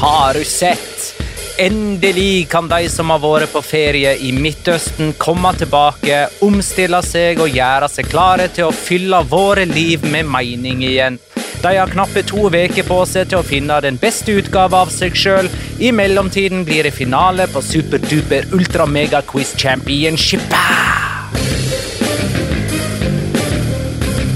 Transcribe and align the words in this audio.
Har 0.00 0.34
du 0.34 0.44
sett? 0.44 1.22
Endelig 1.58 2.48
kan 2.48 2.68
de 2.68 2.82
som 2.92 3.08
har 3.08 3.20
vært 3.22 3.48
på 3.48 3.62
ferie 3.64 4.10
i 4.20 4.28
Midtøsten, 4.36 5.14
komme 5.16 5.54
tilbake, 5.56 6.18
omstille 6.44 6.98
seg 7.00 7.40
og 7.40 7.54
gjøre 7.56 7.88
seg 7.88 8.10
klare 8.12 8.50
til 8.52 8.68
å 8.68 8.74
fylle 8.76 9.22
våre 9.30 9.64
liv 9.64 10.04
med 10.04 10.28
mening 10.28 10.82
igjen. 10.84 11.16
De 11.62 11.72
har 11.78 11.88
knappe 11.88 12.20
to 12.28 12.44
uker 12.52 12.84
på 12.84 12.98
seg 13.08 13.30
til 13.30 13.40
å 13.40 13.46
finne 13.46 13.78
den 13.80 13.96
beste 13.96 14.36
utgaven 14.36 14.82
av 14.82 14.92
seg 14.92 15.16
sjøl. 15.16 15.48
I 15.80 15.94
mellomtiden 15.96 16.66
blir 16.68 16.84
det 16.84 16.92
finale 16.92 17.48
på 17.48 17.64
Superduper 17.64 18.52
Ultra 18.52 18.84
Mega 18.84 19.22
Quiz 19.24 19.54
Championship. 19.56 20.44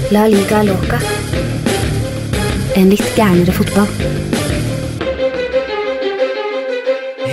La 0.09 0.25
liga 0.25 0.65
loca. 0.65 0.97
En 2.73 2.89
litt 2.89 3.13
gærnere 3.13 3.53
fotball. 3.53 4.20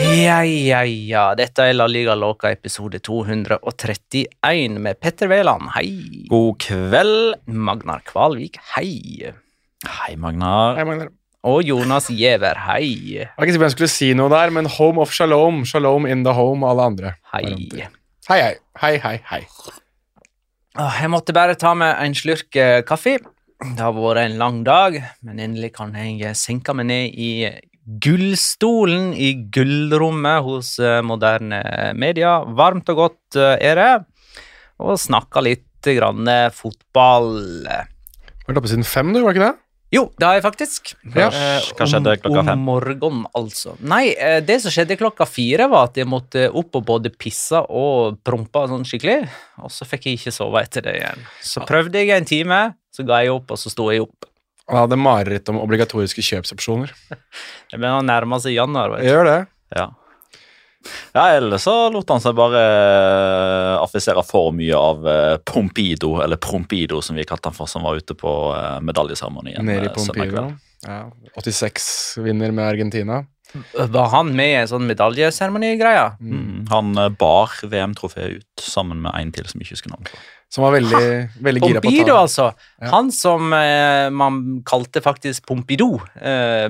Ja, 0.08 0.38
ja, 0.44 0.80
ja. 0.88 1.22
Dette 1.36 1.66
er 1.68 1.74
La 1.76 1.84
Liga 1.84 2.14
Loca 2.16 2.48
episode 2.48 2.96
231 3.04 4.78
med 4.80 4.96
Petter 5.02 5.28
Wæland. 5.28 5.68
Hei. 5.74 6.24
God 6.30 6.56
kveld. 6.64 7.34
Magnar 7.44 8.00
Kvalvik. 8.08 8.56
Hei. 8.72 9.28
Hei, 9.84 10.16
Magnar. 10.16 10.78
Hei, 10.78 10.86
Magnar. 10.88 11.12
Og 11.44 11.60
Jonas 11.68 12.08
Giæver. 12.08 12.56
Hei. 12.70 12.88
Jeg 13.18 13.28
var 13.36 13.44
ikke 13.44 13.52
sikker 13.58 13.64
på 13.66 13.68
jeg 13.68 13.76
skulle 13.76 13.92
si 13.92 14.10
noe 14.16 14.32
der, 14.32 14.54
men 14.56 14.70
home 14.78 15.04
of 15.04 15.12
shalom. 15.12 15.60
Shalom 15.68 16.08
in 16.08 16.24
the 16.24 16.32
home, 16.32 16.64
alle 16.64 16.88
andre. 16.88 17.14
Hei. 17.34 17.52
Hei, 18.30 18.40
hei. 18.40 18.54
Hei, 18.80 18.94
hei, 19.04 19.16
hei. 19.28 19.42
Jeg 21.02 21.12
måtte 21.12 21.36
bare 21.36 21.58
ta 21.60 21.74
med 21.76 22.00
en 22.00 22.16
slurk 22.16 22.56
eh, 22.56 22.80
kaffe. 22.88 23.18
Det 23.60 23.82
har 23.82 23.92
vært 23.92 24.24
en 24.24 24.40
lang 24.40 24.62
dag, 24.64 25.02
men 25.26 25.40
endelig 25.42 25.74
kan 25.76 25.92
jeg 25.98 26.32
senke 26.38 26.72
meg 26.78 26.88
ned 26.88 27.16
i 27.18 27.32
gullstolen 27.88 29.12
i 29.16 29.32
gullrommet 29.54 30.44
hos 30.44 30.74
eh, 30.82 31.00
moderne 31.06 31.62
media. 31.96 32.38
Varmt 32.44 32.90
og 32.92 33.00
godt 33.04 33.38
eh, 33.40 33.54
er 33.70 33.80
det. 33.80 33.92
Og 34.84 34.98
snakka 35.00 35.42
litt 35.44 35.64
grann 35.88 36.28
eh, 36.28 36.50
fotball. 36.52 37.32
Vært 38.48 38.60
oppe 38.60 38.70
siden 38.70 38.86
fem, 38.86 39.14
du, 39.16 39.22
var 39.24 39.36
ikke 39.36 39.46
det? 39.48 39.56
Jo, 39.88 40.02
det 40.20 40.26
har 40.26 40.36
jeg 40.36 40.44
faktisk. 40.44 40.90
Ja. 41.16 41.30
Eh, 41.32 41.68
Hva 41.78 41.86
skjedde 41.88 42.18
klokka 42.20 42.42
fem? 42.44 42.58
Om 42.60 42.66
morgenen, 42.68 43.22
altså. 43.38 43.72
Nei, 43.80 44.10
eh, 44.20 44.42
det 44.44 44.58
som 44.60 44.72
skjedde 44.74 44.98
klokka 45.00 45.24
fire, 45.24 45.64
var 45.72 45.88
at 45.88 45.96
jeg 45.96 46.08
måtte 46.08 46.44
opp 46.52 46.76
og 46.76 46.84
både 46.90 47.12
pisse 47.16 47.62
og 47.72 48.18
prompe 48.26 48.66
sånn 48.68 48.84
skikkelig. 48.88 49.22
Og 49.64 49.72
så 49.72 49.88
fikk 49.88 50.10
jeg 50.10 50.20
ikke 50.20 50.34
sove 50.36 50.60
etter 50.60 50.84
det 50.84 50.98
igjen. 51.00 51.24
Så 51.40 51.64
prøvde 51.68 52.02
jeg 52.02 52.12
en 52.12 52.28
time, 52.28 52.60
så 52.92 53.06
ga 53.08 53.22
jeg 53.24 53.32
opp, 53.32 53.56
og 53.56 53.60
så 53.62 53.72
sto 53.72 53.88
jeg 53.94 54.04
opp. 54.04 54.28
Jeg 54.68 54.82
hadde 54.82 54.98
mareritt 55.00 55.48
om 55.48 55.62
obligatoriske 55.62 56.24
kjøpsopsjoner. 56.24 56.92
Jeg 57.70 57.78
begynner 57.78 58.02
å 58.02 58.04
nærme 58.04 58.40
seg 58.42 58.58
januar. 58.58 58.92
vet 58.92 59.06
du. 59.06 59.08
gjør 59.08 59.28
det. 59.28 59.38
Ja. 59.76 59.86
ja, 61.16 61.24
ellers 61.36 61.64
så 61.64 61.74
lot 61.92 62.08
han 62.12 62.22
seg 62.24 62.36
bare 62.36 62.60
eh, 62.60 63.74
affisere 63.80 64.24
for 64.28 64.52
mye 64.56 64.76
av 64.76 65.08
eh, 65.08 65.34
Pompido, 65.48 66.14
eller 66.24 66.40
Prompido 66.40 67.00
som 67.04 67.16
vi 67.16 67.26
kalte 67.28 67.50
han 67.50 67.56
for, 67.56 67.70
som 67.70 67.84
var 67.84 68.00
ute 68.00 68.16
på 68.16 68.34
eh, 68.56 68.78
medaljeseremonien. 68.84 69.64
Nede 69.64 69.88
i 69.88 69.94
Pompido. 69.96 70.50
Ja. 70.84 71.00
86-vinner 71.40 72.52
med 72.54 72.68
Argentina. 72.68 73.22
Var 73.74 74.08
han 74.12 74.34
med 74.36 74.50
i 74.50 74.56
en 74.62 74.70
sånn 74.70 74.88
medaljeseremonigreie? 74.88 76.08
Mm. 76.20 76.66
Han 76.72 76.98
eh, 77.00 77.12
bar 77.20 77.54
VM-trofeet 77.64 78.42
ut 78.42 78.64
sammen 78.64 79.00
med 79.04 79.14
en 79.16 79.30
til 79.32 79.48
som 79.48 79.62
ikke 79.62 79.76
husker 79.76 79.94
navnet 79.94 80.12
på. 80.12 80.20
Som 80.52 80.64
var 80.64 80.72
veldig, 80.78 81.08
veldig 81.44 81.60
gira 81.60 81.80
på 81.84 81.90
å 81.92 82.04
ta 82.08 82.14
altså. 82.22 82.44
Ja. 82.80 82.90
Han 82.94 83.10
som 83.12 83.52
eh, 83.52 84.08
man 84.12 84.38
kalte 84.68 85.02
faktisk 85.04 85.44
Pompidou, 85.48 85.98
eh, 86.16 86.68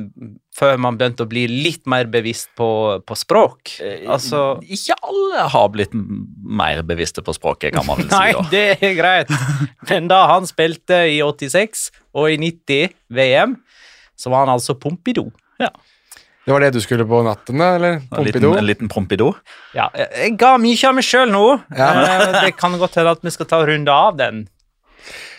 før 0.59 0.81
man 0.83 0.99
begynte 0.99 1.27
å 1.27 1.31
bli 1.31 1.45
litt 1.51 1.85
mer 1.91 2.09
bevisst 2.11 2.51
på, 2.59 2.71
på 3.07 3.19
språk. 3.19 3.77
Altså 4.11 4.59
Ikke 4.67 4.97
alle 5.07 5.45
har 5.55 5.69
blitt 5.75 5.95
mer 5.95 6.83
bevisste 6.87 7.23
på 7.23 7.35
språket, 7.37 7.77
kan 7.77 7.87
man 7.87 8.03
vel 8.03 8.11
si. 8.11 8.17
Nei, 8.19 8.33
da. 8.35 8.47
det 8.51 8.65
er 8.91 8.97
greit. 8.99 9.31
Men 9.91 10.11
da 10.11 10.25
han 10.33 10.51
spilte 10.51 11.05
i 11.11 11.21
86 11.23 11.89
og 12.19 12.35
i 12.35 12.41
90 12.49 12.99
VM, 13.15 13.55
så 14.19 14.35
var 14.35 14.47
han 14.47 14.57
altså 14.59 14.75
Pompidou. 14.75 15.31
Det 16.49 16.55
var 16.55 16.63
det 16.65 16.71
du 16.73 16.81
skulle 16.81 17.05
på 17.05 17.19
natten, 17.27 17.61
da, 17.61 17.75
eller? 17.77 17.99
En 18.01 18.07
Pompidou? 18.09 18.41
liten, 18.41 18.59
en 18.63 18.67
liten 18.71 18.89
Pompidou. 18.89 19.35
Ja, 19.77 19.91
jeg 19.93 20.39
ga 20.41 20.55
mye 20.57 20.89
av 20.89 20.95
meg 20.97 21.05
sjøl 21.05 21.29
nå. 21.29 21.43
Ja. 21.77 21.89
Eh, 22.09 22.39
det 22.47 22.55
kan 22.57 22.73
godt 22.81 22.97
hende 22.97 23.13
at 23.19 23.27
vi 23.27 23.33
skal 23.35 23.49
ta 23.51 23.59
en 23.61 23.69
runde 23.69 23.93
av 23.93 24.17
den. 24.17 24.47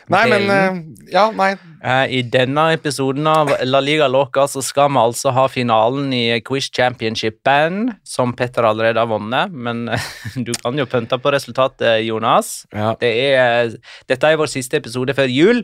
Nei, 0.09 0.23
men 0.29 0.45
delen. 0.45 0.77
eh, 1.09 1.11
Ja, 1.13 1.23
nei. 1.33 1.51
Eh, 1.81 2.13
I 2.19 2.21
denne 2.33 2.67
episoden 2.75 3.25
av 3.29 3.51
La 3.65 3.81
Liga 3.81 4.07
Loca 4.09 4.45
så 4.49 4.61
skal 4.65 4.89
vi 4.93 5.01
altså 5.01 5.33
ha 5.33 5.47
finalen 5.49 6.13
i 6.13 6.39
Quiz 6.45 6.69
Championship-band, 6.73 7.95
som 8.05 8.33
Petter 8.37 8.65
allerede 8.69 9.01
har 9.01 9.09
vunnet. 9.09 9.51
Men 9.53 9.85
du 10.45 10.53
kan 10.61 10.77
jo 10.77 10.85
pynte 10.89 11.17
på 11.21 11.33
resultatet, 11.33 12.03
Jonas. 12.05 12.65
Ja. 12.73 12.93
Det 13.01 13.11
er, 13.33 13.73
dette 14.09 14.29
er 14.33 14.37
vår 14.41 14.49
siste 14.53 14.77
episode 14.81 15.13
før 15.17 15.29
jul. 15.29 15.63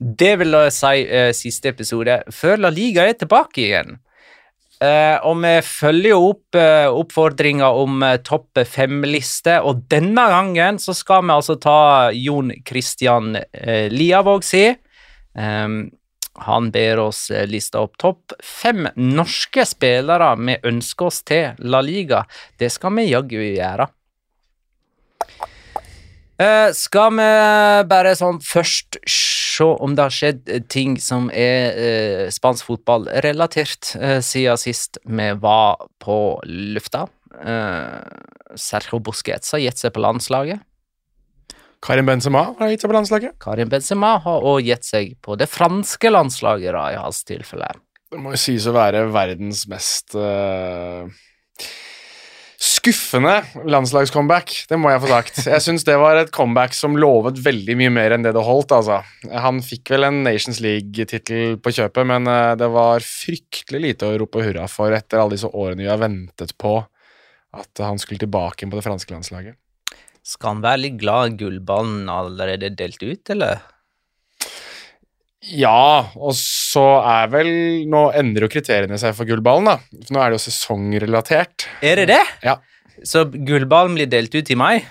Det 0.00 0.32
vil 0.40 0.56
si 0.74 1.04
eh, 1.06 1.32
siste 1.36 1.68
episode 1.72 2.22
før 2.34 2.64
La 2.64 2.72
Liga 2.74 3.04
er 3.08 3.16
tilbake 3.20 3.68
igjen. 3.68 3.98
Eh, 4.80 5.16
og 5.28 5.42
vi 5.42 5.52
følger 5.60 6.14
jo 6.14 6.20
opp 6.30 6.56
eh, 6.56 6.86
oppfordringa 6.88 7.68
om 7.82 8.00
eh, 8.06 8.16
topp 8.24 8.62
fem-liste, 8.64 9.58
og 9.60 9.82
denne 9.92 10.24
gangen 10.32 10.80
så 10.80 10.94
skal 10.96 11.26
vi 11.26 11.34
altså 11.34 11.58
ta 11.60 11.80
Jon 12.16 12.48
Christian 12.64 13.34
eh, 13.36 13.92
Liavåg 13.92 14.46
si. 14.48 14.64
Ehm, 15.36 15.82
han 16.40 16.70
ber 16.72 17.02
oss 17.02 17.26
liste 17.50 17.76
opp 17.76 17.98
topp 18.00 18.32
fem 18.40 18.86
norske 18.96 19.66
spillere 19.68 20.30
vi 20.40 20.56
ønsker 20.70 21.10
oss 21.10 21.20
til 21.28 21.60
La 21.68 21.82
Liga. 21.84 22.22
Det 22.56 22.70
skal 22.72 22.94
vi 22.96 23.10
jaggu 23.10 23.36
gjøre. 23.42 23.90
Skal 26.72 27.18
vi 27.18 27.26
bare 27.90 28.14
sånn 28.16 28.38
først 28.40 28.96
se 29.04 29.29
om 29.68 29.94
det 29.96 30.06
har 30.06 30.14
skjedd 30.14 30.48
eh, 30.48 30.62
ting 30.70 30.96
som 31.02 31.28
er 31.34 31.76
eh, 31.76 32.24
spansk 32.32 32.68
fotball 32.70 33.08
relatert 33.24 33.94
eh, 33.98 34.18
siden 34.24 34.60
sist 34.60 35.00
vi 35.04 35.30
var 35.40 35.80
på 36.02 36.18
lufta? 36.46 37.06
Eh, 37.44 38.56
Sergio 38.56 39.00
Busquets 39.04 39.52
har 39.54 39.62
gitt 39.62 39.80
seg 39.80 39.94
på 39.94 40.02
landslaget. 40.02 40.64
Karim 41.80 42.08
Benzema 42.08 42.42
har 42.58 42.72
gitt 42.72 42.82
seg 42.82 42.90
på 42.92 42.96
landslaget. 42.98 43.36
Karim 43.40 43.70
Benzema 43.72 44.16
har 44.20 44.44
òg 44.44 44.66
gitt 44.68 44.84
seg 44.84 45.14
på 45.24 45.36
det 45.40 45.48
franske 45.48 46.12
landslaget, 46.12 46.74
da, 46.76 46.84
i 46.92 46.98
hans 47.00 47.22
tilfelle. 47.24 47.70
Det 48.10 48.18
må 48.20 48.34
jo 48.34 48.40
sies 48.42 48.66
å 48.66 48.74
være 48.74 49.06
verdens 49.14 49.64
mest 49.70 50.16
eh, 50.18 51.06
skuffende 52.60 53.38
landslagscomeback. 53.64 54.52
Det 54.68 54.76
må 54.76 54.90
jeg 54.92 55.00
få 55.00 55.10
sagt. 55.10 55.40
Jeg 55.48 55.64
syns 55.64 55.84
det 55.88 55.96
var 56.00 56.20
et 56.20 56.32
comeback 56.34 56.76
som 56.76 56.98
lovet 57.00 57.40
veldig 57.40 57.76
mye 57.80 57.92
mer 57.94 58.14
enn 58.16 58.26
det 58.26 58.34
det 58.36 58.44
holdt. 58.44 58.74
altså. 58.76 59.00
Han 59.32 59.62
fikk 59.64 59.94
vel 59.94 60.04
en 60.08 60.20
Nations 60.26 60.60
League-tittel 60.60 61.56
på 61.62 61.72
kjøpet, 61.78 62.04
men 62.08 62.28
eh, 62.28 62.52
det 62.60 62.68
var 62.72 63.04
fryktelig 63.04 63.80
lite 63.86 64.10
å 64.10 64.20
rope 64.20 64.44
hurra 64.44 64.68
for 64.68 64.92
etter 64.92 65.22
alle 65.22 65.38
disse 65.38 65.48
årene 65.48 65.86
vi 65.86 65.90
har 65.90 66.00
ventet 66.02 66.52
på 66.60 66.78
at 67.50 67.82
han 67.82 67.98
skulle 67.98 68.22
tilbake 68.22 68.62
inn 68.62 68.70
på 68.72 68.78
det 68.78 68.86
franske 68.86 69.14
landslaget. 69.14 69.56
Skal 70.26 70.54
han 70.54 70.64
være 70.64 70.82
litt 70.84 70.98
glad 71.00 71.38
gullballen 71.40 72.10
allerede 72.12 72.68
er 72.68 72.76
delt 72.76 73.00
ut, 73.02 73.32
eller? 73.32 73.64
Ja, 75.40 76.12
og 76.20 76.34
så 76.36 76.84
er 77.00 77.30
vel 77.32 77.48
Nå 77.88 78.10
endrer 78.12 78.44
jo 78.44 78.52
kriteriene 78.52 78.98
seg 79.00 79.14
for 79.16 79.28
gullballen, 79.28 79.70
da. 79.70 80.02
For 80.04 80.14
nå 80.14 80.20
er 80.20 80.32
det 80.32 80.40
jo 80.40 80.46
sesongrelatert. 80.50 81.68
Er 81.80 82.02
det 82.02 82.10
det? 82.12 82.22
Ja. 82.44 82.58
Så 83.06 83.24
gullballen 83.32 83.96
blir 83.96 84.10
delt 84.10 84.34
ut 84.36 84.50
i 84.52 84.58
mai? 84.58 84.82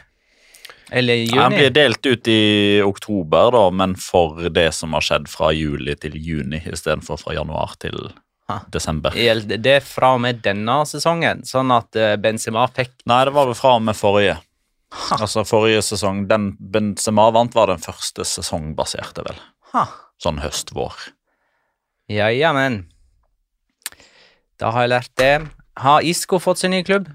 Eller 0.90 1.14
i 1.14 1.28
juni? 1.28 1.38
Den 1.38 1.54
blir 1.54 1.70
delt 1.70 2.06
ut 2.06 2.28
i 2.28 2.82
oktober, 2.82 3.52
da, 3.54 3.68
men 3.70 3.94
for 4.02 4.50
det 4.50 4.72
som 4.74 4.98
har 4.98 5.06
skjedd 5.06 5.30
fra 5.30 5.52
juli 5.54 5.94
til 6.02 6.18
juni 6.18 6.64
istedenfor 6.66 7.22
fra 7.22 7.38
januar 7.38 7.76
til 7.82 8.10
ha. 8.50 8.64
desember. 8.74 9.14
Gjelder 9.14 9.62
det 9.62 9.78
fra 9.86 10.16
og 10.18 10.24
med 10.26 10.42
denne 10.46 10.82
sesongen, 10.90 11.46
sånn 11.46 11.78
at 11.78 11.94
eh, 11.94 12.16
Benzema 12.18 12.66
fikk 12.74 12.96
Nei, 13.10 13.22
det 13.30 13.36
var 13.38 13.52
vel 13.52 13.58
fra 13.58 13.78
og 13.78 13.86
med 13.86 13.98
forrige. 13.98 14.40
Altså 15.14 15.46
forrige 15.46 15.84
sesong. 15.86 16.24
Den 16.30 16.56
Benzema 16.58 17.30
vant, 17.36 17.54
var 17.54 17.70
den 17.70 17.82
første 17.84 18.26
sesongbaserte, 18.26 19.30
vel. 19.30 19.38
Ha. 19.76 19.86
Sånn 20.20 20.42
høst-vår. 20.44 20.98
Ja, 22.12 22.28
ja, 22.34 22.52
men 22.56 22.84
Da 24.60 24.74
har 24.76 24.84
jeg 24.84 24.92
lært 24.92 25.14
det. 25.20 25.36
Har 25.80 26.04
Isco 26.04 26.42
fått 26.44 26.60
sin 26.60 26.74
nye 26.74 26.84
klubb? 26.84 27.08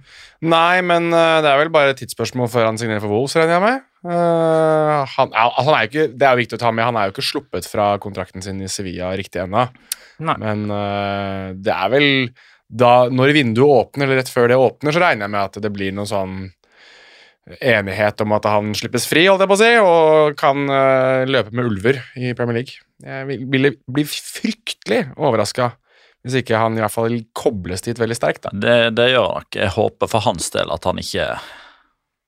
Nei, 0.44 0.80
men 0.86 1.10
uh, 1.12 1.42
det 1.44 1.50
er 1.50 1.58
vel 1.60 1.72
bare 1.72 1.92
et 1.92 2.00
tidsspørsmål 2.00 2.48
før 2.52 2.70
han 2.70 2.78
signerer 2.80 3.02
for 3.02 3.12
Wolves, 3.12 3.34
regner 3.36 3.58
jeg 3.58 3.64
med. 3.64 3.84
Uh, 4.04 5.04
han, 5.14 5.32
altså, 5.32 5.64
han 5.66 5.74
er 5.74 5.84
jo 5.84 5.90
ikke, 5.90 6.06
det 6.12 6.26
er 6.26 6.32
jo 6.32 6.40
viktig 6.42 6.58
å 6.58 6.62
ta 6.62 6.72
med, 6.72 6.86
han 6.88 6.98
er 7.00 7.08
jo 7.08 7.14
ikke 7.14 7.26
sluppet 7.28 7.68
fra 7.68 7.90
kontrakten 8.00 8.44
sin 8.44 8.62
i 8.64 8.70
Sevilla 8.72 9.12
riktig 9.16 9.42
ennå. 9.44 9.66
Men 10.24 10.64
uh, 10.72 11.52
det 11.56 11.74
er 11.74 11.92
vel 11.92 12.08
da, 12.74 13.10
Når 13.12 13.34
vinduet 13.36 13.68
åpner, 13.84 14.06
eller 14.06 14.22
rett 14.22 14.32
før 14.32 14.48
det 14.50 14.56
åpner, 14.58 14.94
så 14.94 15.02
regner 15.02 15.26
jeg 15.26 15.34
med 15.34 15.42
at 15.42 15.60
det 15.62 15.70
blir 15.74 15.92
noe 15.94 16.08
sånn 16.08 16.46
enighet 17.60 18.24
om 18.24 18.32
at 18.32 18.48
han 18.48 18.72
slippes 18.74 19.04
fri, 19.06 19.26
holdt 19.28 19.44
jeg 19.44 19.50
på 19.50 19.58
å 19.58 19.60
si, 19.60 19.70
og 19.84 20.38
kan 20.40 20.64
løpe 21.28 21.52
med 21.52 21.68
ulver 21.68 22.00
i 22.16 22.32
Premier 22.32 22.62
League. 22.62 22.80
Jeg 23.02 23.26
vil- 23.26 23.46
ville 23.50 23.70
bli 23.90 24.04
fryktelig 24.04 25.00
overraska 25.16 25.72
hvis 26.24 26.38
ikke 26.40 26.56
han 26.56 26.76
i 26.78 26.80
hvert 26.80 26.92
fall 26.94 27.18
kobles 27.36 27.82
dit 27.84 27.98
veldig 27.98 28.16
sterkt. 28.16 28.46
Det, 28.54 28.94
det 28.96 29.10
gjør 29.12 29.34
nok. 29.34 29.48
Jeg 29.58 29.74
håper 29.74 30.08
for 30.08 30.20
hans 30.24 30.46
del 30.54 30.70
at 30.72 30.84
han 30.88 30.96
ikke 31.02 31.26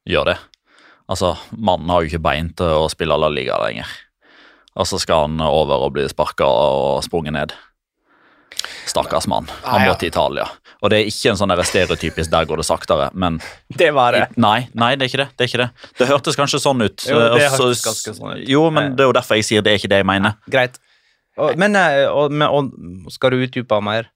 gjør 0.06 0.24
det. 0.26 0.38
Altså, 1.08 1.30
mannen 1.56 1.88
har 1.88 2.02
jo 2.02 2.10
ikke 2.10 2.20
bein 2.26 2.50
til 2.58 2.66
å 2.66 2.90
spille 2.92 3.16
La 3.16 3.28
Liga 3.32 3.56
lenger. 3.62 3.86
Og 4.76 4.84
så 4.90 4.98
skal 5.00 5.22
han 5.30 5.40
over 5.40 5.86
og 5.86 5.94
bli 5.94 6.04
sparka 6.10 6.44
og 6.44 7.02
sprunget 7.06 7.32
ned. 7.32 7.54
Stakkars 8.86 9.26
mann. 9.30 9.48
Han 9.64 9.86
må 9.86 9.94
til 9.98 10.10
Italia. 10.12 10.44
Og 10.84 10.92
det 10.92 10.98
er 10.98 11.10
ikke 11.10 11.32
en 11.32 11.38
sånn 11.40 11.52
der 11.52 11.62
stereotypisk 11.66 12.30
'der 12.30 12.46
går 12.48 12.60
det 12.60 12.66
saktere', 12.68 13.10
men 13.14 13.40
Det 13.72 13.92
var 13.94 14.12
det. 14.12 14.26
Nei, 14.36 14.68
nei, 14.74 14.94
det 14.96 15.06
er 15.06 15.08
ikke 15.08 15.22
det. 15.24 15.28
Det 15.36 15.44
er 15.44 15.48
ikke 15.48 15.62
det. 15.64 15.70
Det 15.98 16.08
hørtes 16.08 16.36
kanskje 16.36 16.60
sånn 16.60 16.82
ut. 16.84 17.06
Jo, 17.08 17.18
det 17.18 17.50
hørtes 17.50 17.84
ganske 17.84 18.14
sånn 18.14 18.36
ut. 18.36 18.48
Jo, 18.48 18.70
men 18.70 18.96
det 18.96 19.04
er 19.04 19.08
jo 19.08 19.16
derfor 19.16 19.36
jeg 19.40 19.44
sier 19.44 19.62
det 19.62 19.72
er 19.72 19.80
ikke 19.80 19.88
det 19.88 20.02
jeg 20.02 20.06
mener. 20.06 20.36
Greit. 20.50 20.78
Og, 21.36 21.56
men, 21.56 21.76
eh, 21.76 22.06
og, 22.08 22.32
og, 22.32 22.70
skal 23.12 23.34
du 23.34 23.44
utdype 23.44 23.80
mer? 23.84 24.08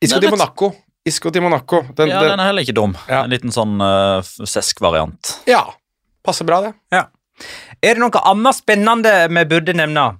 Isco 0.00 0.16
Nei, 0.16 0.26
til 0.26 0.30
Monaco. 0.30 0.72
Isco 1.06 1.30
til 1.30 1.42
Monaco. 1.42 1.82
Den, 1.96 2.08
Ja, 2.08 2.22
den, 2.22 2.38
er 2.38 2.50
heller 2.50 2.62
ikke 2.62 2.76
dum. 2.76 2.94
Ja. 3.08 3.24
En 3.24 3.30
liten 3.32 3.52
sånn 3.54 3.80
uh, 3.82 4.20
sesk-variant. 4.22 5.40
ja, 5.50 5.64
passer 6.24 6.46
bra, 6.46 6.60
det. 6.68 6.74
Er 7.80 7.96
det 7.96 8.02
noe 8.02 8.22
annet 8.28 8.58
spennende 8.58 9.12
vi 9.32 9.44
burde 9.48 9.74
nevne? 9.74 10.19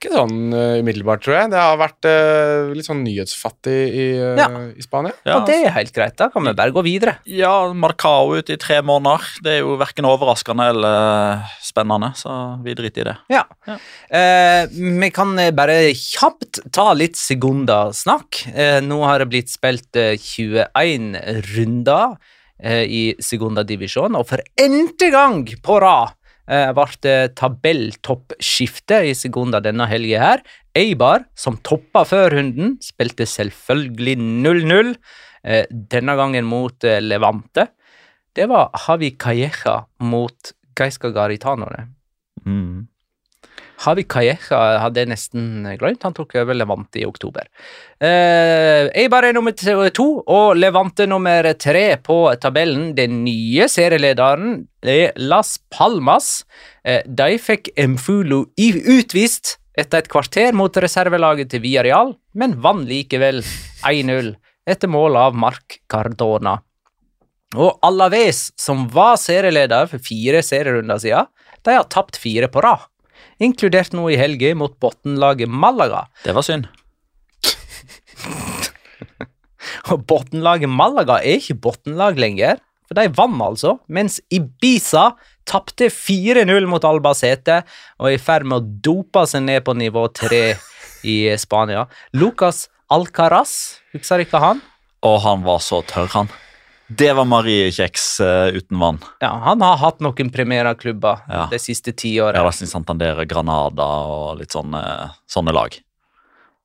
Ikke 0.00 0.14
sånn 0.16 0.54
eh, 0.56 0.78
umiddelbart, 0.80 1.20
tror 1.20 1.34
jeg. 1.36 1.48
Det 1.52 1.58
har 1.60 1.74
vært 1.76 2.06
uh, 2.08 2.70
litt 2.72 2.86
sånn 2.86 3.02
nyhetsfattig 3.04 3.74
i, 3.92 4.04
uh, 4.16 4.38
Ja. 4.38 4.46
i 4.72 4.80
Spania. 4.80 5.12
Ja, 5.28 5.34
Og 5.36 5.44
det 5.50 5.58
er 5.60 5.74
helt 5.74 5.92
greit. 5.92 6.14
Da 6.16 6.30
kan 6.32 6.46
vi 6.48 6.54
bare 6.56 6.72
gå 6.72 6.80
videre. 6.86 7.18
Ja, 7.28 7.52
Marcao 7.76 8.32
ute 8.38 8.54
i 8.56 8.60
tre 8.60 8.78
måneder. 8.80 9.26
Det 9.44 9.58
er 9.58 9.60
jo 9.60 9.74
verken 9.76 10.08
overraskende 10.08 10.70
eller 10.72 11.44
spennende, 11.60 12.14
så 12.16 12.32
vi 12.64 12.72
driter 12.78 13.04
i 13.04 13.08
det. 13.10 13.16
Ja. 13.36 13.44
Eh, 14.08 14.72
vi 14.72 15.10
kan 15.12 15.36
bare 15.52 15.76
kjapt 15.92 16.62
ta 16.72 16.94
litt 16.96 17.20
Segunda-snakk. 17.20 18.40
Eh, 18.56 18.80
nå 18.80 19.02
har 19.04 19.20
det 19.20 19.28
blitt 19.34 19.52
spilt 19.52 20.00
eh, 20.00 20.16
21 20.16 21.12
runder 21.52 22.16
i 22.60 23.14
sekundadivisjonen, 23.24 24.18
og 24.20 24.26
for 24.28 24.42
n-te 24.60 25.06
gang 25.14 25.46
på 25.64 25.78
rad 25.80 26.10
eh, 26.48 26.70
ble 26.76 27.16
tabelltoppskifte 27.36 29.02
i 29.08 29.14
Segunda 29.14 29.60
denne 29.60 29.88
helga 29.90 30.22
her. 30.22 30.44
Eibar, 30.76 31.26
som 31.34 31.58
toppa 31.66 32.04
før 32.06 32.36
runden, 32.36 32.78
spilte 32.84 33.26
selvfølgelig 33.26 34.16
0-0, 34.20 34.94
eh, 35.44 35.66
denne 35.70 36.16
gangen 36.16 36.46
mot 36.46 36.84
eh, 36.84 37.00
Levante. 37.02 37.68
Det 38.36 38.46
var 38.48 38.70
Havi 38.86 39.16
Calleja 39.18 39.80
mot 40.06 40.52
Gaisca 40.78 41.10
Garitanore. 41.10 41.88
Mm. 42.46 42.86
Havi 43.80 44.04
Calleja 44.04 44.60
hadde 44.82 45.00
jeg 45.00 45.10
nesten 45.10 45.44
glemt. 45.80 46.02
Han 46.04 46.16
tok 46.16 46.34
over 46.40 46.56
Levante 46.56 47.00
i 47.00 47.06
oktober. 47.08 47.46
Eh, 48.00 48.90
Eibar 49.00 49.24
er 49.24 49.36
nummer 49.36 49.54
to 49.56 50.08
og 50.20 50.58
Levante 50.58 51.06
nummer 51.08 51.48
tre 51.56 51.96
på 51.96 52.18
tabellen. 52.42 52.90
Den 52.98 53.22
nye 53.24 53.68
serielederen 53.72 54.66
er 54.84 55.16
Las 55.16 55.56
Palmas. 55.72 56.44
Eh, 56.84 57.02
de 57.06 57.38
fikk 57.40 57.72
Mfulu 57.78 58.44
utvist 58.60 59.56
etter 59.78 60.02
et 60.02 60.12
kvarter 60.12 60.52
mot 60.52 60.76
reservelaget 60.76 61.52
til 61.52 61.62
Villarreal, 61.64 62.14
men 62.36 62.58
vant 62.60 62.84
likevel 62.88 63.40
1-0 63.86 64.34
etter 64.68 64.90
mål 64.92 65.16
av 65.16 65.38
Marc 65.38 65.80
Cardona. 65.88 66.58
Og 67.56 67.80
Alaves, 67.82 68.50
som 68.60 68.84
var 68.92 69.16
serieleder 69.18 69.88
for 69.90 70.02
fire 70.04 70.42
serierunder 70.46 71.00
siden, 71.02 71.30
de 71.66 71.74
har 71.74 71.88
tapt 71.90 72.18
fire 72.20 72.46
på 72.52 72.62
rad, 72.62 72.84
inkludert 73.42 73.92
nå 73.96 74.04
i 74.12 74.18
helga 74.20 74.52
mot 74.58 74.74
bunnlaget 74.82 75.50
Malaga. 75.50 76.02
Det 76.24 76.34
var 76.36 76.44
synd. 76.46 76.64
Og 79.90 79.98
bunnlaget 80.08 80.70
Malaga 80.70 81.16
er 81.20 81.36
ikke 81.40 81.60
bunnlag 81.68 82.14
lenger, 82.20 82.54
for 82.88 82.94
de 82.98 83.12
vant 83.14 83.42
altså, 83.44 83.76
mens 83.86 84.20
Ibiza 84.34 85.10
tapte 85.46 85.86
4-0 85.94 86.66
mot 86.70 86.84
Albacete 86.86 87.60
og 88.00 88.06
er 88.10 88.14
i 88.16 88.22
ferd 88.22 88.44
med 88.50 88.56
å 88.58 88.68
dope 88.82 89.22
seg 89.30 89.40
ned 89.46 89.60
på 89.66 89.72
nivå 89.78 90.02
3 90.14 90.42
i 91.06 91.16
Spania. 91.40 91.82
Lucas 92.12 92.68
Alcaraz, 92.90 93.52
husker 93.94 94.18
ikke 94.24 94.42
han? 94.42 94.58
Og 95.06 95.20
han 95.24 95.44
var 95.46 95.60
så 95.64 95.78
tørr, 95.86 96.10
han. 96.12 96.28
Det 96.90 97.12
var 97.14 97.24
Mariekjeks 97.30 98.06
uh, 98.20 98.48
uten 98.56 98.78
vann. 98.82 98.98
Ja, 99.22 99.30
Han 99.44 99.62
har 99.62 99.76
hatt 99.78 100.00
noen 100.02 100.30
premierklubber 100.34 101.20
Ja. 101.30 101.44
de 101.50 101.58
siste 101.62 101.92
ti 101.94 102.16
årene. 102.18 102.42
Racing 102.42 102.66
Santander, 102.70 103.22
Granada 103.30 103.86
og 104.10 104.40
litt 104.40 104.50
sånne, 104.50 104.82
sånne 105.30 105.54
lag. 105.54 105.76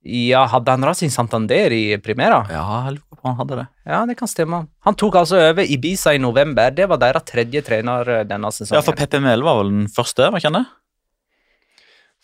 Ja, 0.06 0.44
hadde 0.46 0.70
han 0.74 0.86
Racing 0.86 1.10
Santander 1.14 1.74
i 1.74 1.98
Primera? 1.98 2.44
Ja, 2.50 2.64
jeg 2.86 2.98
lurer 2.98 3.06
på 3.10 3.22
om 3.24 3.30
han 3.32 3.38
hadde 3.40 3.56
det. 3.58 3.68
Ja, 3.90 4.04
det 4.06 4.16
kan 4.20 4.30
stemme. 4.30 4.60
Han 4.86 4.98
tok 5.02 5.16
altså 5.22 5.40
over 5.52 5.66
Ibiza 5.66 6.14
i 6.14 6.22
november. 6.22 6.74
Det 6.78 6.86
var 6.90 7.02
deres 7.02 7.26
tredje 7.26 7.62
trener 7.66 8.12
eh, 8.20 8.26
denne 8.30 8.52
sesongen. 8.54 8.78
Ja, 8.78 8.86
for 8.86 8.98
Pepe 8.98 9.22
Mel 9.22 9.42
var 9.46 9.64
vel 9.64 9.72
den 9.74 9.88
første, 9.90 10.28
var 10.30 10.42
ikke 10.42 10.52
han 10.54 10.60
det? 10.62 10.66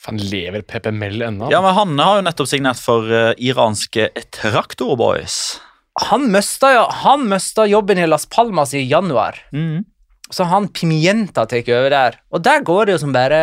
Faen, 0.01 0.17
lever 0.17 0.62
Pepe 0.65 0.93
Mel 0.93 1.22
ennå? 1.25 1.50
Ja, 1.53 1.62
men 1.62 1.74
Han 1.77 1.98
har 2.01 2.20
jo 2.20 2.25
nettopp 2.25 2.50
signert 2.50 2.81
for 2.81 3.05
uh, 3.10 3.34
iranske 3.38 4.10
Traktor 4.34 4.93
Boys. 4.98 5.60
Han 6.00 6.29
mista, 6.31 6.71
han 7.03 7.25
mista 7.29 7.65
jobben 7.67 8.00
i 8.00 8.07
Las 8.07 8.25
Palmas 8.25 8.74
i 8.74 8.86
januar. 8.88 9.39
Mm. 9.51 9.83
Så 10.31 10.43
han 10.48 10.69
Pimienta 10.71 11.43
tar 11.45 11.67
over 11.67 11.89
der. 11.91 12.15
Og 12.31 12.43
der 12.43 12.62
går 12.63 12.86
det 12.88 12.93
jo 12.95 13.00
som 13.01 13.12
bare 13.12 13.39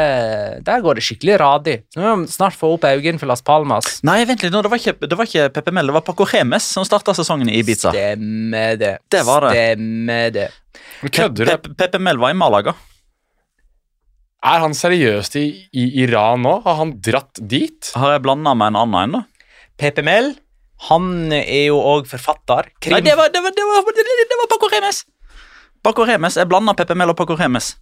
Der 0.64 0.80
går 0.80 0.96
det 0.96 1.04
skikkelig 1.04 1.36
radig. 1.40 1.76
Så 1.92 2.00
vi 2.00 2.06
må 2.06 2.30
snart 2.32 2.56
få 2.56 2.72
opp 2.78 2.86
øynene 2.88 3.20
for 3.20 3.28
Las 3.28 3.44
Palmas. 3.44 4.00
Nei, 4.08 4.22
vent 4.24 4.42
litt 4.42 4.54
nå, 4.54 4.62
det 4.64 4.72
var 4.72 4.80
ikke, 4.80 4.96
det 5.04 5.18
var 5.18 5.28
ikke 5.28 5.50
Pepe 5.52 5.74
Mel, 5.76 5.90
det 5.90 5.98
var 5.98 6.06
Paco 6.06 6.24
Remes 6.24 6.64
som 6.64 6.86
starta 6.88 7.12
sesongen 7.16 7.50
i 7.52 7.58
Ibiza. 7.60 7.92
Stemmer 7.92 8.80
det. 8.80 8.94
Det 9.12 9.24
var 9.28 9.44
det. 9.44 9.52
Stemmer 9.52 10.30
det. 10.38 10.48
Kødder 11.04 11.44
du? 11.44 11.50
Pepe, 11.52 11.74
Pepe 11.76 12.00
Mel 12.00 12.20
var 12.24 12.32
i 12.32 12.38
Malaga. 12.40 12.74
Er 14.48 14.62
han 14.62 14.72
seriøst 14.76 15.34
i, 15.36 15.46
i 15.74 15.88
Iran 16.04 16.44
nå? 16.46 16.60
Har 16.64 16.78
han 16.80 16.96
dratt 17.04 17.40
dit? 17.42 17.90
Har 17.98 18.16
jeg 18.16 18.24
blanda 18.24 18.54
med 18.56 18.72
en 18.72 18.80
annen 18.84 19.00
en, 19.02 19.16
da? 19.18 19.56
Pepe 19.78 20.02
Mel, 20.06 20.32
han 20.86 21.32
er 21.34 21.68
jo 21.68 21.78
òg 21.82 22.06
forfatter. 22.10 22.70
Krim. 22.78 22.94
Nei, 22.94 23.02
det 23.06 23.16
var, 23.18 23.32
det 23.34 23.42
var, 23.42 23.54
det 23.54 23.66
var, 23.66 23.86
det, 23.88 24.38
var 24.42 24.50
Paco 24.52 24.70
Remes! 24.70 25.02
Paco 25.82 26.06
Remes, 26.06 26.36
Jeg 26.38 26.50
blanda 26.50 26.74
Pepe 26.78 26.94
Mel 26.98 27.10
og 27.10 27.18
Paco 27.18 27.34
Remes. 27.38 27.72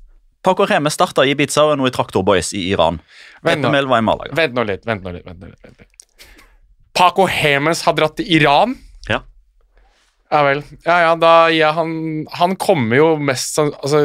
Paco 0.44 0.66
Remes 0.68 0.94
starta 0.94 1.24
i 1.26 1.32
Ibiza 1.34 1.64
og 1.66 1.74
er 1.74 1.80
nå 1.80 1.88
i 1.88 1.92
Traktor 1.94 2.24
Boys 2.24 2.52
i 2.54 2.68
Iran. 2.70 3.00
Vent 3.44 3.64
nå. 3.64 3.72
Mel 3.74 3.88
var 3.90 4.00
i 4.00 4.06
Malaga. 4.06 4.36
Vent 4.36 4.56
nå 4.56 4.64
litt. 4.68 4.84
vent 4.86 5.04
nå 5.04 5.12
litt, 5.16 5.26
vent 5.26 5.40
nå 5.42 5.50
litt, 5.50 5.62
vent 5.64 5.80
nå 5.80 5.84
litt. 5.84 6.28
Paco 6.96 7.26
Hemes 7.28 7.82
har 7.84 7.96
dratt 7.98 8.16
til 8.20 8.30
Iran? 8.38 8.76
Ja. 9.10 9.20
Ja 10.26 10.40
vel. 10.42 10.62
Ja, 10.83 10.97
ja, 11.04 11.12
da 11.14 11.35
ja, 11.54 11.68
han, 11.76 12.25
han 12.35 12.56
kommer 12.59 12.99
jo 12.99 13.12
mest 13.23 13.61
Altså, 13.62 14.00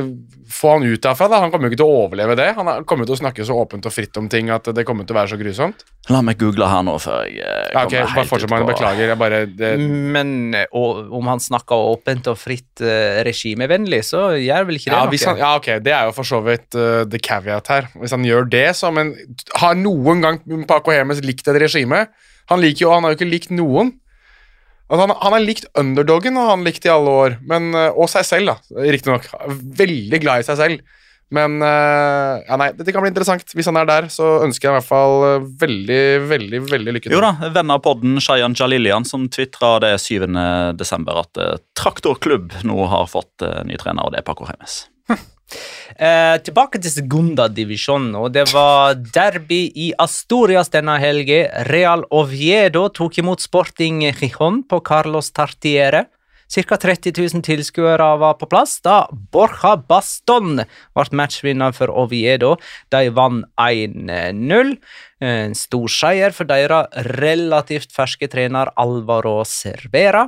få 0.51 0.73
han 0.75 0.83
ut 0.85 1.01
derfra, 1.01 1.29
da. 1.31 1.39
Han 1.41 1.49
kommer 1.49 1.69
jo 1.69 1.71
ikke 1.71 1.79
til 1.79 1.87
å 1.89 2.01
overleve 2.03 2.35
det. 2.37 2.49
Han 2.57 2.67
er- 2.67 2.83
kommer 2.85 3.07
til 3.07 3.15
å 3.15 3.19
snakke 3.21 3.45
så 3.47 3.55
åpent 3.55 3.85
og 3.87 3.93
fritt 3.95 4.17
om 4.19 4.27
ting 4.29 4.49
at 4.53 4.67
det 4.75 4.83
kommer 4.85 5.07
til 5.07 5.15
å 5.15 5.19
være 5.21 5.31
så 5.31 5.39
grusomt. 5.39 5.85
La 6.11 6.19
meg 6.21 6.37
google 6.41 6.67
her 6.67 6.83
nå 6.83 6.97
før 7.01 7.23
jeg 7.25 7.39
kommer 7.39 7.71
Ja, 7.73 7.85
okay, 7.87 8.03
helt 8.03 8.29
fortsett, 8.29 8.51
ut 8.51 8.53
på- 8.53 8.67
Beklager. 8.69 9.07
Jeg 9.13 9.17
bare 9.17 9.39
det, 9.47 9.71
Men 9.79 10.53
eh, 10.53 10.65
og, 10.73 11.07
om 11.17 11.31
han 11.31 11.39
snakker 11.39 11.87
åpent 11.95 12.27
og 12.27 12.37
fritt 12.37 12.83
uh, 12.83 13.23
regimevennlig, 13.25 14.03
så 14.11 14.35
gjør 14.37 14.67
vel 14.67 14.75
ikke 14.81 14.91
det 14.91 14.97
ja, 14.97 15.05
noe? 15.05 15.13
hvis 15.15 15.25
han, 15.25 15.37
ja, 15.41 15.55
ok, 15.57 15.71
Det 15.81 15.95
er 15.95 16.05
jo 16.11 16.11
for 16.19 16.23
så 16.27 16.43
vidt 16.45 16.75
uh, 16.75 17.05
the 17.09 17.17
caveat 17.17 17.67
her. 17.71 17.87
Hvis 17.95 18.11
han 18.11 18.27
gjør 18.27 18.49
det, 18.51 18.67
så 18.77 18.91
Men 18.93 19.15
har 19.55 19.73
noen 19.79 20.21
gang 20.21 20.41
Paco 20.67 20.91
Hemes 20.91 21.23
likt 21.25 21.47
et 21.47 21.61
regime? 21.61 22.05
Han 22.51 22.59
liker 22.61 22.85
jo, 22.85 22.91
han 22.91 23.03
har 23.07 23.15
jo 23.15 23.21
ikke 23.21 23.31
likt 23.31 23.55
noen. 23.55 23.95
Altså, 24.91 25.05
han, 25.05 25.13
han 25.23 25.35
har 25.37 25.45
likt 25.45 25.69
underdogen, 25.79 26.35
og 26.37 26.49
han 26.51 26.65
likt 26.67 26.83
i 26.85 26.91
alle 26.91 27.13
år. 27.25 27.37
Men, 27.47 27.71
uh, 27.71 27.89
og 27.95 28.11
seg 28.11 28.27
selv, 28.27 28.51
da, 28.51 28.83
riktignok. 28.91 29.29
Veldig 29.79 30.19
glad 30.19 30.43
i 30.43 30.49
seg 30.49 30.59
selv. 30.59 30.97
Men 31.31 31.61
uh, 31.63 32.43
ja, 32.43 32.57
nei, 32.59 32.69
dette 32.75 32.91
kan 32.91 33.03
bli 33.03 33.11
interessant. 33.13 33.53
Hvis 33.55 33.69
han 33.71 33.79
er 33.79 33.87
der, 33.87 34.09
så 34.11 34.41
ønsker 34.43 34.67
jeg 34.67 34.73
i 34.73 34.77
hvert 34.81 34.89
fall 34.89 35.15
uh, 35.23 35.45
veldig, 35.63 36.01
veldig 36.27 36.59
veldig 36.67 36.95
lykke 36.97 37.07
til. 37.07 37.15
Jo 37.15 37.23
da, 37.23 37.51
venn 37.55 37.71
av 37.71 37.79
podden 37.85 38.19
Shayan 38.23 38.55
Jalilian 38.57 39.07
som 39.07 39.29
tvitra 39.31 39.77
det 39.83 39.93
7. 40.03 40.27
desember 40.75 41.23
at 41.23 41.39
eh, 41.39 41.55
Traktorklubb 41.77 42.57
nå 42.67 42.87
har 42.91 43.07
fått 43.09 43.45
eh, 43.47 43.61
ny 43.67 43.79
trener, 43.79 44.03
og 44.03 44.11
det 44.11 44.21
er 44.21 44.27
Paco 44.27 44.47
Remes. 44.49 44.83
Eh, 45.95 46.37
tilbake 46.45 46.79
til 46.81 46.93
Segunda-divisjonen, 46.93 48.15
og 48.15 48.31
det 48.35 48.47
var 48.53 48.95
derby 49.13 49.65
i 49.75 49.91
Astorias 49.99 50.71
denne 50.73 50.95
helgen. 51.01 51.51
Real 51.69 52.05
Oviedo 52.09 52.87
tok 52.89 53.19
imot 53.21 53.43
Sporting 53.43 54.01
Gijon 54.07 54.63
på 54.63 54.81
Carlos 54.87 55.31
Tartiere. 55.35 56.07
Ca. 56.51 56.75
30 56.75 57.13
000 57.15 57.43
tilskuere 57.47 58.09
var 58.19 58.35
på 58.39 58.47
plass 58.51 58.81
da 58.83 59.05
Borja 59.31 59.77
Baston 59.87 60.59
ble 60.95 61.05
matchvinner 61.15 61.71
for 61.75 61.93
Oviedo. 61.95 62.57
De 62.91 63.07
vant 63.15 63.45
1-0. 63.55 64.75
En 65.23 65.55
stor 65.55 65.95
seier 65.95 66.35
for 66.35 66.49
deres 66.49 66.91
relativt 67.21 67.95
ferske 67.95 68.27
trener 68.31 68.73
Alvaro 68.75 69.39
Cervera. 69.47 70.27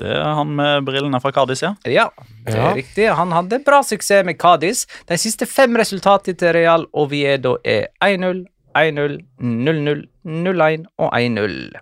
Det 0.00 0.10
er 0.10 0.34
han 0.34 0.50
med 0.58 0.84
brillene 0.88 1.20
fra 1.22 1.30
Kadis, 1.32 1.62
ja. 1.62 1.74
Ja, 1.86 2.08
det 2.46 2.54
Ja. 2.56 2.70
er 2.70 2.74
riktig. 2.80 3.06
Han 3.14 3.30
hadde 3.32 3.60
bra 3.64 3.82
suksess 3.86 4.24
med 4.26 4.38
Kadis. 4.38 4.86
De 5.06 5.14
siste 5.20 5.46
fem 5.46 5.76
resultatene 5.78 6.36
til 6.36 6.52
Real 6.56 6.86
Oviedo 6.92 7.56
er 7.64 7.86
1-0, 8.02 8.44
1-0, 8.74 9.20
0-0, 9.38 10.04
0-1 10.26 10.86
og 10.98 11.12
1-0. 11.14 11.72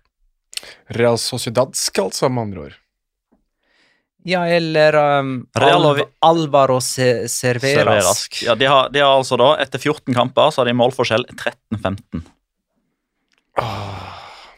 Real 0.99 1.17
Sociedadsk, 1.19 1.99
altså, 1.99 2.29
med 2.29 2.43
andre 2.43 2.61
ord. 2.69 2.79
Ja, 4.25 4.45
eller 4.47 4.95
um, 5.19 5.31
Real 5.59 5.83
Alv 5.89 6.03
Alvaro 6.23 6.77
Se 6.81 7.27
Cerveras. 7.29 8.29
Ja, 8.45 8.55
de 8.55 8.69
har, 8.71 8.89
de 8.95 9.01
har 9.03 9.17
altså 9.19 9.35
da, 9.41 9.57
Etter 9.65 9.81
14 9.83 10.15
kamper 10.15 10.53
så 10.53 10.61
har 10.63 10.69
de 10.71 10.77
målforskjell 10.79 11.25
13-15. 11.33 12.23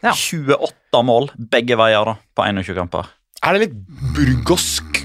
Ja. 0.05 0.13
28 0.13 1.01
mål 1.09 1.31
begge 1.51 1.79
veier 1.81 2.05
da, 2.11 2.17
på 2.37 2.45
21 2.45 2.77
kamper. 2.77 3.09
Er 3.45 3.57
det 3.59 3.61
litt 3.67 3.75
burgosk 4.17 5.01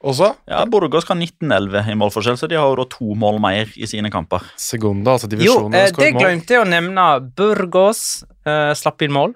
også? 0.00 0.30
Ja, 0.48 0.62
Burgos 0.70 1.04
har 1.10 1.18
19-11 1.20 1.90
i 1.92 1.96
målforskjell, 2.00 2.38
så 2.40 2.48
de 2.48 2.56
har 2.56 2.70
jo 2.72 2.78
da 2.80 2.86
to 2.90 3.12
mål 3.20 3.36
mer 3.42 3.68
i 3.76 3.86
sine 3.90 4.08
kamper. 4.12 4.46
Segunda, 4.58 5.12
altså 5.18 5.28
Jo, 5.28 5.36
divisjonen. 5.36 5.74
eh, 5.76 5.80
har 5.84 5.92
skåret 5.92 6.06
det 6.06 6.12
glemte 6.22 6.56
jeg 6.56 6.62
å 6.64 6.68
nevne. 6.70 7.04
Burgos 7.36 8.00
eh, 8.48 8.72
slapp 8.80 9.04
inn 9.04 9.12
mål. 9.12 9.34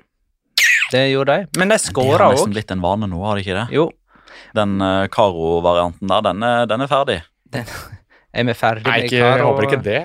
Det 0.95 1.03
gjorde 1.13 1.37
de. 1.37 1.47
Men 1.61 1.69
de 1.73 1.77
De 1.79 1.85
skåra 1.85 2.27
har 2.27 2.33
nesten 2.35 2.51
òg. 2.51 2.57
blitt 2.57 2.73
en 2.75 2.83
vane 2.85 3.07
nå, 3.13 3.21
har 3.27 3.37
de 3.37 3.45
ikke 3.45 3.59
det? 3.61 3.67
Jo, 3.77 3.87
Den 4.55 4.77
uh, 4.83 5.07
Caro-varianten 5.11 6.09
der, 6.11 6.21
den 6.23 6.43
er, 6.43 6.67
den 6.71 6.81
er 6.85 6.91
ferdig. 6.91 7.21
er 8.35 8.45
vi 8.49 8.55
ferdig 8.59 8.87
med 8.89 9.05
ikke, 9.09 9.21
jeg 9.21 9.45
håper 9.45 9.69
ikke 9.69 9.83
det. 9.85 10.01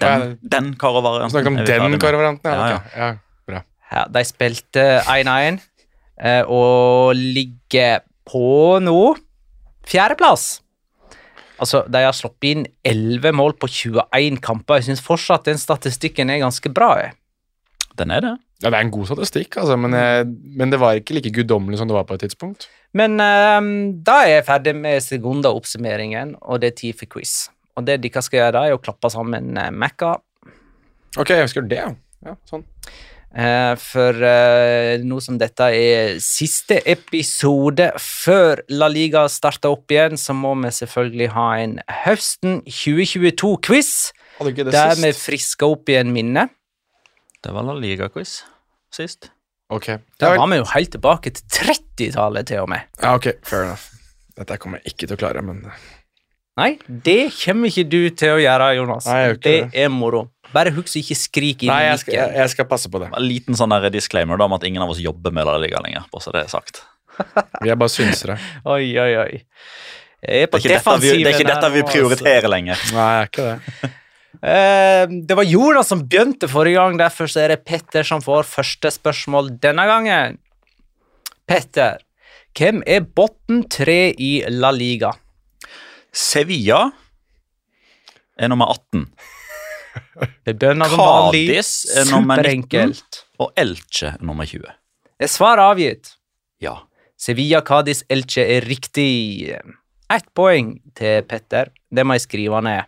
Den, 0.00 0.38
den 0.42 0.72
Caro-varianten 0.80 1.34
snakker 1.34 1.50
om 1.52 1.60
den 1.60 1.90
med. 1.90 2.00
karavarianten? 2.00 2.50
Ja, 2.50 2.56
Ja, 2.56 2.80
ja. 2.96 3.06
ja. 3.06 3.10
bra. 3.46 3.62
Ja, 3.90 4.04
de 4.16 4.24
spilte 4.28 4.84
1-1 5.04 5.60
eh, 6.22 6.42
og 6.44 7.16
ligger 7.16 8.04
på 8.28 8.78
nå 8.84 9.00
fjerdeplass. 9.90 10.60
Altså, 11.60 11.82
De 11.88 12.04
har 12.04 12.16
sluppet 12.16 12.50
inn 12.52 12.66
11 12.86 13.34
mål 13.36 13.56
på 13.60 13.68
21 13.68 14.38
kamper. 14.44 14.80
Jeg 14.80 14.90
syns 14.90 15.04
fortsatt 15.04 15.48
den 15.48 15.60
statistikken 15.60 16.30
er 16.32 16.44
ganske 16.44 16.72
bra. 16.72 16.94
Jeg. 17.00 17.16
Den 18.00 18.14
er 18.14 18.24
det. 18.24 18.36
Ja, 18.60 18.68
Det 18.68 18.76
er 18.76 18.84
en 18.84 18.92
god 18.92 19.08
statistikk, 19.08 19.56
altså, 19.56 19.76
men, 19.80 19.94
men 20.56 20.72
det 20.72 20.78
var 20.80 20.98
ikke 20.98 21.14
like 21.16 21.32
guddommelig 21.32 21.78
som 21.80 21.88
det 21.88 21.96
var 21.96 22.04
på 22.08 22.16
et 22.16 22.26
tidspunkt. 22.26 22.68
Men 22.96 23.16
um, 23.22 23.70
da 24.04 24.16
er 24.24 24.34
jeg 24.34 24.46
ferdig 24.48 24.74
med 24.76 25.04
sekunda-oppsummeringen, 25.04 26.34
og 26.42 26.60
det 26.60 26.72
er 26.72 26.78
tid 26.80 26.98
for 26.98 27.12
quiz. 27.12 27.48
Og 27.78 27.86
det 27.86 28.00
dere 28.02 28.22
skal 28.24 28.42
gjøre, 28.42 28.54
da, 28.56 28.64
er 28.66 28.76
å 28.76 28.82
klappe 28.82 29.10
sammen 29.12 29.54
eh, 29.56 29.70
Mekka. 29.72 30.16
Ok, 31.18 31.32
jeg 31.32 31.52
skal 31.52 31.62
gjøre 31.62 31.70
det, 31.70 31.80
ja. 31.80 32.28
ja 32.28 32.36
sånn. 32.50 32.66
Eh, 33.30 33.74
for 33.78 34.16
eh, 34.26 34.98
nå 35.06 35.20
som 35.22 35.36
dette 35.38 35.66
er 35.70 36.16
siste 36.24 36.80
episode 36.90 37.92
før 38.02 38.64
La 38.74 38.88
Liga 38.90 39.22
starter 39.30 39.70
opp 39.70 39.92
igjen, 39.94 40.18
så 40.18 40.34
må 40.34 40.56
vi 40.64 40.72
selvfølgelig 40.74 41.28
ha 41.36 41.44
en 41.62 41.76
høsten 42.02 42.58
2022-quiz, 42.66 43.92
Hadde 44.40 44.54
ikke 44.54 44.66
der 44.72 44.96
vi 44.98 45.12
frisker 45.14 45.76
opp 45.76 45.92
igjen 45.92 46.10
minnet. 46.14 46.50
Det 47.44 47.54
var 47.54 47.68
La 47.68 47.76
Liga-quiz 47.78 48.40
sist. 48.90 49.30
Ok. 49.70 49.86
Da 50.18 50.32
Der 50.32 50.40
var 50.40 50.50
vi 50.50 50.58
jo 50.58 50.66
helt 50.72 50.90
tilbake 50.96 51.30
til 51.36 51.46
30-tallet, 51.54 52.48
til 52.50 52.64
og 52.64 52.68
med. 52.72 52.88
ja, 52.98 53.14
ok, 53.14 53.30
fair 53.46 53.68
enough. 53.68 53.86
Dette 54.40 54.56
kommer 54.58 54.80
jeg 54.80 54.94
ikke 54.94 55.06
til 55.06 55.14
å 55.14 55.20
klare, 55.20 55.42
men 55.46 55.62
Nei, 56.58 56.74
det 56.88 57.30
kommer 57.38 57.70
ikke 57.70 57.86
du 57.88 58.10
til 58.10 58.34
å 58.34 58.40
gjøre, 58.42 58.72
Jonas. 58.76 59.06
Nei, 59.06 59.20
jeg 59.20 59.30
gjør 59.30 59.38
det 59.46 59.84
er 59.84 59.92
moro. 59.94 60.24
Bare 60.54 60.72
husk 60.74 60.96
å 60.96 61.00
ikke 61.00 61.16
skrike 61.18 61.66
inn 61.66 61.72
Nei, 61.72 61.82
i 61.84 61.90
jeg 61.90 62.02
skal, 62.02 62.14
jeg, 62.16 62.34
jeg 62.40 62.52
skal 62.54 62.68
passe 62.70 62.90
på 62.90 63.00
det. 63.02 63.10
En 63.14 63.26
liten 63.26 63.58
sånn 63.58 63.74
der 63.74 63.92
disclaimer 63.94 64.40
da, 64.40 64.48
om 64.50 64.56
at 64.56 64.66
ingen 64.66 64.82
av 64.82 64.90
oss 64.90 65.02
jobber 65.02 65.34
med 65.34 65.46
La 65.46 65.56
Liga 65.62 65.82
lenger. 65.84 66.08
bare 66.10 66.24
så 66.24 66.34
det 66.34 66.44
er 66.44 66.50
sagt. 66.52 66.82
Vi 67.62 67.70
er 67.70 67.78
bare 67.78 67.92
synsere. 67.92 68.36
Oi, 68.64 68.90
oi, 68.98 69.12
oi. 69.22 69.40
Jeg 70.20 70.44
er 70.44 70.50
Det 70.52 70.74
er 70.76 71.00
vi, 71.00 71.12
det 71.24 71.30
er 71.30 71.38
ikke 71.38 71.48
dette 71.48 71.68
vi 71.72 71.82
prioriterer 71.88 72.44
også. 72.44 72.52
lenger. 72.52 72.82
Nei, 72.98 73.14
ikke 73.24 73.46
det. 73.46 73.90
Eh, 74.40 75.04
det 75.28 75.36
var 75.36 75.48
Jonas 75.48 75.88
som 75.90 76.02
begynte 76.04 76.48
forrige 76.48 76.76
gang, 76.80 76.98
derfor 77.00 77.28
så 77.30 77.42
er 77.44 77.54
det 77.54 77.64
Petter 77.64 78.04
som 78.06 78.20
får 78.24 78.46
første 78.48 78.92
spørsmål 78.92 79.48
denne 79.62 79.84
gangen. 79.88 80.36
Petter, 81.48 82.02
hvem 82.56 82.82
er 82.86 83.04
botten 83.04 83.64
tre 83.72 84.12
i 84.12 84.32
La 84.52 84.70
Liga? 84.76 85.12
Sevilla 86.12 86.88
er 88.40 88.50
nummer 88.52 88.72
18, 88.72 89.06
Det 90.46 90.54
bønner 90.60 90.88
som 90.92 91.00
vanlig. 91.00 91.46
Cádiz 91.50 91.70
er 91.96 92.06
nummer 92.12 92.42
19. 92.42 92.94
Og 93.40 93.52
Elche 93.58 94.12
er 94.14 94.22
nummer 94.24 94.46
20. 94.46 94.64
Er 95.20 95.26
svaret 95.30 95.64
avgitt? 95.64 96.12
Ja. 96.62 96.76
Sevilla, 97.20 97.60
Kadis, 97.66 98.02
Elche 98.08 98.44
er 98.56 98.64
riktig. 98.68 99.50
Ett 100.10 100.28
poeng 100.34 100.74
til 100.96 101.22
Petter. 101.28 101.70
Det 101.92 102.04
må 102.06 102.16
jeg 102.16 102.24
skrive 102.26 102.60
ned. 102.64 102.84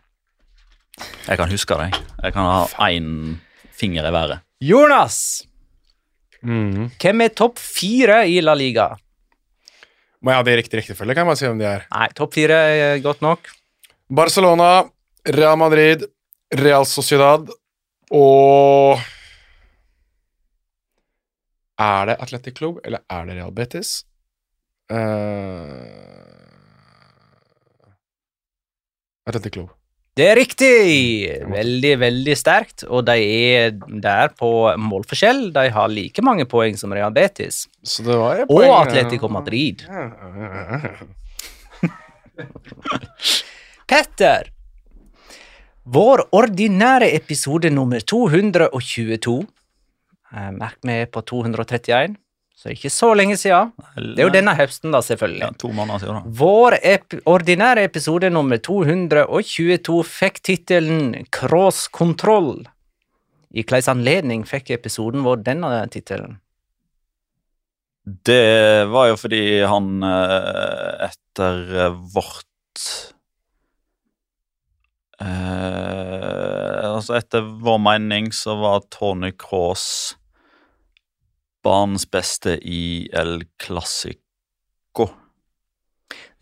Jeg 1.29 1.39
kan 1.41 1.49
huske 1.51 1.77
deg. 1.81 1.97
Jeg 2.23 2.35
kan 2.35 2.45
ha 2.49 2.89
én 2.91 3.39
finger 3.73 4.07
i 4.09 4.13
været. 4.15 4.41
Jonas, 4.63 5.19
Mm. 6.43 6.89
hvem 6.99 7.21
er 7.23 7.29
topp 7.39 7.59
fire 7.63 8.25
i 8.27 8.41
La 8.43 8.55
Liga? 8.59 8.89
Må 10.23 10.31
jeg 10.33 10.37
ha 10.41 10.43
det 10.43 10.53
i 10.53 10.57
riktig 10.59 10.79
rekkefølge? 10.81 11.15
Kan 11.15 11.23
jeg 11.23 11.29
bare 11.31 11.39
si 11.39 11.47
hvem 11.47 11.59
de 11.61 11.67
er. 11.71 11.85
Nei, 11.95 12.09
topp 12.19 12.35
fire 12.35 12.57
er 12.57 12.99
godt 13.03 13.23
nok. 13.23 13.47
Barcelona, 14.11 14.85
Real 15.25 15.57
Madrid, 15.57 16.03
Real 16.53 16.85
Sociedad 16.89 17.49
og 18.13 19.01
Er 21.81 22.07
det 22.11 22.17
Atletic 22.23 22.55
Club, 22.59 22.79
eller 22.85 23.01
er 23.11 23.25
det 23.27 23.35
Real 23.39 23.53
Betis? 23.57 24.03
Uh, 24.93 24.99
Atletic 29.27 29.53
Club. 29.57 29.71
Det 30.13 30.27
er 30.29 30.37
riktig! 30.37 30.77
Veldig, 31.49 31.95
veldig 32.03 32.35
sterkt. 32.37 32.83
Og 32.85 33.07
de 33.09 33.15
er 33.17 33.73
der 34.05 34.29
på 34.37 34.51
målforskjell. 34.77 35.47
De 35.57 35.71
har 35.73 35.89
like 35.89 36.21
mange 36.23 36.45
poeng 36.45 36.77
som 36.77 36.93
Real 36.93 37.09
Betis. 37.17 37.63
Så 37.81 38.05
det 38.05 38.13
var 38.21 38.45
poeng, 38.51 38.69
Og 38.69 38.77
Atletico. 38.83 39.33
Madrid. 39.33 39.81
Petter! 43.89 44.52
Vår 45.83 46.29
ordinære 46.31 47.09
episode 47.17 47.71
nummer 47.75 48.01
222 48.07 49.33
eh, 50.31 50.51
Merk 50.55 50.79
meg 50.87 51.09
på 51.11 51.23
231, 51.27 52.15
så 52.55 52.69
det 52.69 52.71
er 52.71 52.77
ikke 52.77 52.93
så 52.95 53.09
lenge 53.19 53.37
siden. 53.41 53.73
Det 53.97 54.23
er 54.23 54.29
jo 54.29 54.35
denne 54.35 54.55
høsten, 54.55 54.93
da, 54.95 55.01
selvfølgelig. 55.03 55.43
Ja, 55.43 55.51
to 55.59 55.73
måneder 55.75 56.05
siden. 56.05 56.21
da. 56.21 56.35
Vår 56.39 56.77
ep 56.87 57.17
ordinære 57.27 57.83
episode 57.89 58.31
nummer 58.31 58.63
222 58.63 59.99
fikk 60.07 60.39
tittelen 60.47 61.27
Cross 61.35 61.89
Control. 61.91 62.63
I 63.51 63.67
hvilken 63.67 63.91
anledning 63.97 64.47
fikk 64.47 64.71
episoden 64.79 65.27
vår 65.27 65.43
denne 65.51 65.75
tittelen? 65.91 66.39
Det 68.03 68.87
var 68.91 69.11
jo 69.11 69.19
fordi 69.19 69.43
han 69.67 69.91
eh, 70.07 71.11
etter 71.11 71.61
eh, 71.89 71.99
vårt 72.15 72.87
eh, 75.23 76.89
Altså 76.93 77.17
etter 77.19 77.47
vår 77.63 77.79
mening 77.83 78.33
så 78.35 78.57
var 78.61 78.85
Tony 78.93 79.33
Cross 79.39 80.17
banens 81.63 82.11
beste 82.11 82.57
i 82.59 83.09
El 83.15 83.45
Clásico. 83.63 85.09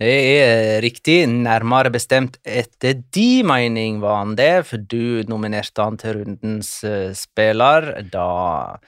Det 0.00 0.14
er 0.40 0.78
riktig. 0.80 1.18
Nærmere 1.28 1.92
bestemt 1.92 2.38
etter 2.40 3.02
de 3.12 3.42
mening 3.44 4.00
var 4.00 4.22
han 4.22 4.32
det, 4.38 4.64
for 4.70 4.80
du 4.80 5.20
nominerte 5.28 5.84
han 5.84 6.00
til 6.00 6.22
rundens 6.22 6.78
eh, 6.88 7.12
spiller 7.16 7.92
da 8.08 8.78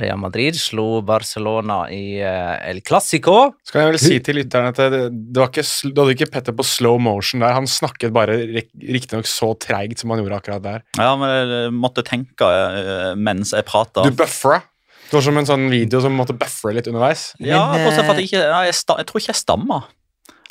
Real 0.00 0.18
Madrid 0.20 0.56
slo 0.58 1.00
Barcelona 1.06 1.82
i 1.92 2.18
eh, 2.18 2.70
El 2.70 2.80
Clásico. 2.86 3.52
Skal 3.66 3.84
jeg 3.84 3.92
vel 3.92 4.00
si 4.02 4.18
til 4.24 4.38
lytterne 4.40 4.72
at 4.72 4.80
det, 4.92 5.02
det 5.12 5.42
var 5.42 5.50
ikke, 5.52 5.64
du 5.92 6.00
hadde 6.02 6.16
ikke 6.16 6.30
Petter 6.34 6.56
på 6.56 6.66
slow 6.66 6.98
motion 7.02 7.44
der. 7.44 7.54
Han 7.56 7.68
snakket 7.70 8.14
bare 8.16 8.38
rik- 8.56 8.72
riktignok 8.80 9.28
så 9.30 9.52
treigt 9.60 10.00
som 10.02 10.10
han 10.14 10.22
gjorde 10.24 10.40
akkurat 10.40 10.64
der. 10.64 10.82
Ja, 10.98 11.12
men 11.20 11.30
jeg 11.36 11.72
måtte 11.76 12.04
tenke 12.06 12.48
eh, 12.48 13.12
mens 13.20 13.54
jeg 13.56 13.68
prata. 13.68 14.04
Du 14.08 14.16
buffra. 14.16 14.62
Det 15.10 15.16
var 15.18 15.24
som 15.26 15.38
en 15.40 15.48
sånn 15.48 15.64
video 15.72 15.98
som 16.04 16.14
måtte 16.14 16.36
buffre 16.38 16.70
litt 16.76 16.86
underveis. 16.86 17.32
Ja, 17.42 17.64
Men, 17.72 17.82
bortsett 17.86 18.06
fra 18.06 18.14
at 18.14 18.20
eh, 18.20 18.26
jeg 18.26 18.30
ikke 18.30 18.44
jeg, 18.46 18.74
jeg 19.00 19.08
tror 19.10 19.22
ikke 19.24 19.32
jeg 19.32 19.40
stamma. 19.40 19.80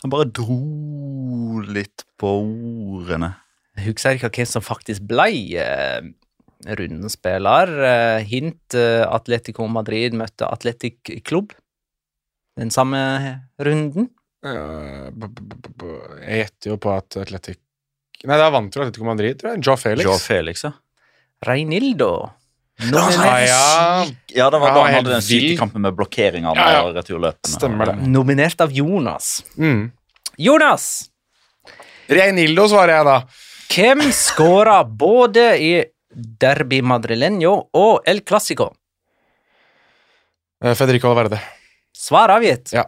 Han 0.03 0.11
bare 0.13 0.27
dro 0.31 1.61
litt 1.67 2.05
på 2.19 2.33
ordene. 2.39 3.33
Jeg 3.79 3.93
husker 3.93 4.17
ikke 4.19 4.31
hvem 4.35 4.47
som 4.51 4.63
faktisk 4.63 5.05
ble 5.07 5.29
eh, 6.67 7.07
spiller. 7.09 7.71
Eh, 7.85 8.23
hint 8.27 8.75
eh, 8.75 9.05
Atletico 9.07 9.67
Madrid 9.67 10.13
møtte 10.17 10.47
Atletic 10.49 10.99
Klubb 11.23 11.53
den 12.59 12.71
samme 12.71 12.99
runden. 13.59 14.09
Eh, 14.43 15.09
Jeg 16.27 16.43
gjetter 16.43 16.73
jo 16.73 16.77
på 16.79 16.91
at 16.95 17.17
Atletic 17.19 17.59
Nei, 18.27 18.35
da 18.35 18.49
vant 18.51 18.73
jo 18.75 18.81
Atletico 18.83 19.05
Madrid, 19.07 19.37
tror 19.39 19.53
jeg. 19.53 19.61
Joe 19.63 19.77
Felix. 19.79 20.03
Joe 20.03 20.19
Felix, 20.19 20.63
ja. 20.65 20.73
Reinildo. 21.47 22.09
Ah, 22.79 23.39
ja. 23.43 24.05
Ja, 24.35 24.49
det 24.51 24.59
var 24.59 24.69
Ja, 24.69 24.73
da 24.75 24.81
han 24.83 24.93
hadde 24.97 25.13
den 25.13 25.23
syke 25.23 25.53
kampen 25.59 25.81
med 25.83 25.95
blokkeringer 25.95 26.55
Ja, 26.55 26.65
ja. 26.73 26.81
og 26.87 26.95
returløpene. 26.99 27.47
Stemmer 27.53 27.93
det. 27.93 27.95
Nominert 28.11 28.59
av 28.63 28.71
Jonas. 28.75 29.41
Mm. 29.55 29.85
Jonas! 30.39 31.09
Reinildo, 32.11 32.67
svarer 32.71 32.97
jeg 32.97 33.07
da. 33.07 33.17
Hvem 33.69 34.03
skåra 34.15 34.77
både 34.83 35.45
i 35.63 35.71
Derby 36.19 36.81
Madrileño 36.81 37.55
og 37.73 38.03
El 38.07 38.21
Clásico? 38.27 38.71
Eh, 40.63 40.75
Federico 40.75 41.11
Valverde. 41.13 41.39
Svar 41.95 42.31
avgitt. 42.35 42.73
Ja. 42.75 42.85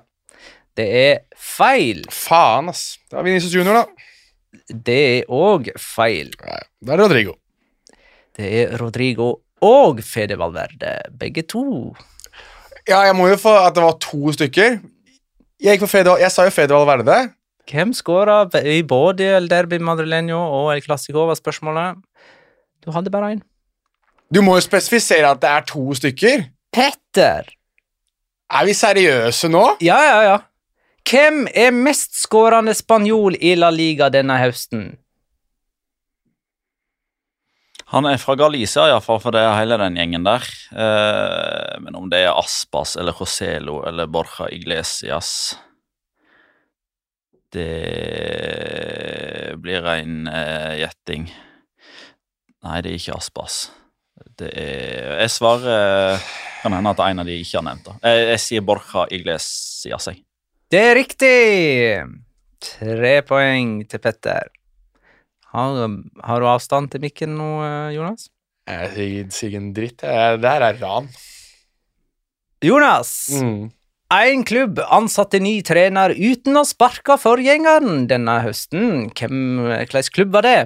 Det 0.76 0.88
er 0.88 1.20
feil. 1.36 2.04
Faen, 2.12 2.70
ass. 2.72 2.98
Det 3.10 3.20
er 3.20 3.28
Venezia 3.28 3.52
Junior, 3.52 3.82
da. 3.82 4.08
Det 4.72 5.00
er 5.20 5.32
òg 5.32 5.72
feil. 5.80 6.32
Nei, 6.44 6.60
Det 6.82 6.94
er 6.96 7.02
Rodrigo. 7.04 7.36
Det 8.38 8.52
er 8.62 8.78
Rodrigo 8.80 9.34
og 9.62 10.00
Fede 10.04 10.38
Valverde, 10.40 10.96
begge 11.20 11.44
to. 11.44 11.94
Ja, 12.88 13.04
jeg 13.06 13.16
må 13.16 13.28
jo 13.30 13.38
få 13.38 13.54
at 13.62 13.76
det 13.76 13.84
var 13.84 14.00
to 14.02 14.32
stykker. 14.34 14.80
Jeg, 15.62 15.76
gikk 15.78 15.84
for 15.86 15.92
Fede, 15.92 16.16
jeg 16.24 16.34
sa 16.34 16.48
jo 16.48 16.54
Fede 16.56 16.74
Valverde. 16.74 17.20
Hvem 17.70 17.92
skåra 17.94 18.42
i 18.66 18.82
både 18.84 19.28
El 19.38 19.48
Derby 19.52 19.78
Madrileño 19.80 20.40
og 20.40 20.72
El 20.74 20.82
Clásico, 20.82 21.28
var 21.30 21.38
spørsmålet. 21.38 22.00
Du 22.82 22.92
hadde 22.92 23.14
bare 23.14 23.36
én. 23.36 23.42
Du 24.32 24.42
må 24.42 24.56
jo 24.58 24.64
spesifisere 24.64 25.30
at 25.30 25.42
det 25.42 25.50
er 25.50 25.66
to 25.68 25.84
stykker. 25.98 26.48
Petter! 26.72 27.50
Er 28.52 28.66
vi 28.68 28.74
seriøse 28.76 29.50
nå? 29.52 29.66
Ja, 29.84 30.00
ja, 30.04 30.22
ja. 30.28 30.38
Hvem 31.08 31.46
er 31.58 31.72
mestskårende 31.76 32.74
spanjol 32.78 33.36
i 33.42 33.56
La 33.58 33.72
Liga 33.74 34.10
denne 34.14 34.38
høsten? 34.42 34.92
Han 37.92 38.08
er 38.08 38.22
fra 38.22 38.38
Galicia, 38.40 38.86
iallfall, 38.88 39.20
for 39.20 39.36
det 39.36 39.42
er 39.44 39.58
hele 39.58 39.76
den 39.82 39.98
gjengen 40.00 40.24
der. 40.24 40.46
Eh, 40.72 41.74
men 41.84 41.98
om 42.00 42.08
det 42.12 42.22
er 42.24 42.38
Aspas 42.40 42.96
eller 43.00 43.18
Joselo 43.20 43.82
eller 43.88 44.08
Borja 44.08 44.48
Iglesias 44.56 45.58
Det 47.52 47.68
blir 49.60 49.84
en 49.92 50.28
eh, 50.32 50.78
gjetting. 50.86 51.28
Nei, 52.62 52.80
det 52.86 52.92
er 52.92 53.00
ikke 53.00 53.18
Aspas. 53.18 53.60
Det 54.38 54.52
er 54.54 55.22
Jeg 55.24 55.32
svarer 55.34 56.20
Kan 56.62 56.76
hende 56.76 56.92
at 56.92 57.00
det 57.00 57.06
er 57.08 57.14
en 57.16 57.22
av 57.24 57.30
de 57.30 57.38
ikke 57.42 57.58
har 57.58 57.66
nevnt. 57.66 57.88
det. 57.88 57.96
Jeg, 58.06 58.26
jeg 58.30 58.42
sier 58.44 58.66
Borja 58.66 59.06
Iglesias, 59.10 60.10
jeg. 60.12 60.22
Det 60.72 60.82
er 60.92 60.94
riktig! 60.96 61.38
Tre 62.62 63.16
poeng 63.26 63.80
til 63.90 64.00
Petter. 64.04 64.52
Har, 65.52 65.80
har 66.24 66.40
du 66.40 66.48
avstand 66.48 66.92
til 66.94 67.02
mikken 67.04 67.34
nå, 67.36 67.50
eh, 67.66 67.96
Jonas? 67.98 68.30
Jeg 68.70 69.26
sier, 69.34 69.58
en 69.58 69.72
dritt. 69.76 70.00
Det 70.06 70.52
her 70.54 70.68
er 70.70 70.78
ran. 70.80 71.10
Jonas! 72.64 73.12
Mm. 73.42 73.72
En 74.12 74.44
klubb 74.46 74.80
ansatte 74.86 75.40
ny 75.42 75.58
trener 75.66 76.14
uten 76.14 76.60
å 76.60 76.66
sparke 76.68 77.18
forgjengeren 77.20 78.06
denne 78.12 78.38
høsten. 78.46 79.10
Hvem, 79.18 79.42
hvilken 79.66 80.14
klubb 80.14 80.38
var 80.38 80.46
det? 80.46 80.60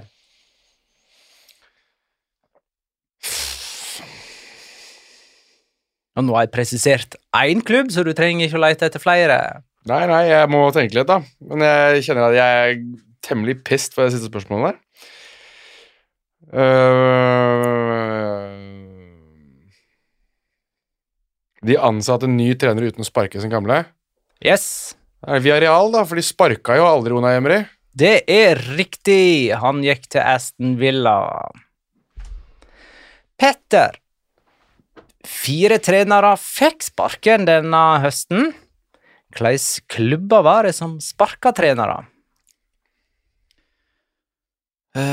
Og 6.15 6.23
nå 6.23 6.36
har 6.38 6.45
jeg 6.45 6.54
presisert 6.56 7.17
én 7.36 7.60
klubb, 7.65 7.89
så 7.91 8.04
du 8.08 8.13
trenger 8.15 8.47
ikke 8.47 8.60
å 8.60 8.63
lete 8.63 8.88
etter 8.88 9.01
flere. 9.04 9.38
Nei, 9.89 10.04
nei, 10.10 10.21
jeg 10.32 10.49
må 10.49 10.63
tenke 10.73 10.95
litt, 10.97 11.10
da. 11.10 11.19
Men 11.45 11.62
jeg 11.65 12.06
kjenner 12.08 12.30
at 12.30 12.38
jeg 12.38 12.69
er 12.69 12.80
temmelig 13.25 13.60
pissed 13.67 13.93
for 13.93 14.08
det 14.08 14.15
siste 14.15 14.32
spørsmålet 14.32 14.71
der. 14.71 14.82
Uh, 16.56 18.54
de 21.65 21.78
ansatte 21.82 22.30
ny 22.30 22.51
trener 22.62 22.86
uten 22.88 23.04
å 23.04 23.08
sparke 23.08 23.41
sin 23.41 23.51
gamle. 23.54 23.84
Yes, 24.45 24.95
Vi 25.41 25.49
er 25.49 25.63
Real, 25.63 25.89
da, 25.93 26.04
for 26.06 26.19
de 26.19 26.23
sparka 26.25 26.75
jo 26.78 26.86
aldri 26.86 27.15
Ona 27.17 27.32
Emry. 27.34 27.63
det 27.97 28.23
er 28.30 28.60
riktig. 28.78 29.51
Han 29.58 29.82
gikk 29.84 30.06
til 30.13 30.21
Aston 30.21 30.75
Villa. 30.78 31.17
Petter. 33.39 33.97
Fire 35.25 35.79
trenere 35.83 36.35
fikk 36.39 36.83
sparken 36.85 37.45
denne 37.49 37.99
høsten. 38.03 38.53
Hvilke 39.35 39.81
klubber 39.91 40.41
var 40.45 40.63
det 40.67 40.75
som 40.77 40.99
sparka 41.03 41.51
trenere? 41.55 42.05
Uh, 44.95 45.03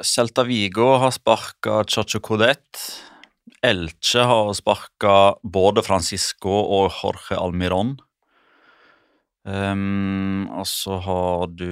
Celta 0.00 0.42
Vigo 0.48 0.96
har 1.02 1.12
sparka 1.12 1.84
Chacho 1.84 2.20
Codet. 2.24 2.64
Elche 3.64 4.24
har 4.24 4.52
sparka 4.56 5.34
både 5.44 5.82
Francisco 5.84 6.48
og 6.48 6.88
Jorge 7.02 7.36
Almiron. 7.36 7.98
Um, 9.44 10.48
og 10.56 10.64
så 10.64 10.96
har 11.04 11.52
du 11.52 11.68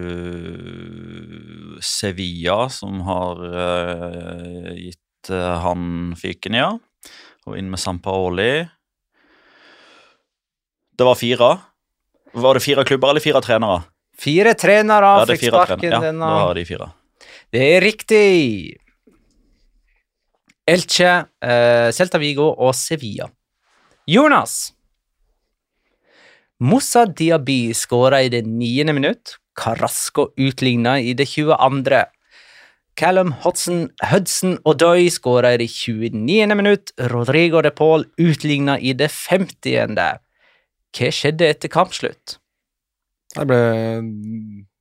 Sevilla, 1.80 2.68
som 2.68 3.00
har 3.06 3.40
uh, 3.40 4.76
gitt 4.76 5.01
eh, 5.30 5.58
han 5.62 6.14
en 6.16 6.54
ja. 6.54 6.70
Og 7.46 7.58
inn 7.58 7.70
med 7.70 7.80
Sampaoli. 7.80 8.68
Det 10.96 11.04
var 11.04 11.14
fire. 11.18 11.58
Var 12.32 12.54
det 12.54 12.62
fire 12.62 12.84
klubber 12.84 13.10
eller 13.10 13.20
fire 13.20 13.40
trenere? 13.42 13.82
Fire 14.18 14.54
trenere 14.54 15.08
Ja, 15.18 15.26
fikk 15.26 15.48
sparken. 15.48 15.90
Ja, 15.90 16.00
denne. 16.00 16.26
da 16.26 16.46
har 16.46 16.54
de 16.54 16.64
fire. 16.64 16.92
Det 17.52 17.62
er 17.76 17.80
riktig. 17.82 18.78
Elche, 20.66 21.26
eh, 21.42 21.90
Celta 21.90 22.18
Vigo 22.18 22.54
og 22.54 22.74
Sevilla. 22.74 23.28
Jonas. 24.06 24.72
Moussa 26.62 27.06
Diaby 27.06 27.74
skåra 27.74 28.22
i 28.22 28.28
det 28.28 28.46
niende 28.46 28.92
minutt. 28.94 29.36
Carrasco 29.58 30.30
utligna 30.36 31.00
i 31.00 31.12
det 31.14 31.26
22. 31.26 32.04
Callum 32.98 33.32
Hudson, 33.42 34.58
og 34.68 34.76
Doy 34.80 35.08
skåra 35.12 35.54
i 35.54 35.60
det 35.62 35.70
29. 35.72 36.56
minutt. 36.58 36.92
Rodrigo 37.12 37.62
de 37.64 37.72
Paul 37.72 38.04
utligna 38.20 38.78
i 38.78 38.92
det 38.92 39.08
50. 39.10 39.96
Hva 40.92 41.12
skjedde 41.16 41.48
etter 41.48 41.72
kampslutt? 41.72 42.36
Det, 43.32 43.46
ble, 43.48 43.60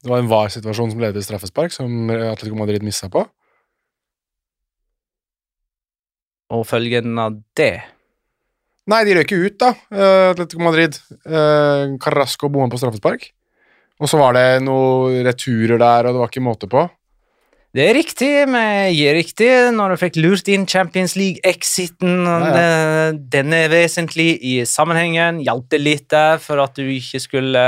det 0.04 0.12
var 0.12 0.20
en 0.20 0.32
var-situasjon 0.32 0.92
som 0.92 1.00
ledet 1.00 1.22
til 1.22 1.30
straffespark, 1.30 1.72
som 1.72 2.12
Atletico 2.12 2.60
Madrid 2.60 2.84
missa 2.84 3.08
på. 3.12 3.24
Og 6.52 6.68
følgen 6.68 7.16
av 7.22 7.40
det 7.56 7.74
Nei, 8.90 9.04
de 9.06 9.14
røk 9.14 9.30
jo 9.32 9.44
ut, 9.46 9.56
da, 9.62 9.70
eh, 9.94 10.32
Atletico 10.32 10.64
Madrid. 10.66 10.98
Eh, 11.24 11.92
Carrasco 12.02 12.50
bomma 12.50 12.68
på 12.68 12.80
straffespark. 12.82 13.28
Og 14.02 14.10
så 14.10 14.18
var 14.18 14.34
det 14.34 14.64
noen 14.66 15.22
returer 15.24 15.78
der, 15.78 16.10
og 16.10 16.16
det 16.16 16.20
var 16.20 16.32
ikke 16.32 16.44
måte 16.44 16.68
på. 16.68 16.82
Det 17.72 17.86
er 17.88 17.94
riktig, 17.96 18.30
men 18.52 18.90
gir 18.92 19.14
riktig 19.16 19.48
når 19.72 19.94
du 19.94 20.00
fikk 20.02 20.18
lurt 20.20 20.50
inn 20.52 20.66
Champions 20.68 21.14
League-exiten. 21.16 22.18
Ja, 22.28 22.40
ja. 22.52 23.12
Den 23.32 23.54
er 23.56 23.70
vesentlig 23.72 24.34
i 24.44 24.58
sammenhengen. 24.68 25.40
Hjalp 25.46 25.70
det 25.72 25.80
litt 25.80 26.10
der 26.12 26.42
for 26.44 26.60
at 26.60 26.76
du 26.76 26.84
ikke 26.92 27.22
skulle 27.24 27.62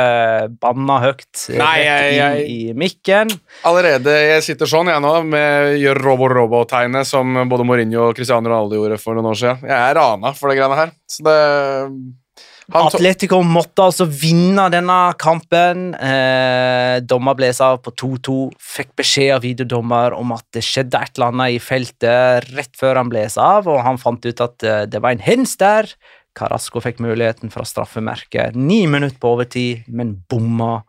banne 0.59 0.97
høyt 1.05 1.45
Nei, 1.55 1.77
jeg- 1.85 2.17
jeg- 2.17 2.49
i 2.51 2.73
mikken? 2.75 3.31
Allerede 3.63 4.11
jeg 4.11 4.43
sitter 4.43 4.65
sånn, 4.67 4.91
jeg 4.91 4.99
nå, 5.01 5.13
med 5.25 5.79
gjør 5.79 6.01
robo-robo-tegnet 6.03 7.05
som 7.07 7.33
både 7.47 7.63
Mourinho 7.63 8.09
og 8.09 8.15
Cristiano 8.15 8.49
Ronaldo 8.49 8.75
gjorde 8.75 8.99
for 8.99 9.15
noen 9.15 9.31
år 9.31 9.39
siden. 9.39 9.61
Jeg 9.61 9.71
er 9.71 9.95
rana 9.95 10.33
for 10.33 10.49
det 10.49 10.57
greiene 10.59 10.75
her. 10.83 10.91
Så 11.07 11.23
det 11.23 11.39
Atletico 12.71 13.41
måtte 13.43 13.84
altså 13.89 14.06
vinne 14.08 14.69
denne 14.71 14.97
kampen. 15.19 15.91
Eh, 15.97 17.02
dommer 17.04 17.36
ble 17.36 17.52
av 17.65 17.82
på 17.84 17.91
2-2. 17.99 18.38
Fikk 18.78 18.93
beskjed 19.02 19.34
av 19.36 19.43
videodommer 19.43 20.15
om 20.15 20.32
at 20.36 20.45
det 20.56 20.63
skjedde 20.65 21.02
et 21.02 21.17
eller 21.17 21.34
annet 21.34 21.58
i 21.58 21.62
feltet 21.63 22.49
rett 22.56 22.73
før 22.80 23.02
han 23.02 23.12
ble 23.12 23.26
av, 23.28 23.67
og 23.67 23.84
han 23.84 23.99
fant 24.02 24.23
ut 24.23 24.43
at 24.45 24.63
eh, 24.63 24.84
det 24.88 25.04
var 25.04 25.15
en 25.15 25.26
hens 25.26 25.58
der. 25.60 25.91
Carasco 26.34 26.82
fikk 26.82 27.02
muligheten 27.04 27.52
fra 27.54 27.65
straffemerket. 27.67 28.56
Ni 28.58 28.86
minutter 28.89 29.19
på 29.21 29.36
overtid, 29.36 29.84
men 29.88 30.15
bomma. 30.30 30.82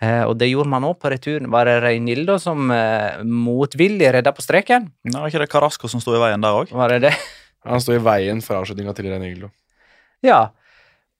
Eh, 0.00 0.22
og 0.28 0.36
det 0.40 0.50
gjorde 0.50 0.72
man 0.72 0.86
òg 0.88 0.98
på 1.00 1.10
returen. 1.12 1.50
Var 1.52 1.68
det 1.68 1.76
Reinildo 1.84 2.38
som 2.40 2.70
eh, 2.72 3.22
motvillig 3.24 4.12
redda 4.16 4.32
på 4.36 4.44
streken? 4.44 4.90
Nei, 5.08 5.18
var 5.18 5.32
ikke 5.32 5.44
det 5.44 5.52
Carasco 5.52 5.90
som 5.90 6.02
sto 6.04 6.16
i 6.16 6.22
veien 6.22 6.44
der 6.44 6.62
òg? 6.62 6.72
Var 6.76 6.94
det 6.94 7.08
det? 7.08 7.14
Han 7.66 7.82
sto 7.82 7.96
i 7.96 8.02
veien 8.02 8.40
for 8.44 8.60
avslutninga 8.60 8.94
til 8.96 9.10
Reinildo. 9.10 9.50
Ja. 10.24 10.46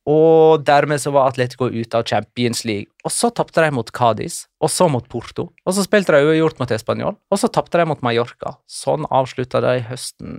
Og 0.07 0.63
dermed 0.63 1.03
så 1.03 1.11
var 1.11 1.33
Atletico 1.33 1.67
ute 1.67 1.99
av 1.99 2.05
Champions 2.07 2.63
League. 2.69 2.93
Og 3.03 3.11
så 3.11 3.33
tapte 3.35 3.65
de 3.65 3.73
mot 3.75 3.89
Cádiz, 3.91 4.45
og 4.63 4.71
så 4.71 4.87
mot 4.91 5.07
Porto. 5.11 5.49
Og 5.67 5.75
så 5.75 5.83
spilte 5.83 6.15
de 6.15 6.29
uavgjort 6.29 6.61
mot 6.63 6.75
Español, 6.77 7.17
og 7.31 7.41
så 7.43 7.51
tapte 7.51 7.81
de 7.81 7.89
mot 7.91 8.05
Mallorca. 8.07 8.55
Sånn 8.71 9.09
avslutta 9.11 9.63
de 9.65 9.81
høsten. 9.89 10.37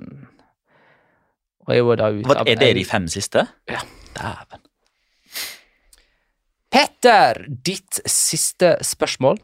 Og 1.68 1.76
jeg 1.76 1.84
var 1.90 2.00
da 2.00 2.14
ute 2.16 2.30
Hva, 2.30 2.40
er 2.48 2.62
det 2.62 2.72
de 2.80 2.86
fem 2.88 3.10
siste? 3.12 3.44
Ja. 3.68 3.84
Dæven. 4.16 4.64
Petter, 6.72 7.44
ditt 7.48 8.00
siste 8.08 8.78
spørsmål. 8.86 9.40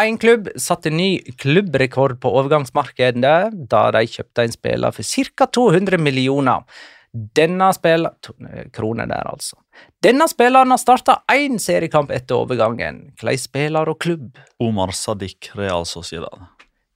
Én 0.00 0.16
klubb 0.18 0.48
satte 0.58 0.90
ny 0.90 1.20
klubbrekord 1.38 2.16
på 2.22 2.32
overgangsmarkedet 2.40 3.68
da 3.70 3.82
de 3.94 4.02
kjøpte 4.10 4.42
en 4.42 4.54
spiller 4.56 4.94
for 4.96 5.06
ca. 5.06 5.46
200 5.46 6.00
millioner. 6.02 6.64
Denne 7.14 7.68
spilleren 7.70 8.48
eh, 8.50 9.06
der, 9.06 9.28
altså. 9.30 9.56
Denne 10.02 10.26
spilleren 10.26 10.70
har 10.74 10.80
starta 10.82 11.22
én 11.30 11.60
seriekamp 11.62 12.10
etter 12.10 12.34
overgangen. 12.42 13.12
Hvilken 13.20 13.38
spiller 13.38 13.88
og 13.88 14.00
klubb? 14.02 14.38
Omar 14.58 14.90
Sadiq, 14.90 15.52
Real 15.54 15.86
Sociedad. 15.86 16.48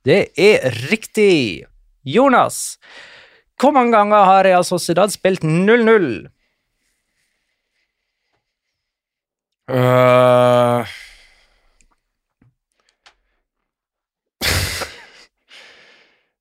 Det 0.03 0.29
er 0.35 0.75
riktig. 0.91 1.67
Jonas, 2.03 2.79
hvor 3.61 3.71
mange 3.77 3.93
ganger 3.95 4.25
har 4.25 4.45
Real 4.45 4.65
Sociedad 4.65 5.11
spilt 5.15 5.45
0-0? 5.45 6.27
Uh... 9.69 10.87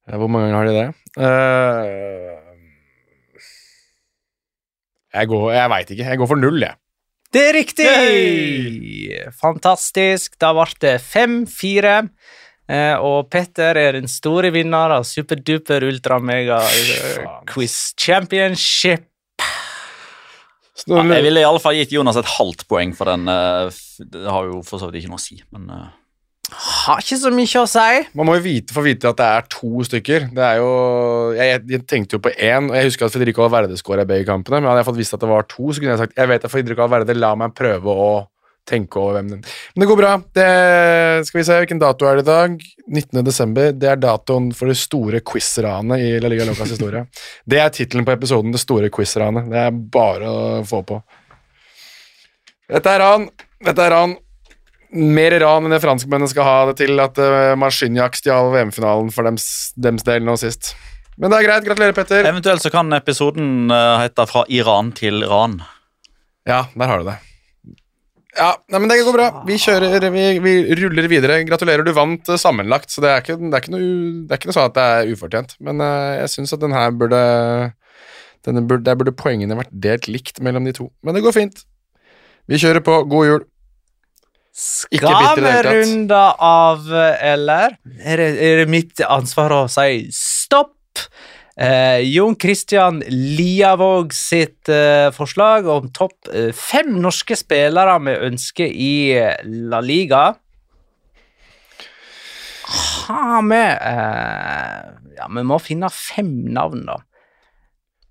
Hvor 0.17 0.27
mange 0.27 0.47
ganger 0.47 0.57
har 0.57 0.65
de 0.65 0.73
det? 0.73 0.93
Uh... 1.19 2.46
Jeg 5.17 5.29
går 5.31 5.47
Jeg 5.55 5.71
veit 5.73 5.93
ikke. 5.95 6.09
Jeg 6.11 6.21
går 6.21 6.29
for 6.33 6.41
null, 6.41 6.59
jeg. 6.63 6.77
Det 7.33 7.41
er 7.49 7.53
riktig! 7.57 7.87
Fantastisk. 9.41 10.37
Da 10.39 10.53
ble 10.55 10.67
det 10.83 10.93
5-4. 11.03 11.95
Eh, 12.67 12.95
og 12.99 13.29
Petter 13.31 13.77
er 13.79 13.95
den 13.95 14.09
store 14.11 14.49
vinner 14.55 14.91
av 14.97 15.05
Superduper 15.07 15.85
Ultra 15.87 16.17
Mega 16.19 16.59
eh, 16.67 17.27
Quiz 17.47 17.93
Championship. 17.99 19.05
Ja, 20.87 21.01
jeg 21.01 21.23
ville 21.25 21.41
i 21.41 21.45
alle 21.47 21.59
fall 21.63 21.75
gitt 21.79 21.91
Jonas 21.95 22.19
et 22.19 22.27
halvt 22.37 22.67
poeng 22.69 22.91
for 22.95 23.09
den. 23.09 23.23
eh, 23.31 23.71
Det 24.03 24.27
har 24.29 24.45
jo 24.51 24.59
for 24.67 24.79
så 24.79 24.87
vidt 24.91 25.01
ikke 25.03 25.11
noe 25.15 25.19
å 25.21 25.23
si, 25.23 25.39
men 25.55 25.71
Har 26.47 27.01
ikke 27.03 27.17
så 27.19 27.29
mye 27.35 27.59
å 27.59 27.67
si. 27.67 28.03
Man 28.15 28.29
må 28.29 28.37
jo 28.37 28.43
vite, 28.45 28.71
få 28.75 28.83
vite 28.85 29.09
at 29.09 29.19
det 29.19 29.27
er 29.27 29.49
to 29.51 29.83
stykker. 29.83 30.29
Det 30.35 30.45
er 30.45 30.61
jo, 30.61 30.69
jeg, 31.35 31.59
jeg, 31.73 31.83
tenkte 31.89 32.15
jo 32.15 32.23
på 32.23 32.31
én, 32.31 32.69
og 32.71 32.77
jeg 32.77 32.87
husker 32.87 33.07
at 33.07 33.17
Federico 33.17 33.43
Valverde 33.43 33.79
skåra 33.79 34.05
begge 34.07 34.29
kampene. 34.29 34.61
Men 34.61 34.71
hadde 34.71 34.85
jeg 34.85 34.87
fått 34.87 34.99
visst 35.01 35.17
at 35.17 35.23
det 35.25 35.29
var 35.31 35.47
to, 35.51 35.67
så 35.67 35.83
kunne 35.83 35.93
jeg 35.97 36.01
sagt 36.05 36.15
jeg 36.15 36.31
vet 36.31 36.45
at 36.47 36.53
Federico 36.53 36.85
Valverde, 36.85 37.17
la 37.19 37.33
meg 37.39 37.55
prøve 37.57 37.91
å 37.91 38.11
tenke 38.67 38.99
over 38.99 39.17
hvem 39.17 39.31
den 39.31 39.41
Men 39.43 39.83
det 39.83 39.87
går 39.89 39.99
bra. 39.99 40.11
Det, 40.35 40.45
skal 41.27 41.39
vi 41.39 41.45
se, 41.47 41.57
Hvilken 41.63 41.81
dato 41.83 42.07
er 42.07 42.19
det 42.19 42.25
i 42.25 42.29
dag? 42.29 42.55
19. 42.87 43.23
desember. 43.27 43.73
Det 43.75 43.89
er 43.91 43.99
datoen 43.99 44.47
for 44.55 44.71
det 44.71 44.77
store 44.79 45.21
quiz-ranet 45.27 46.03
i 46.03 46.13
La 46.23 46.31
Liga 46.31 46.47
Locas 46.47 46.71
historie. 46.71 47.03
Det 47.49 47.59
er 47.63 47.73
tittelen 47.75 48.07
på 48.07 48.15
episoden, 48.15 48.55
Det 48.55 48.63
store 48.63 48.91
quiz-ranet. 48.93 49.51
Det 49.51 49.65
er 49.65 49.81
bare 49.97 50.31
å 50.31 50.63
få 50.67 50.79
på. 50.87 51.01
Dette 52.71 52.95
er 52.95 53.03
han. 53.03 53.27
Dette 53.63 53.83
er 53.83 53.93
ran 53.95 54.15
mer 54.95 55.35
ran 55.43 55.67
enn 55.67 55.73
det 55.73 55.81
franskmennene 55.83 56.31
skal 56.31 56.47
ha 56.47 56.57
det 56.69 56.77
til 56.81 56.99
at 57.03 57.19
uh, 57.19 57.55
Marciniak 57.59 58.15
stjal 58.19 58.51
VM-finalen 58.53 59.09
for 59.13 59.27
dems, 59.27 59.47
dems 59.75 60.05
del 60.07 60.25
nå 60.25 60.37
sist. 60.39 60.73
Men 61.17 61.33
det 61.33 61.39
er 61.39 61.47
greit. 61.47 61.65
Gratulerer, 61.65 61.95
Petter. 61.97 62.27
eventuelt 62.29 62.63
så 62.63 62.71
kan 62.73 62.93
episoden 62.93 63.71
uh, 63.73 63.97
hete 64.03 64.27
'Fra 64.29 64.45
Iran 64.53 64.93
til 64.95 65.23
Iran'. 65.25 65.59
Ja, 66.47 66.67
der 66.77 66.87
har 66.87 67.01
du 67.01 67.09
det. 67.09 67.17
Ja, 68.37 68.51
nei, 68.69 68.79
men 68.79 68.89
Det 68.89 68.99
går 69.01 69.15
bra. 69.15 69.27
Vi 69.47 69.57
kjører, 69.57 70.11
vi, 70.13 70.25
vi 70.43 70.53
ruller 70.77 71.07
videre. 71.09 71.41
Gratulerer, 71.47 71.83
du 71.83 71.91
vant 71.97 72.29
uh, 72.29 72.37
sammenlagt. 72.37 72.93
Så 72.93 73.01
det 73.01 73.09
er 73.09 73.25
ikke, 73.25 73.39
det 73.41 73.49
er 73.49 73.65
ikke, 73.65 73.73
noe, 73.73 73.89
det 74.27 74.35
er 74.35 74.41
ikke 74.41 74.51
noe 74.51 74.57
sånn 74.59 74.69
at 74.69 74.77
det 74.77 74.85
er 74.93 75.11
ufortjent. 75.15 75.57
Men 75.59 75.81
uh, 75.81 76.21
jeg 76.21 76.33
syns 76.35 76.53
at 76.53 76.61
den 76.61 76.75
her 76.77 76.93
burde, 76.93 77.21
denne 78.45 78.63
burde 78.69 78.85
Der 78.85 78.99
burde 78.99 79.17
poengene 79.17 79.57
vært 79.57 79.73
delt 79.73 80.07
likt 80.07 80.39
mellom 80.45 80.69
de 80.69 80.75
to. 80.77 80.91
Men 81.01 81.17
det 81.17 81.25
går 81.25 81.35
fint. 81.35 81.65
Vi 82.47 82.61
kjører 82.61 82.85
på. 82.85 83.01
God 83.09 83.31
jul. 83.31 83.47
Skal 84.57 85.37
vi 85.37 85.51
runde 85.67 86.17
av, 86.41 86.87
eller? 87.21 87.75
Er 88.01 88.17
det, 88.17 88.29
er 88.41 88.61
det 88.63 88.69
mitt 88.73 89.01
ansvar 89.05 89.53
å 89.53 89.59
si 89.69 90.07
stopp? 90.15 90.73
Eh, 91.57 92.01
Jon 92.05 92.33
Christian 92.41 93.03
Liavåg 93.09 94.15
sitt 94.17 94.69
eh, 94.69 95.09
forslag 95.13 95.69
om 95.69 95.91
topp 95.93 96.29
eh, 96.33 96.49
fem 96.53 96.89
norske 97.01 97.37
spillere 97.37 97.95
vi 98.05 98.15
ønsker 98.27 98.73
i 98.73 98.93
eh, 99.17 99.45
La 99.45 99.81
Liga. 99.81 100.23
Har 103.07 103.45
vi 103.45 103.61
eh, 103.61 104.81
Ja, 105.17 105.29
vi 105.33 105.45
må 105.49 105.57
finne 105.61 105.89
fem 105.93 106.33
navn, 106.53 106.85
da. 106.89 106.97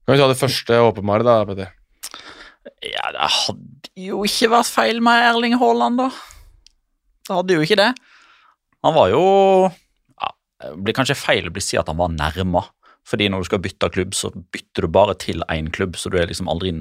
Kan 0.06 0.14
vi 0.14 0.22
ta 0.22 0.30
det 0.30 0.38
første 0.38 0.78
åpenbare, 0.92 1.26
da, 1.26 1.40
Petter? 1.46 1.74
Ja, 2.86 3.10
det 3.14 3.30
hadde 3.34 3.92
jo 4.06 4.22
ikke 4.26 4.50
vært 4.54 4.70
feil 4.70 5.02
med 5.02 5.26
Erling 5.32 5.58
Haaland, 5.58 6.02
da. 6.02 6.10
Det 7.26 7.36
hadde 7.36 7.58
jo 7.58 7.66
ikke 7.66 7.78
det. 7.80 7.90
Han 8.86 8.94
var 8.94 9.10
jo 9.10 9.22
ja, 9.66 10.32
Det 10.62 10.72
blir 10.86 10.96
kanskje 10.96 11.18
feil 11.18 11.48
å 11.50 11.62
si 11.62 11.78
at 11.80 11.88
han 11.90 11.98
var 12.00 12.12
nærma. 12.14 12.64
Fordi 13.06 13.28
når 13.30 13.42
du 13.42 13.48
skal 13.50 13.62
bytte 13.62 13.90
klubb, 13.94 14.14
så 14.18 14.32
bytter 14.34 14.86
du 14.86 14.90
bare 14.90 15.14
til 15.18 15.44
én 15.52 15.70
klubb, 15.70 15.98
så 15.98 16.10
du 16.10 16.18
er 16.18 16.26
liksom 16.26 16.50
aldri 16.50 16.80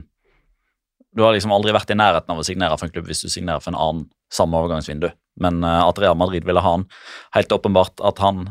Du 1.16 1.24
har 1.24 1.32
liksom 1.32 1.54
aldri 1.56 1.72
vært 1.72 1.94
i 1.94 1.96
nærheten 1.96 2.34
av 2.34 2.42
å 2.42 2.44
signere 2.44 2.76
for 2.78 2.88
en 2.88 2.92
klubb 2.92 3.08
hvis 3.08 3.24
du 3.24 3.30
signerer 3.32 3.62
for 3.64 3.72
en 3.72 3.80
annen 3.80 4.08
samme 4.34 4.58
overgangsvindu. 4.60 5.14
Men 5.40 5.64
eh, 5.64 5.82
at 5.86 6.00
Real 6.02 6.18
Madrid 6.20 6.44
ville 6.44 6.60
ha 6.60 6.74
han, 6.76 6.88
helt 7.36 7.54
åpenbart 7.56 8.04
at 8.04 8.20
han 8.20 8.50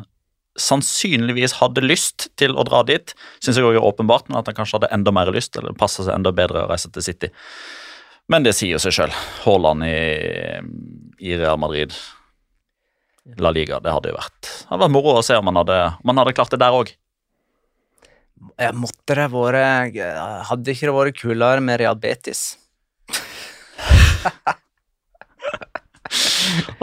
sannsynligvis 0.61 1.59
hadde 1.59 1.83
lyst 1.85 2.29
til 2.41 2.55
å 2.57 2.65
dra 2.65 2.83
dit, 2.87 3.13
syns 3.43 3.59
jeg 3.59 3.67
òg 3.67 3.77
er 3.77 3.85
åpenbart, 3.85 4.29
men 4.31 4.39
at 4.39 4.49
han 4.49 4.57
kanskje 4.57 4.79
hadde 4.79 4.93
enda 4.95 5.13
mer 5.13 5.33
lyst, 5.35 5.57
eller 5.59 5.75
passa 5.77 6.07
seg 6.07 6.15
enda 6.15 6.33
bedre 6.33 6.63
å 6.63 6.71
reise 6.71 6.89
til 6.95 7.05
City. 7.05 7.31
Men 8.33 8.47
det 8.47 8.55
sier 8.57 8.81
seg 8.81 8.95
sjøl. 8.97 9.17
Haaland 9.45 9.85
i, 9.85 9.97
i 11.19 11.37
Real 11.39 11.59
Madrid, 11.61 11.95
La 13.41 13.51
Liga, 13.55 13.81
det 13.81 13.93
hadde 13.95 14.11
jo 14.13 14.19
vært 14.19 14.43
Det 14.43 14.69
hadde 14.69 14.83
vært 14.85 14.93
moro 14.93 15.15
å 15.17 15.25
se 15.25 15.37
om 15.41 15.49
han 15.49 15.61
hadde, 15.63 15.79
om 16.03 16.13
han 16.13 16.21
hadde 16.21 16.37
klart 16.37 16.53
det 16.53 16.61
der 16.61 16.77
òg. 16.77 16.93
Måtte 18.77 19.17
det 19.17 19.29
vært 19.33 19.97
Hadde 20.51 20.75
ikke 20.75 20.87
det 20.91 20.97
vært 20.99 21.21
kulere 21.23 21.61
med 21.65 21.81
Real 21.81 21.97
Betis? 21.97 22.43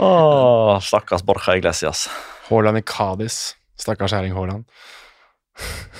Åh, 0.02 0.80
stakkars 0.82 1.22
Borja 1.22 1.56
Iglesias. 1.56 2.08
Haaland 2.48 2.78
i 2.78 2.82
Cádiz. 2.82 3.54
Stakkars 3.78 4.12
Erling 4.12 4.34
Haaland. 4.34 4.64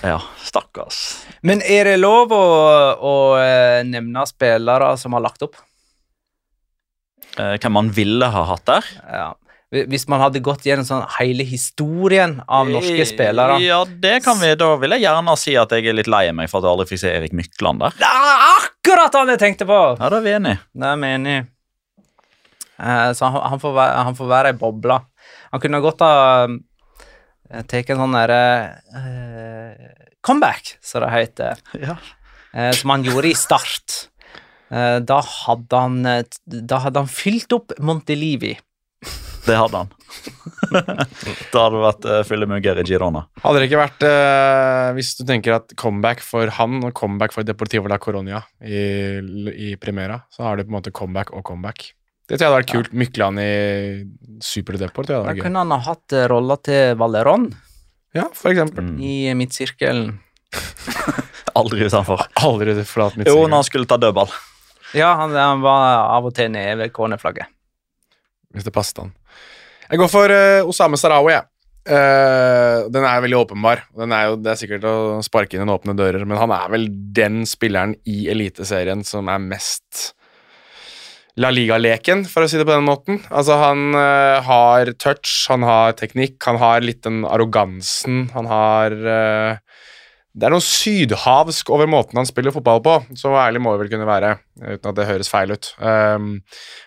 Ja, 0.03 0.21
stakkars. 0.43 1.27
Men 1.43 1.63
er 1.63 1.85
det 1.91 1.99
lov 2.01 2.33
å, 2.35 2.43
å 2.99 3.15
eh, 3.39 3.83
nevne 3.87 4.25
spillere 4.27 4.97
som 4.99 5.15
har 5.17 5.23
lagt 5.25 5.45
opp? 5.47 5.57
Eh, 7.41 7.55
hvem 7.57 7.73
man 7.73 7.89
ville 7.95 8.29
ha 8.29 8.43
hatt 8.51 8.67
der? 8.69 8.91
Ja. 9.09 9.31
Hvis 9.73 10.05
man 10.11 10.21
hadde 10.21 10.43
gått 10.45 10.67
gjennom 10.69 10.85
sånn 10.85 11.07
hele 11.15 11.47
historien 11.49 12.43
av 12.45 12.69
norske 12.69 13.07
spillere. 13.09 13.57
Ja, 13.65 13.79
det 13.89 14.19
kan 14.27 14.37
vi. 14.37 14.51
Da 14.61 14.75
vil 14.77 14.93
jeg 14.99 15.07
gjerne 15.07 15.37
si 15.41 15.55
at 15.57 15.73
jeg 15.73 15.89
er 15.89 15.97
litt 15.97 16.11
lei 16.13 16.27
meg 16.37 16.51
for 16.53 16.61
at 16.61 16.69
jeg 16.69 16.77
aldri 16.77 16.89
fikk 16.91 17.01
se 17.01 17.13
Erik 17.17 17.33
Mykland 17.39 17.81
der. 17.81 17.97
Det 17.97 18.11
er 18.11 18.45
akkurat 18.51 19.17
han 19.17 19.33
jeg 19.33 19.41
tenkte 19.41 19.69
på! 19.71 19.81
Ja, 19.97 20.11
da 20.13 20.19
er 20.19 20.27
vi 20.27 20.35
enige. 20.37 20.61
Det 20.77 20.91
er 20.91 21.01
vi 21.01 21.13
enig 21.17 21.39
i. 21.39 21.41
Eh, 22.83 23.09
så 23.17 23.31
han, 23.31 23.41
han, 23.55 23.63
får 23.63 23.75
være, 23.79 24.05
han 24.11 24.19
får 24.19 24.31
være 24.35 24.53
ei 24.53 24.59
boble. 24.61 24.99
Han 25.55 25.63
kunne 25.65 25.81
godt 25.85 26.05
ha 26.05 26.15
eh, 26.45 27.65
tatt 27.69 27.93
en 27.95 28.03
sånn 28.03 28.17
derre 28.17 28.43
uh, 28.97 29.89
comeback, 30.25 30.77
som 30.85 31.07
det 31.07 31.15
heter, 31.17 31.65
Ja. 31.81 31.97
Uh, 32.53 32.69
som 32.77 32.93
han 32.93 33.05
gjorde 33.07 33.31
i 33.31 33.37
Start. 33.39 34.12
Eh, 34.73 34.99
da 35.05 35.21
hadde 35.21 35.81
han 35.85 36.07
eh, 36.09 36.23
Da 36.49 36.79
hadde 36.87 37.03
han 37.05 37.11
fylt 37.11 37.53
opp 37.53 37.75
Montelivi. 37.83 38.55
Det 39.43 39.57
hadde 39.59 39.81
han. 39.81 39.89
da 41.53 41.65
hadde 41.65 41.75
det 41.75 41.83
vært 41.83 42.05
uh, 42.07 42.19
fyllemugger 42.27 42.79
i 42.79 42.85
Girona. 42.87 43.25
Hadde 43.43 43.59
det 43.59 43.67
ikke 43.67 43.81
vært 43.81 44.05
uh, 44.07 44.93
Hvis 44.95 45.17
du 45.19 45.25
tenker 45.27 45.57
at 45.57 45.75
comeback 45.81 46.23
for 46.23 46.53
han 46.61 46.79
og 46.87 46.93
comeback 46.95 47.35
for 47.35 47.47
Deportivo 47.49 47.91
la 47.91 47.99
Coronia 47.99 48.39
i, 48.63 49.19
i 49.73 49.73
Primera, 49.83 50.21
så 50.31 50.47
har 50.47 50.57
du 50.57 50.63
på 50.63 50.71
en 50.71 50.79
måte 50.79 50.95
comeback 50.95 51.35
og 51.35 51.43
comeback. 51.49 51.89
Det 52.31 52.39
tror 52.39 52.47
jeg 52.47 52.53
hadde 52.53 52.61
vært 52.61 52.71
kult. 52.71 52.93
Mykland 53.03 53.43
i 53.43 53.53
Superdeport. 54.47 55.11
Da 55.11 55.35
kunne 55.37 55.65
han 55.65 55.75
ha 55.75 55.81
hatt 55.89 56.15
eh, 56.15 56.29
rolla 56.31 56.57
til 56.65 56.95
Valeron 57.01 57.51
Ja, 58.15 58.29
for 58.37 58.55
eksempel. 58.55 58.95
i 59.03 59.35
midtsirkelen. 59.37 60.15
Aldri 61.59 61.89
utenfor. 61.91 62.23
Aldri 62.47 62.79
forlatt 62.87 63.19
midtsirkelen. 63.19 63.43
Jo, 63.43 63.51
når 63.51 63.59
han 63.59 63.69
skulle 63.69 63.91
ta 63.91 63.99
dødball. 64.01 64.31
Ja, 64.97 65.15
han, 65.21 65.35
han 65.37 65.65
var 65.65 66.07
av 66.19 66.29
og 66.29 66.35
til 66.37 66.53
nede 66.53 66.77
ved 66.83 66.93
cornerflagget. 66.95 67.49
hvis 68.53 68.67
det 68.67 68.75
passet 68.75 69.01
han. 69.01 69.15
Jeg 69.89 70.01
går 70.01 70.09
for 70.13 70.33
uh, 70.33 70.69
Osame 70.69 71.01
Sarawi, 71.01 71.35
jeg. 71.35 71.49
Uh, 71.83 72.89
den 72.95 73.03
er 73.03 73.23
veldig 73.25 73.39
åpenbar. 73.41 73.83
Er 73.99 74.27
jo, 74.31 74.37
det 74.39 74.53
er 74.53 74.59
sikkert 74.61 74.85
å 74.87 74.97
sparke 75.25 75.57
inn 75.57 75.65
en 75.65 75.75
åpne 75.75 75.97
dører, 75.99 76.25
men 76.29 76.39
han 76.39 76.53
er 76.55 76.69
vel 76.73 76.87
den 77.17 77.43
spilleren 77.49 77.97
i 78.09 78.27
Eliteserien 78.33 79.03
som 79.07 79.31
er 79.33 79.43
mest 79.43 80.13
La 81.41 81.49
Liga-leken, 81.49 82.27
for 82.29 82.45
å 82.45 82.49
si 82.51 82.59
det 82.61 82.67
på 82.69 82.75
den 82.75 82.85
måten. 82.85 83.23
Altså, 83.33 83.57
han 83.57 83.97
uh, 83.97 84.45
har 84.45 84.93
touch, 85.01 85.31
han 85.49 85.65
har 85.65 85.97
teknikk, 85.97 86.37
han 86.45 86.61
har 86.61 86.85
litt 86.85 87.03
den 87.07 87.23
arrogansen, 87.25 88.27
han 88.35 88.49
har 88.51 88.93
eh, 88.93 89.72
Det 90.33 90.47
er 90.49 90.55
noe 90.55 90.65
sydhavsk 90.65 91.69
over 91.75 91.89
måten 91.93 92.17
han 92.17 92.29
spiller 92.29 92.55
fotball 92.55 92.81
på, 92.85 92.95
så 93.21 93.35
ærlig 93.37 93.61
må 93.61 93.75
vi 93.75 93.83
vel 93.83 93.91
kunne 93.93 94.09
være, 94.09 94.31
uten 94.63 94.89
at 94.89 94.97
det 94.97 95.09
høres 95.11 95.29
feil 95.29 95.53
ut. 95.53 95.69
Um, 95.77 96.39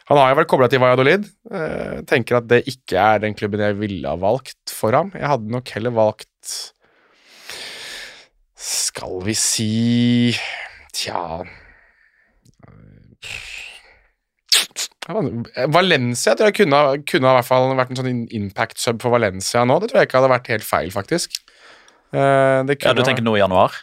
han 0.09 0.19
har 0.21 0.31
jo 0.31 0.39
vært 0.39 0.49
kobla 0.49 0.69
til 0.71 0.81
Valladolid. 0.81 1.27
Uh, 1.51 2.01
tenker 2.09 2.39
at 2.39 2.47
det 2.49 2.63
ikke 2.71 2.97
er 2.97 3.21
den 3.21 3.37
klubben 3.37 3.61
jeg 3.61 3.77
ville 3.77 4.09
ha 4.09 4.17
valgt 4.17 4.73
for 4.73 4.97
ham. 4.97 5.13
Jeg 5.13 5.29
hadde 5.29 5.53
nok 5.53 5.69
heller 5.77 5.93
valgt 5.93 6.55
Skal 8.65 9.19
vi 9.27 9.35
si 9.37 9.69
Tja 10.95 11.43
Valencia 15.05 16.33
tror 16.33 16.49
jeg 16.49 16.55
kunne, 16.63 16.79
kunne 17.05 17.33
i 17.37 17.41
vært 17.77 17.91
en 17.93 17.99
sånn 17.99 18.23
impact-sub 18.33 19.03
for 19.03 19.13
Valencia 19.13 19.61
nå. 19.67 19.77
Det 19.83 19.91
tror 19.91 20.01
jeg 20.01 20.09
ikke 20.09 20.17
hadde 20.17 20.31
vært 20.31 20.49
helt 20.49 20.65
feil, 20.65 20.89
faktisk. 20.93 21.37
Eh, 22.15 22.75
Ja, 22.85 22.93
Du 22.95 23.03
tenker 23.03 23.23
nå 23.25 23.35
i 23.37 23.41
januar? 23.43 23.75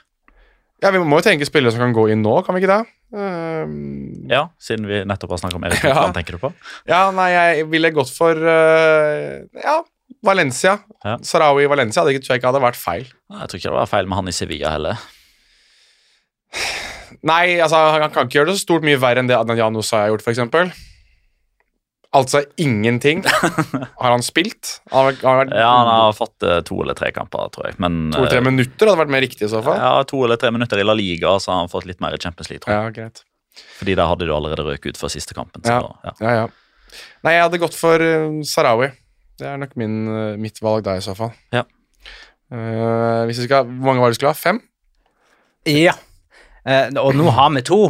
ja, 0.83 0.91
Vi 0.91 0.99
må 0.99 1.21
jo 1.21 1.25
tenke 1.29 1.47
spillere 1.47 1.71
som 1.75 1.81
kan 1.85 1.93
gå 1.95 2.09
inn 2.11 2.23
nå, 2.25 2.35
kan 2.47 2.55
vi 2.57 2.63
ikke 2.65 2.73
det? 2.75 2.87
Um, 3.13 4.25
Ja, 4.31 4.47
siden 4.59 4.87
vi 4.89 5.03
nettopp 5.05 5.35
har 5.35 5.43
snakket 5.43 5.59
om 5.61 5.65
Erik 5.69 5.83
Ja. 5.91 6.07
Tenker 6.17 6.39
du 6.39 6.43
på? 6.47 6.53
ja, 6.89 7.11
nei, 7.13 7.31
jeg 7.37 7.67
ville 7.71 7.91
gått 7.93 8.11
for 8.17 8.33
uh, 8.35 9.43
Ja, 9.63 9.83
Valencia. 10.25 10.79
Ja. 11.05 11.17
Sarawi 11.23 11.65
i 11.67 11.71
Valencia 11.71 12.05
det 12.07 12.17
tror 12.23 12.35
jeg 12.37 12.41
ikke 12.43 12.51
hadde 12.53 12.63
vært 12.65 12.79
feil. 12.79 13.05
Jeg 13.33 13.49
tror 13.51 13.59
ikke 13.61 13.71
det 13.73 13.79
var 13.81 13.91
feil 13.91 14.07
med 14.09 14.17
han 14.21 14.29
i 14.31 14.35
Sevilla 14.37 14.71
heller. 14.77 14.97
Nei, 17.23 17.59
altså, 17.63 17.79
han 17.95 18.11
kan 18.13 18.27
ikke 18.27 18.39
gjøre 18.41 18.51
det 18.53 18.57
så 18.59 18.65
stort 18.67 18.85
mye 18.87 18.99
verre 19.01 19.23
enn 19.23 19.29
det 19.31 19.37
Adnan 19.39 19.59
Janus 19.61 19.91
har 19.95 20.09
gjort, 20.11 20.25
f.eks. 20.27 20.41
Altså 22.13 22.43
ingenting. 22.61 23.23
Har 23.25 24.11
han 24.13 24.23
spilt? 24.25 24.75
Han 24.93 25.07
har, 25.07 25.15
har 25.25 25.39
vært 25.43 25.53
Ja, 25.57 25.69
Han 25.73 25.89
har 25.89 26.13
fått 26.17 26.45
uh, 26.45 26.59
to 26.69 26.83
eller 26.85 26.97
tre 26.99 27.09
kamper, 27.17 27.49
tror 27.55 27.71
jeg. 27.71 27.79
Men 27.81 28.11
to 28.13 28.19
eller 28.21 28.33
tre 28.35 28.43
eh, 28.43 28.47
minutter 28.51 28.91
hadde 28.91 29.01
vært 29.01 29.13
mer 29.15 29.25
riktig 29.25 29.47
i 29.47 29.53
så 29.53 29.63
fall. 29.65 29.79
ja, 29.81 29.93
to 30.09 30.21
eller 30.27 30.37
tre 30.41 30.51
minutter 30.53 30.83
i 30.83 30.85
La 30.85 30.93
Liga, 30.99 31.33
så 31.41 31.55
har 31.55 31.63
han 31.63 31.71
fått 31.73 31.87
litt 31.89 32.03
mer 32.05 32.13
i 32.13 32.21
Champions 32.21 32.51
League. 32.53 32.61
tror 32.67 32.75
jeg. 32.75 32.83
Ja, 32.85 32.97
greit. 32.99 33.23
Fordi 33.79 33.95
der 33.97 34.11
hadde 34.11 34.29
du 34.29 34.35
allerede 34.37 34.67
røket 34.67 34.93
ut 34.93 35.01
for 35.01 35.13
siste 35.13 35.37
kampen. 35.37 35.65
Så, 35.65 35.73
Ja. 35.73 35.95
ja. 36.05 36.13
Ja, 36.21 36.35
ja. 36.43 36.49
Nei, 37.25 37.33
jeg 37.39 37.47
hadde 37.47 37.63
gått 37.63 37.77
for 37.79 38.05
uh, 38.05 38.43
Sarawi. 38.45 38.91
Det 39.41 39.49
er 39.49 39.57
nok 39.65 39.73
min, 39.81 39.97
uh, 40.13 40.37
mitt 40.37 40.61
valg 40.61 40.85
da, 40.85 40.99
i 41.01 41.05
så 41.05 41.17
fall. 41.17 41.33
Ja. 41.57 41.65
Uh, 42.53 43.25
hvis 43.29 43.41
vi 43.41 43.49
skal, 43.49 43.65
Hvor 43.65 43.89
mange 43.89 44.05
var 44.05 44.13
det 44.13 44.19
du 44.19 44.21
skulle 44.21 44.35
ha? 44.35 44.37
Fem? 44.37 44.61
Ja. 45.65 45.97
Eh, 46.69 46.93
og 47.01 47.17
nå 47.17 47.31
har 47.33 47.49
vi 47.57 47.63
to. 47.67 47.81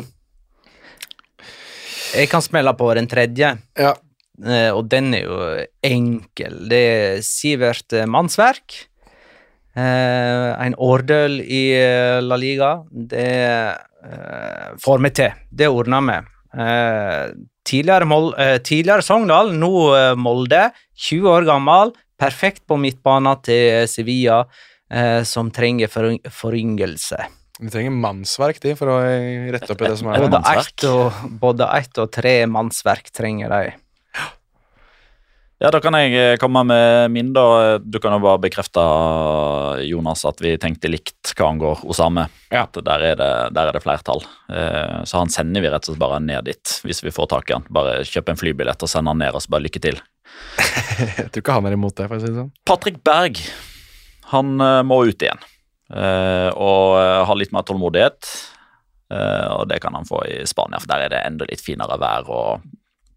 Jeg 2.14 2.28
kan 2.30 2.44
smelle 2.44 2.72
på 2.76 2.86
den 2.94 3.08
tredje, 3.10 3.56
Ja. 3.78 3.94
Eh, 4.40 4.70
og 4.72 4.88
den 4.92 5.12
er 5.16 5.26
jo 5.26 5.38
enkel. 5.86 6.58
Det 6.70 6.80
er 6.80 7.22
Sivert 7.26 7.94
Mannsverk. 8.08 8.78
Eh, 9.72 10.48
en 10.66 10.76
årdøl 10.76 11.40
i 11.42 11.62
eh, 11.78 12.20
La 12.24 12.38
Liga. 12.40 12.74
Det 12.90 13.30
får 14.82 14.98
vi 14.98 15.10
til. 15.14 15.42
Det 15.54 15.68
ordner 15.70 16.02
vi. 16.02 16.14
Tidligere, 17.62 18.08
Mol 18.10 18.32
tidligere 18.66 19.04
Sogndal, 19.06 19.52
nå 19.54 19.70
Molde. 20.18 20.64
20 20.98 21.28
år 21.30 21.46
gammel. 21.46 21.92
Perfekt 22.18 22.64
på 22.66 22.80
midtbanen 22.82 23.38
til 23.46 23.86
Sevilla, 23.86 24.40
som 25.22 25.52
trenger 25.54 25.90
foryng 25.90 26.18
foryngelse. 26.26 27.20
Vi 27.62 27.70
trenger 27.70 27.94
mannsverk 27.94 28.58
de, 28.62 28.74
for 28.78 28.90
å 28.90 28.98
rette 29.54 29.70
opp 29.70 29.82
i 29.84 29.90
det 29.92 29.96
som 30.00 30.10
er 30.10 30.24
Både 30.24 30.42
ett 30.50 30.84
og, 30.88 31.22
både 31.42 31.68
ett 31.78 32.02
og 32.02 32.10
tre 32.10 32.34
mannsverk 32.50 33.12
trenger 33.14 33.52
de. 33.52 33.74
Ja, 35.62 35.70
Da 35.70 35.78
kan 35.78 35.94
jeg 35.94 36.14
eh, 36.18 36.36
komme 36.42 36.64
med 36.66 37.10
min. 37.14 37.28
da. 37.32 37.78
Du 37.78 38.00
kan 38.02 38.16
jo 38.16 38.18
bare 38.24 38.40
bekrefte, 38.42 38.82
Jonas, 39.86 40.24
at 40.26 40.40
vi 40.42 40.56
tenkte 40.58 40.90
likt 40.90 41.30
hva 41.38 41.52
angår 41.52 41.84
Osame. 41.86 42.24
Ja. 42.50 42.64
At 42.66 42.80
der 42.82 43.04
er 43.12 43.20
det, 43.20 43.28
der 43.54 43.70
er 43.70 43.76
det 43.76 43.82
flertall. 43.84 44.24
Eh, 44.50 45.04
Så 45.06 45.20
han 45.22 45.30
sender 45.30 45.62
vi 45.62 45.70
rett 45.70 45.86
og 45.86 45.92
slett 45.94 46.02
bare 46.02 46.18
ned 46.24 46.48
dit, 46.50 46.74
hvis 46.82 47.04
vi 47.04 47.14
får 47.14 47.30
tak 47.30 47.50
i 47.50 47.54
han. 47.54 47.66
Bare 47.70 48.00
kjøp 48.08 48.32
en 48.34 48.40
flybillett 48.42 48.82
og 48.82 48.90
send 48.90 49.06
han 49.06 49.22
ned, 49.22 49.34
og 49.38 49.44
så 49.44 49.54
bare 49.54 49.62
lykke 49.68 49.82
til. 49.86 50.00
Jeg 51.22 51.30
tror 51.30 51.42
ikke 51.44 51.56
han 51.60 51.70
er 51.70 51.78
imot 51.78 51.94
det, 51.94 52.08
for 52.10 52.18
å 52.18 52.22
si 52.24 52.32
det 52.32 52.40
sånn. 52.42 52.50
Patrick 52.66 52.98
Berg, 53.06 53.38
han 54.34 54.52
eh, 54.58 54.82
må 54.82 55.04
ut 55.06 55.22
igjen. 55.22 55.48
Og 55.92 57.26
ha 57.28 57.34
litt 57.36 57.50
mer 57.52 57.66
tålmodighet. 57.68 58.28
Og 59.12 59.66
det 59.68 59.76
kan 59.84 59.92
han 59.92 60.06
få 60.08 60.22
i 60.24 60.38
Spania, 60.48 60.78
for 60.80 60.88
der 60.88 61.02
er 61.04 61.10
det 61.12 61.18
enda 61.28 61.44
litt 61.50 61.60
finere 61.60 61.98
vær 62.00 62.30
og 62.32 62.62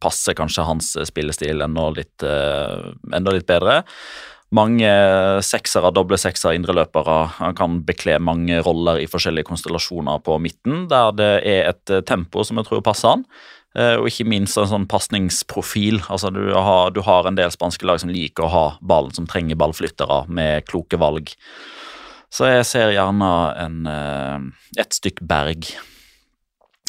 passer 0.05 0.37
kanskje 0.37 0.67
hans 0.69 0.93
spillestil 1.09 1.65
enda 1.65 1.89
litt, 1.97 2.15
eh, 2.23 2.93
enda 3.17 3.33
litt 3.35 3.49
bedre. 3.49 3.81
Mange 4.55 4.87
seksere, 5.43 5.89
doble 5.91 6.19
seksere, 6.21 6.53
indreløpere. 6.55 7.17
Han 7.41 7.55
kan 7.57 7.79
bekle 7.83 8.19
mange 8.21 8.61
roller 8.63 9.01
i 9.01 9.07
forskjellige 9.09 9.49
konstellasjoner 9.49 10.21
på 10.23 10.37
midten, 10.39 10.85
der 10.91 11.11
det 11.17 11.31
er 11.41 11.69
et 11.73 11.91
eh, 11.91 12.03
tempo 12.05 12.45
som 12.45 12.61
jeg 12.61 12.69
tror 12.69 12.83
passer 12.85 13.15
han. 13.15 13.25
Eh, 13.75 13.97
Og 13.99 14.07
ikke 14.07 14.27
minst 14.31 14.57
en 14.61 14.69
sånn 14.69 14.87
pasningsprofil. 14.87 15.99
Altså, 16.07 16.31
du, 16.31 16.53
har, 16.53 16.93
du 16.95 17.01
har 17.03 17.27
en 17.27 17.35
del 17.35 17.51
spanske 17.51 17.89
lag 17.89 17.99
som 17.99 18.13
liker 18.13 18.45
å 18.45 18.53
ha 18.53 18.65
ballen, 18.85 19.11
som 19.17 19.27
trenger 19.27 19.59
ballflyttere 19.59 20.23
med 20.29 20.69
kloke 20.69 20.99
valg. 21.01 21.33
Så 22.31 22.47
jeg 22.51 22.69
ser 22.69 22.93
gjerne 22.95 23.33
en, 23.65 23.81
eh, 23.87 24.79
et 24.85 24.95
stykk 24.95 25.25
Berg. 25.25 25.73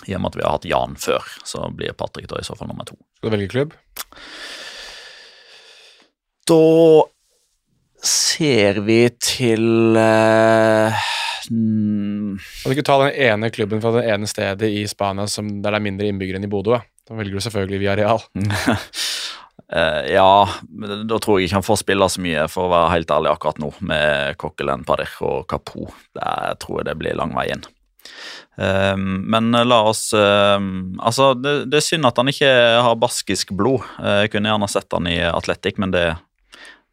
I 0.05 0.15
og 0.15 0.23
med 0.23 0.35
at 0.35 0.37
vi 0.37 0.45
har 0.45 0.55
hatt 0.59 0.69
Jan 0.69 0.97
før, 1.01 1.25
så 1.49 1.67
blir 1.73 1.97
Patrick 1.97 2.29
da 2.31 2.39
i 2.41 2.47
så 2.47 2.55
fall 2.59 2.69
nummer 2.71 2.87
to. 2.89 2.99
Skal 3.17 3.31
du 3.31 3.37
velge 3.37 3.53
klubb? 3.55 3.73
Da 6.47 6.63
ser 8.07 8.83
vi 8.87 9.01
til 9.19 9.97
uh, 9.97 11.07
Kan 11.49 12.37
du 12.37 12.75
ikke 12.77 12.87
ta 12.87 13.01
den 13.03 13.17
ene 13.27 13.51
klubben 13.51 13.83
fra 13.83 13.97
det 13.97 14.05
ene 14.13 14.29
stedet 14.31 14.69
i 14.69 14.85
Spania 14.91 15.27
som, 15.31 15.49
der 15.63 15.75
det 15.75 15.81
er 15.81 15.87
mindre 15.89 16.11
innbyggere 16.13 16.39
enn 16.39 16.47
i 16.47 16.53
Bodø. 16.53 16.77
da. 16.77 17.17
Velger 17.17 17.39
du 17.39 17.47
selvfølgelig 17.47 17.83
via 17.83 17.99
Real. 17.99 18.23
Uh, 18.37 18.79
Ja, 19.67 20.47
men 20.71 21.09
da 21.11 21.17
tror 21.19 21.41
jeg 21.41 21.49
ikke 21.49 21.57
han 21.59 21.65
får 21.67 21.81
spille 21.81 22.07
så 22.13 22.21
mye, 22.23 22.45
for 22.47 22.69
å 22.69 22.71
være 22.71 22.93
helt 22.93 23.11
ærlig 23.11 23.33
akkurat 23.33 23.57
nå, 23.59 23.73
med 23.89 24.37
Coquelin, 24.39 24.85
Pader 24.87 25.11
og 25.27 25.49
Kapo. 25.51 25.89
Der 26.15 26.55
tror 26.63 26.79
jeg 26.79 26.87
det 26.87 26.95
blir 27.01 27.19
lang 27.19 27.35
vei 27.35 27.49
inn. 27.51 27.65
Um, 28.57 29.27
men 29.29 29.53
la 29.53 29.83
oss 29.85 30.15
um, 30.17 30.97
Altså, 30.97 31.35
det, 31.37 31.67
det, 31.69 31.77
er 31.77 31.85
synd 31.85 32.09
at 32.09 32.17
han 32.17 32.33
ikke 32.33 32.53
har 32.87 33.01
baskisk 33.01 33.53
blod. 33.57 33.85
Uh, 34.01 34.25
jeg 34.25 34.33
kunne 34.33 34.53
gjerne 34.53 34.71
sett 34.73 34.97
han 34.97 35.09
i 35.11 35.19
Atletic, 35.29 35.77
men 35.83 35.93
det, 35.93 36.07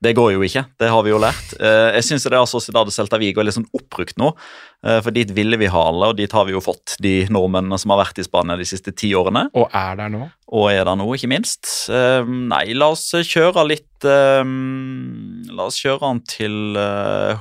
det 0.04 0.12
går 0.18 0.34
jo 0.36 0.44
ikke. 0.44 0.66
Det 0.82 0.90
har 0.92 1.06
vi 1.06 1.14
jo 1.14 1.22
lært. 1.24 1.56
Uh, 1.62 1.96
jeg 1.96 2.10
syns 2.10 2.28
Sociedad 2.52 2.92
Celta 2.92 3.20
Vigo 3.22 3.40
er 3.40 3.48
litt 3.48 3.56
sånn 3.56 3.70
oppbrukt 3.72 4.20
nå. 4.20 4.34
For 4.84 5.16
dit 5.16 5.30
ville 5.32 5.56
vi 5.56 5.70
ha 5.72 5.82
alle, 5.88 6.10
og 6.12 6.18
dit 6.18 6.34
har 6.36 6.44
vi 6.44 6.52
jo 6.52 6.60
fått 6.60 6.98
de 7.00 7.22
nordmennene 7.32 7.78
som 7.80 7.94
har 7.94 8.02
vært 8.02 8.18
i 8.20 8.26
Spania 8.26 8.58
de 8.60 8.66
siste 8.68 8.92
ti 8.92 9.14
årene. 9.16 9.46
Og 9.56 9.72
er 9.72 9.96
der 9.96 10.12
nå. 10.12 10.26
Og 10.52 10.66
er 10.74 10.84
der 10.84 10.98
nå, 11.00 11.08
ikke 11.16 11.30
minst. 11.32 11.70
nei, 11.88 12.66
la 12.76 12.90
oss 12.92 13.06
kjøre 13.16 13.64
litt 13.70 14.04
La 14.04 15.70
oss 15.70 15.80
kjøre 15.80 16.04
han 16.04 16.20
til 16.28 16.76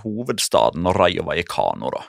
hovedstaden 0.05 0.87
Rayo 0.95 1.27
Vallecano, 1.27 1.91
da. 1.91 2.07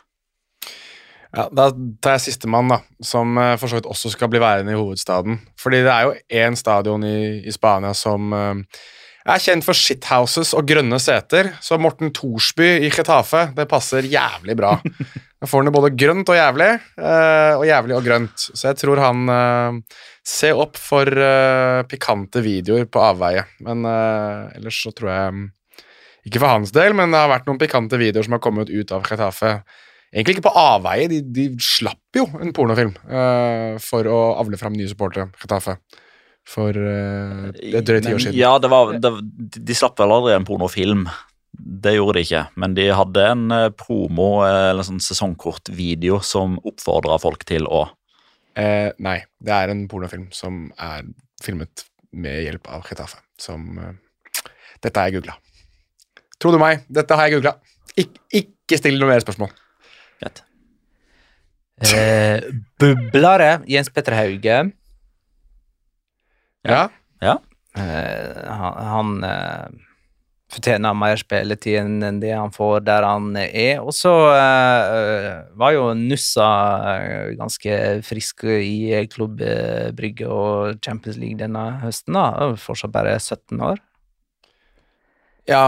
Ja, 1.34 1.48
Da 1.50 1.70
tar 2.04 2.20
jeg 2.20 2.28
sistemann, 2.28 2.70
da, 2.70 2.80
som 3.04 3.38
uh, 3.40 3.56
for 3.58 3.70
så 3.70 3.80
vidt 3.80 3.90
også 3.90 4.12
skal 4.14 4.30
bli 4.30 4.42
værende 4.42 4.76
i 4.76 4.78
hovedstaden. 4.78 5.40
Fordi 5.60 5.82
det 5.82 5.94
er 5.94 6.06
jo 6.06 6.44
én 6.44 6.58
stadion 6.58 7.06
i, 7.08 7.42
i, 7.42 7.54
Spania 7.54 7.94
som 7.98 8.36
uh, 8.38 8.84
er 9.26 9.42
kjent 9.42 9.66
for 9.66 9.78
shithouses 9.78 10.54
og 10.54 10.68
grønne 10.70 11.00
seter. 11.02 11.56
Så 11.64 11.80
Morten 11.82 12.14
Thorsby 12.14 12.86
i 12.86 12.92
Chetafe, 12.94 13.48
det 13.58 13.66
passer 13.72 14.10
jævlig 14.10 14.58
bra. 14.60 14.78
Da 15.44 15.48
får 15.52 15.60
han 15.60 15.76
både 15.76 15.90
grønt 16.00 16.30
og 16.32 16.38
jævlig, 16.38 16.70
uh, 17.04 17.58
og 17.58 17.66
jævlig 17.68 17.96
og 17.98 18.06
grønt. 18.06 18.46
Så 18.46 18.70
jeg 18.70 18.78
tror 18.80 19.02
han 19.04 19.82
ser 20.24 20.56
opp 20.56 20.80
for 20.80 21.04
pikante 21.92 22.40
videoer 22.46 22.88
på 22.88 23.02
avveie. 23.04 23.44
Men 23.68 23.84
ellers 23.84 24.78
så 24.86 24.94
tror 24.96 25.12
jeg 25.12 25.50
Ikke 26.30 26.40
for 26.40 26.48
hans 26.48 26.72
del, 26.72 26.96
men 26.96 27.12
det 27.12 27.20
har 27.20 27.28
vært 27.28 27.52
noen 27.52 27.60
pikante 27.60 28.00
videoer 28.00 28.24
som 28.24 28.38
har 28.38 28.44
kommet 28.46 28.72
ut 28.72 28.96
av 28.96 29.04
Chetafe 29.04 29.58
egentlig 30.14 30.38
ikke 30.38 30.48
på 30.48 30.56
avveie. 30.60 31.10
De, 31.12 31.20
de 31.36 31.50
slapp 31.64 32.18
jo 32.18 32.28
en 32.40 32.54
pornofilm 32.56 32.94
uh, 33.10 33.76
for 33.82 34.08
å 34.10 34.20
avle 34.40 34.60
fram 34.62 34.76
nye 34.78 34.90
supportere. 34.90 35.32
Getafe. 35.42 35.78
For 36.48 36.76
uh, 36.76 37.50
et 37.56 37.86
drøyt 37.88 38.06
tiår 38.08 38.22
siden. 38.28 38.38
Ja, 38.40 38.56
det 38.62 38.72
var, 38.72 38.94
det, 39.00 39.14
de 39.58 39.78
slapp 39.78 39.98
vel 40.02 40.14
aldri 40.16 40.36
en 40.38 40.48
pornofilm. 40.48 41.08
Det 41.54 41.96
gjorde 41.96 42.18
de 42.18 42.26
ikke, 42.26 42.44
men 42.62 42.78
de 42.78 42.88
hadde 42.94 43.26
en 43.30 43.46
uh, 43.54 43.68
promo 43.78 44.30
eller 44.46 44.86
sånn 44.86 45.02
sesongkortvideo 45.04 46.22
som 46.26 46.58
oppfordra 46.62 47.20
folk 47.22 47.46
til 47.50 47.70
å 47.70 47.88
Nei, 48.54 49.16
det 49.42 49.50
er 49.50 49.72
en 49.74 49.80
pornofilm 49.90 50.28
som 50.30 50.68
er 50.78 51.08
filmet 51.42 51.88
med 52.14 52.44
hjelp 52.44 52.68
av 52.70 52.84
Getafe. 52.86 53.18
Som 53.42 53.80
Dette 54.78 54.94
har 54.94 55.10
jeg 55.10 55.16
googla. 55.16 55.34
Tro 56.38 56.52
du 56.54 56.60
meg, 56.62 56.84
dette 56.86 57.18
har 57.18 57.32
jeg 57.32 57.40
googla. 57.40 57.56
Ik 57.98 58.14
ikke 58.30 58.78
still 58.78 59.02
noe 59.02 59.10
mer 59.10 59.26
spørsmål. 59.26 59.50
Eh, 61.82 62.44
bublere 62.80 63.64
Jens 63.68 63.90
Petter 63.90 64.16
Hauge. 64.18 64.60
Ja. 66.64 66.84
ja. 67.20 67.40
Eh, 67.76 68.44
han, 68.48 68.78
han 68.88 69.24
eh, 69.28 69.80
fortjener 70.54 70.94
mer 70.96 71.18
spilletid 71.18 71.80
enn 71.82 72.20
det 72.22 72.32
han 72.36 72.54
får 72.54 72.86
der 72.86 73.08
han 73.08 73.32
er. 73.42 73.82
Og 73.82 73.96
så 73.98 74.14
eh, 74.36 75.32
var 75.60 75.74
jo 75.76 75.90
Nussa 75.98 76.50
eh, 76.94 77.34
ganske 77.40 77.80
frisk 78.06 78.46
i 78.54 79.02
Klubb 79.12 79.42
Brygge 79.98 80.30
og 80.30 80.84
Champions 80.86 81.20
League 81.20 81.42
denne 81.42 81.66
høsten. 81.84 82.16
da, 82.20 82.54
Fortsatt 82.62 82.94
bare 82.94 83.18
17 83.20 83.60
år. 83.74 83.82
Ja, 85.50 85.64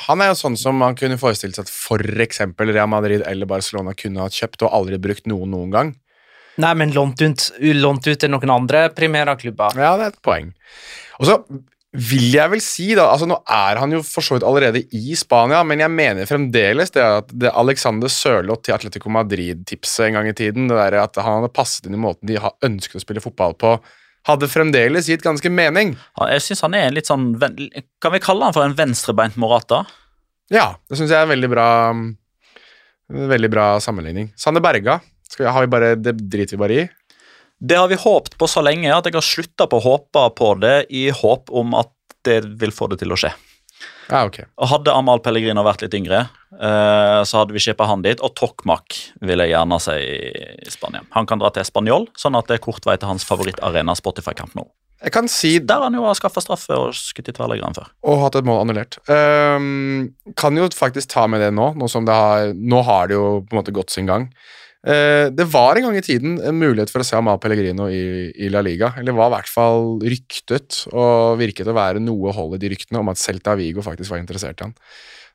han 0.00 0.22
er 0.22 0.30
jo 0.30 0.38
sånn 0.38 0.56
som 0.56 0.78
man 0.80 0.96
kunne 0.96 1.18
forestilt 1.20 1.58
seg 1.58 1.66
at 1.66 1.72
f.eks. 1.72 2.44
Real 2.60 2.88
Madrid 2.88 3.24
eller 3.28 3.48
Barcelona 3.48 3.92
kunne 3.96 4.24
ha 4.24 4.32
kjøpt 4.32 4.64
og 4.64 4.72
aldri 4.78 5.00
brukt 5.02 5.28
noen 5.28 5.52
noen 5.52 5.74
gang. 5.74 5.90
Nei, 6.60 6.72
men 6.76 6.94
lånt 6.94 7.20
ut, 7.20 7.50
lånt 7.76 8.08
ut 8.08 8.20
til 8.20 8.32
noen 8.32 8.52
andre 8.52 8.88
primæra-klubber. 8.96 9.76
Ja, 9.78 9.92
det 10.00 10.08
er 10.08 10.14
et 10.14 10.24
poeng. 10.24 10.50
Og 11.20 11.28
så 11.28 11.36
vil 11.90 12.28
jeg 12.36 12.50
vel 12.52 12.60
si, 12.62 12.84
da 12.94 13.08
altså 13.10 13.26
Nå 13.26 13.40
er 13.50 13.80
han 13.80 13.90
jo 13.96 14.00
for 14.06 14.22
så 14.22 14.36
vidt 14.36 14.46
allerede 14.46 14.84
i 14.94 15.16
Spania, 15.18 15.62
men 15.66 15.82
jeg 15.82 15.90
mener 15.90 16.28
fremdeles 16.28 16.94
det 16.94 17.02
at 17.02 17.32
det 17.34 17.50
Alexander 17.50 18.12
Sørloth 18.12 18.62
til 18.66 18.76
Atletico 18.76 19.10
Madrid-tipset 19.12 20.06
en 20.06 20.20
gang 20.20 20.30
i 20.30 20.36
tiden, 20.38 20.68
det 20.70 20.78
der 20.78 21.00
at 21.02 21.18
han 21.18 21.40
hadde 21.40 21.54
passet 21.54 21.88
inn 21.88 21.98
i 21.98 22.02
måten 22.02 22.30
de 22.30 22.38
har 22.40 22.54
ønsket 22.66 23.00
å 23.00 23.02
spille 23.02 23.24
fotball 23.24 23.56
på, 23.58 23.74
hadde 24.28 24.48
fremdeles 24.52 25.08
gitt 25.08 25.24
ganske 25.24 25.50
mening. 25.52 25.94
Jeg 26.20 26.44
synes 26.44 26.64
han 26.66 26.76
er 26.76 26.88
en 26.88 26.96
litt 26.96 27.08
sånn 27.08 27.32
Kan 27.40 28.12
vi 28.14 28.20
kalle 28.22 28.48
han 28.48 28.56
for 28.56 28.66
en 28.66 28.76
venstrebeint 28.76 29.38
Morata? 29.40 29.84
Ja, 30.52 30.74
det 30.90 30.98
syns 30.98 31.12
jeg 31.12 31.18
er 31.18 31.28
en 31.28 31.32
veldig 31.32 31.50
bra 31.52 31.68
Veldig 33.10 33.50
bra 33.50 33.66
sammenligning. 33.82 34.28
Sanne 34.38 34.62
Berga, 34.62 35.00
vi, 35.34 35.44
har 35.44 35.64
vi 35.64 35.70
bare, 35.72 35.94
det 35.98 36.12
driter 36.30 36.54
vi 36.54 36.60
bare 36.60 36.76
i. 36.78 36.84
Det 37.58 37.74
har 37.76 37.88
vi 37.90 37.98
håpt 37.98 38.36
på 38.38 38.46
så 38.48 38.62
lenge 38.62 38.92
at 38.94 39.08
jeg 39.08 39.16
har 39.16 39.26
slutta 39.26 39.66
på 39.66 39.80
å 39.80 39.84
håpe 39.84 40.22
på 40.38 40.52
det 40.62 40.76
i 40.94 41.08
håp 41.10 41.50
om 41.50 41.74
at 41.74 41.90
det 42.24 42.44
vil 42.60 42.70
få 42.70 42.86
det 42.92 43.00
til 43.02 43.10
å 43.10 43.18
skje. 43.18 43.32
Ja, 44.10 44.24
okay. 44.26 44.48
Og 44.58 44.70
Hadde 44.72 44.94
Amal 44.96 45.22
Pellegrino 45.24 45.62
vært 45.66 45.84
litt 45.84 45.94
yngre, 45.96 46.24
uh, 46.58 47.20
så 47.26 47.42
hadde 47.42 47.54
vi 47.54 47.62
skippa 47.62 47.86
han 47.90 48.04
dit. 48.06 48.20
Og 48.24 48.34
Tokmak 48.38 48.96
vil 49.24 49.44
jeg 49.44 49.54
gjerne 49.54 49.80
si 49.82 49.96
i 50.00 50.72
Spania. 50.72 51.04
Han 51.16 51.28
kan 51.30 51.42
dra 51.42 51.52
til 51.54 51.66
Spanjol, 51.66 52.10
sånn 52.18 52.38
at 52.38 52.50
det 52.50 52.58
er 52.58 52.64
kort 52.66 52.86
vei 52.88 52.98
til 53.00 53.12
hans 53.12 53.26
favorittarena 53.28 53.96
Spotify-kamp 53.98 54.56
nå. 54.58 54.66
Jeg 55.00 55.14
kan 55.14 55.30
si 55.32 55.54
Der 55.64 55.80
han 55.80 55.94
jo 55.96 56.02
har 56.04 56.16
skaffa 56.18 56.42
straffe 56.44 56.76
og 56.76 56.90
skutt 56.96 57.30
i 57.30 57.34
tverrleggeren 57.36 57.76
før. 57.76 57.88
Og 58.04 58.20
hatt 58.20 58.36
et 58.36 58.48
mål 58.48 58.66
annullert. 58.66 58.98
Um, 59.08 60.10
kan 60.36 60.58
jo 60.58 60.68
faktisk 60.76 61.14
ta 61.14 61.24
med 61.30 61.40
det 61.40 61.54
nå. 61.56 61.72
Nå, 61.78 61.88
som 61.88 62.04
det 62.08 62.16
har, 62.16 62.52
nå 62.52 62.82
har 62.84 63.08
det 63.08 63.16
jo 63.16 63.28
på 63.46 63.54
en 63.54 63.62
måte 63.62 63.74
gått 63.76 63.94
sin 63.94 64.10
gang. 64.10 64.28
Uh, 64.80 65.28
det 65.36 65.44
var 65.52 65.76
en 65.76 65.84
gang 65.88 65.96
i 65.98 66.04
tiden 66.04 66.38
en 66.40 66.56
mulighet 66.56 66.88
for 66.92 67.02
å 67.02 67.06
se 67.06 67.18
Amal 67.18 67.40
Pellegrino 67.42 67.90
i, 67.92 68.30
i 68.32 68.48
La 68.52 68.62
Liga. 68.64 68.94
Eller 69.00 69.16
var 69.16 69.28
i 69.28 69.36
hvert 69.36 69.52
fall 69.52 69.96
ryktet, 70.00 70.84
og 70.92 71.40
virket 71.40 71.68
å 71.68 71.76
være 71.76 72.02
noe 72.02 72.32
hold 72.36 72.56
i 72.56 72.62
de 72.62 72.72
ryktene 72.72 73.02
om 73.02 73.12
at 73.12 73.20
Celta 73.20 73.56
Vigo 73.60 73.84
faktisk 73.84 74.14
var 74.14 74.22
interessert 74.22 74.60
i 74.62 74.68
han. 74.68 74.76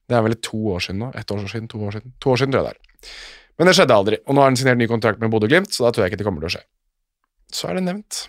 Det 0.05 0.17
er 0.17 0.25
vel 0.25 0.37
to 0.43 0.59
år 0.75 0.83
siden 0.85 1.01
nå. 1.01 1.11
Ett 1.17 1.31
år 1.33 1.45
siden, 1.49 1.69
to 1.71 1.81
år 1.81 1.97
siden. 1.97 2.13
To 2.21 2.33
år 2.33 2.41
siden, 2.41 2.53
tror 2.53 2.65
jeg 2.65 2.75
det 2.75 2.77
er. 2.77 3.11
Men 3.57 3.69
det 3.69 3.75
skjedde 3.77 3.97
aldri. 3.97 4.19
Og 4.25 4.35
nå 4.35 4.43
har 4.43 4.51
han 4.51 4.57
signert 4.59 4.79
ny 4.81 4.87
kontrakt 4.91 5.21
med 5.21 5.31
Bodø-Glimt, 5.33 5.71
så 5.73 5.85
da 5.85 5.93
tror 5.93 6.05
jeg 6.05 6.13
ikke 6.13 6.21
det 6.21 6.27
kommer 6.27 6.43
til 6.43 6.51
å 6.51 6.55
skje. 6.57 6.63
Så 7.55 7.69
er 7.69 7.77
det 7.77 7.85
nevnt. 7.85 8.25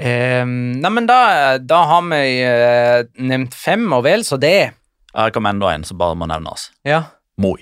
Um, 0.00 0.80
nei, 0.80 0.92
men 0.96 1.06
da, 1.10 1.58
da 1.60 1.82
har 1.90 2.06
vi 2.08 2.22
uh, 2.46 3.02
nevnt 3.20 3.56
fem, 3.58 3.84
og 3.92 4.06
vel 4.06 4.24
så 4.26 4.38
det. 4.40 4.72
Her 5.12 5.34
kommer 5.34 5.52
enda 5.52 5.74
en 5.74 5.84
som 5.86 5.98
bare 6.00 6.16
må 6.16 6.28
nevnes. 6.30 6.70
Ja. 6.86 7.02
Moi. 7.40 7.58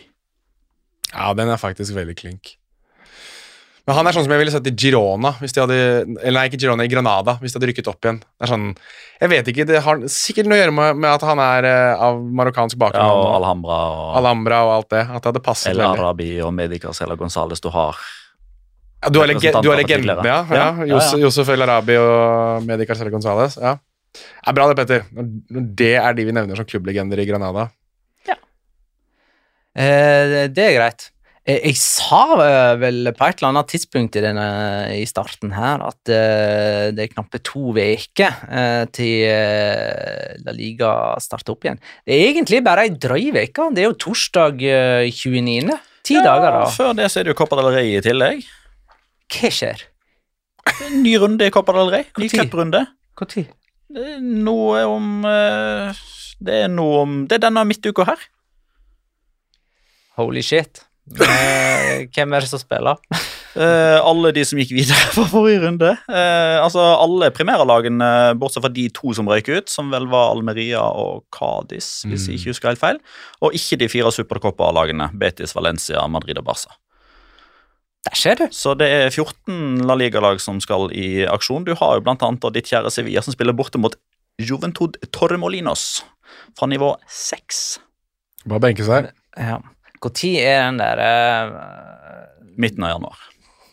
Ja, 1.10 1.32
den 1.34 1.50
er 1.50 1.60
faktisk 1.60 1.96
veldig 1.96 2.14
klink. 2.18 2.57
Men 3.88 3.96
han 3.96 4.08
er 4.10 4.12
sånn 4.12 4.26
som 4.26 4.32
jeg 4.34 4.40
ville 4.42 4.52
sett 4.52 4.66
i 4.68 4.72
Girona, 4.76 5.30
hvis 5.40 5.54
de 5.56 5.62
hadde, 5.62 5.76
eller 6.20 6.36
nei, 6.36 6.42
ikke 6.50 6.58
Girona, 6.60 6.84
i 6.84 6.90
Granada, 6.92 7.38
hvis 7.40 7.54
de 7.54 7.56
hadde 7.56 7.70
rykket 7.70 7.86
opp 7.88 8.04
igjen. 8.04 8.18
Det 8.20 8.44
er 8.44 8.50
sånn, 8.50 8.66
Jeg 9.16 9.32
vet 9.32 9.48
ikke, 9.48 9.64
Det 9.70 9.80
har 9.86 10.02
sikkert 10.12 10.50
noe 10.50 10.58
å 10.58 10.60
gjøre 10.60 10.74
med, 10.76 11.00
med 11.00 11.08
at 11.08 11.24
han 11.24 11.40
er 11.40 11.68
uh, 11.70 12.02
av 12.10 12.20
marokkansk 12.20 12.76
bakgrunn. 12.82 13.00
Ja, 13.00 13.16
og 13.16 13.38
Alhambra 13.38 13.78
og, 13.94 14.12
Alhambra 14.20 14.60
og 14.66 14.74
alt 14.74 14.90
det. 14.92 15.02
At 15.08 15.24
det 15.24 15.32
hadde 15.32 15.44
passet 15.48 15.72
El 15.72 15.80
Arabi 15.86 16.28
og 16.44 16.52
Medicas 16.58 17.00
eller 17.06 17.16
Gonzales 17.16 17.64
du 17.64 17.70
har. 17.72 17.96
Ja, 18.98 19.08
du 19.14 19.22
har, 19.22 19.32
lege, 19.32 19.56
du 19.56 19.70
har 19.72 19.80
legenden, 19.80 20.20
ja. 20.20 20.22
ja, 20.26 20.38
ja, 20.52 20.70
ja, 20.84 21.00
ja. 21.00 21.18
Josef 21.24 21.48
El 21.54 21.64
Arabi 21.64 21.96
og 22.02 22.68
Medicas 22.68 23.00
eller 23.00 23.14
Gonzales. 23.16 23.56
Ja. 23.56 23.78
Det 24.12 24.52
er 24.52 24.56
bra 24.60 24.68
det, 24.68 24.76
Petter. 24.82 25.08
Det 25.80 25.94
er 25.96 26.18
de 26.18 26.28
vi 26.28 26.36
nevner 26.36 26.60
som 26.60 26.68
klubblegender 26.68 27.24
i 27.24 27.28
Granada. 27.28 27.70
Ja. 28.28 28.36
Eh, 29.72 30.48
det 30.52 30.66
er 30.66 30.76
greit. 30.76 31.08
Eh, 31.48 31.62
jeg 31.70 31.78
sa 31.80 32.22
eh, 32.44 32.74
vel 32.76 33.08
på 33.16 33.24
et 33.24 33.38
eller 33.40 33.54
annet 33.54 33.70
tidspunkt 33.72 34.16
i, 34.18 34.22
denne, 34.22 34.48
i 34.92 35.04
starten 35.08 35.54
her 35.56 35.80
at 35.86 36.10
uh, 36.12 36.88
det 36.92 37.06
er 37.06 37.12
knappe 37.14 37.40
to 37.40 37.72
uker 37.72 38.34
uh, 38.52 38.84
til 38.92 39.24
uh, 39.32 40.34
La 40.44 40.52
Liga 40.52 40.90
starter 41.24 41.54
opp 41.54 41.64
igjen. 41.64 41.80
Det 42.04 42.16
er 42.18 42.32
egentlig 42.34 42.60
bare 42.66 42.84
ei 42.84 42.92
drøy 42.92 43.30
uke. 43.32 43.68
Det 43.72 43.84
er 43.84 43.88
jo 43.88 43.96
torsdag 43.96 44.60
29. 45.08 45.78
Ti 46.04 46.18
ja, 46.18 46.24
dager, 46.26 46.58
da. 46.58 46.66
Før 46.72 46.92
det 46.98 47.08
så 47.08 47.22
er 47.22 47.28
det 47.28 47.32
jo 47.32 47.38
Copa 47.40 47.56
del 47.60 47.70
Rey 47.72 47.94
i 47.96 48.02
tillegg. 48.04 48.44
Hva 49.32 49.52
skjer? 49.52 49.86
Ny 51.00 51.14
runde 51.22 51.48
i 51.48 51.54
Copa 51.54 51.72
del 51.78 51.94
Rey. 51.94 52.10
Ny 52.20 52.28
cuprunde. 52.32 52.84
Når? 53.16 53.48
Noe 54.20 54.82
om 54.84 55.24
Det 55.24 56.58
er 56.60 56.68
noe 56.68 56.98
om 57.06 57.14
Det 57.24 57.38
er 57.38 57.46
denne 57.46 57.64
midtuka 57.66 58.04
her. 58.10 58.20
Holy 60.20 60.44
shit. 60.44 60.84
Eh, 61.16 62.06
hvem 62.12 62.34
er 62.34 62.44
det 62.44 62.50
som 62.50 62.60
spiller? 62.60 62.98
Eh, 63.58 63.98
alle 64.04 64.30
de 64.36 64.44
som 64.46 64.58
gikk 64.60 64.74
videre 64.76 64.98
fra 65.16 65.24
forrige 65.30 65.62
runde. 65.64 65.92
Eh, 66.08 66.56
altså 66.60 66.82
Alle 67.00 67.30
primærlagene, 67.34 68.10
bortsett 68.38 68.64
fra 68.64 68.72
de 68.72 68.88
to 68.94 69.14
som 69.16 69.30
røyk 69.30 69.48
ut, 69.48 69.72
som 69.72 69.90
vel 69.94 70.08
var 70.10 70.34
Almeria 70.34 70.82
og 70.84 71.24
Cádiz, 71.34 72.04
hvis 72.08 72.28
jeg 72.28 72.38
ikke 72.40 72.52
husker 72.54 72.72
helt 72.72 72.82
feil. 72.82 73.00
Og 73.40 73.56
ikke 73.56 73.80
de 73.80 73.88
fire 73.92 74.12
supercopa-lagene, 74.14 75.10
Betis, 75.18 75.56
Valencia, 75.56 76.04
Madrid 76.12 76.38
og 76.38 76.46
Barca. 76.50 76.76
Der 78.06 78.14
ser 78.16 78.38
du. 78.38 78.46
Så 78.54 78.76
det 78.78 78.86
er 78.88 79.10
14 79.10 79.82
La 79.88 79.96
Liga-lag 79.98 80.38
som 80.40 80.60
skal 80.62 80.92
i 80.94 81.24
aksjon. 81.28 81.66
Du 81.66 81.74
har 81.76 81.98
jo 81.98 82.04
blant 82.04 82.22
annet 82.24 82.46
ditt 82.54 82.70
kjære 82.70 82.92
Sevilla 82.94 83.24
som 83.24 83.34
spiller 83.34 83.56
borte 83.56 83.80
mot 83.80 83.96
Juventud 84.38 84.94
Torremolinos 85.10 86.04
fra 86.56 86.68
nivå 86.70 86.92
6. 87.10 87.64
Bare 88.48 88.62
benke 88.62 88.86
seg. 88.86 89.10
Ja. 89.36 89.58
Når 90.04 90.34
er 90.42 90.60
den 90.68 90.78
der 90.80 91.02
uh, 91.02 92.52
Midten 92.58 92.84
av 92.86 92.96
januar. 92.96 93.24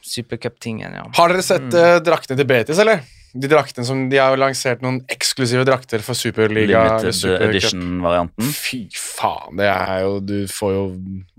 supercup-tingen, 0.05 0.93
ja. 0.93 1.05
Har 1.17 1.33
dere 1.33 1.45
sett 1.45 1.69
uh, 1.73 1.97
draktene 2.05 2.37
til 2.37 2.49
Betis, 2.49 2.81
eller? 2.81 3.03
De 3.35 3.49
draktene 3.51 3.83
som 3.83 4.05
De 4.09 4.19
har 4.21 4.31
jo 4.31 4.39
lansert 4.39 4.83
noen 4.85 5.01
eksklusive 5.11 5.65
drakter 5.67 6.03
for 6.05 6.15
Superliga. 6.15 6.85
Limited 7.03 7.41
edition-varianten. 7.49 8.51
Fy 8.55 8.85
faen, 8.95 9.57
det 9.59 9.67
er 9.67 10.05
jo 10.05 10.19
Du 10.23 10.37
får 10.47 10.71
jo 10.71 10.83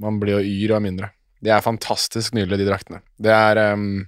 Man 0.02 0.20
blir 0.20 0.36
jo 0.36 0.42
yr 0.44 0.76
av 0.76 0.84
mindre. 0.84 1.10
De 1.40 1.52
er 1.52 1.64
fantastisk 1.64 2.34
nydelige, 2.36 2.64
de 2.64 2.68
draktene. 2.68 3.00
Det 3.16 3.32
er 3.32 3.62
um, 3.72 4.04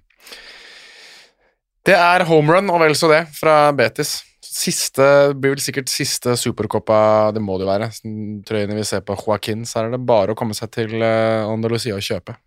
Det 1.86 1.96
er 1.96 2.26
homerun 2.28 2.68
og 2.74 2.82
vel 2.84 2.96
så 2.98 3.08
det 3.12 3.22
fra 3.36 3.70
Betis. 3.76 4.18
Siste, 4.48 5.04
blir 5.36 5.52
vel 5.52 5.60
sikkert 5.62 5.90
siste 5.92 6.32
Supercopa, 6.40 7.30
det 7.36 7.42
må 7.44 7.58
det 7.58 7.66
jo 7.66 7.70
være. 7.70 7.88
Sånn 7.94 8.18
Trøyene 8.48 8.76
vi 8.78 8.86
ser 8.88 9.02
på 9.04 9.16
Joaquin, 9.18 9.66
så 9.68 9.82
er 9.82 9.92
det 9.92 10.04
bare 10.08 10.32
å 10.32 10.38
komme 10.38 10.56
seg 10.56 10.72
til 10.72 10.94
uh, 11.02 11.44
Andalusia 11.50 11.98
og 11.98 12.04
kjøpe. 12.04 12.38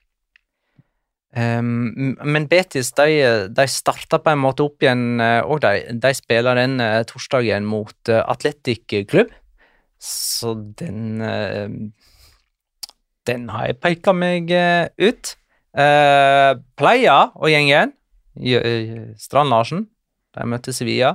Um, 1.31 2.17
men 2.27 2.47
Betis 2.51 2.89
de, 2.97 3.05
de 3.53 3.67
starta 3.71 4.19
på 4.19 4.33
en 4.33 4.41
måte 4.41 4.65
opp 4.65 4.83
igjen, 4.83 5.21
eh, 5.23 5.39
og 5.45 5.61
de, 5.63 5.85
de 6.03 6.11
spiller 6.17 6.57
den 6.59 6.81
eh, 6.83 7.03
torsdagen 7.07 7.69
mot 7.69 8.11
Atletic 8.11 8.97
Klubb. 9.07 9.31
Så 10.01 10.55
den 10.79 11.21
eh, 11.21 11.69
Den 13.29 13.49
har 13.53 13.69
jeg 13.69 13.77
peka 13.79 14.13
meg 14.17 14.49
eh, 14.49 14.89
ut. 14.97 15.35
Uh, 15.71 16.57
Pleia 16.75 17.29
og 17.37 17.47
gjengen, 17.47 17.93
eh, 18.35 19.13
Strand 19.15 19.53
Larsen, 19.53 19.85
de 20.35 20.47
møtte 20.49 20.73
Sevilla 20.75 21.13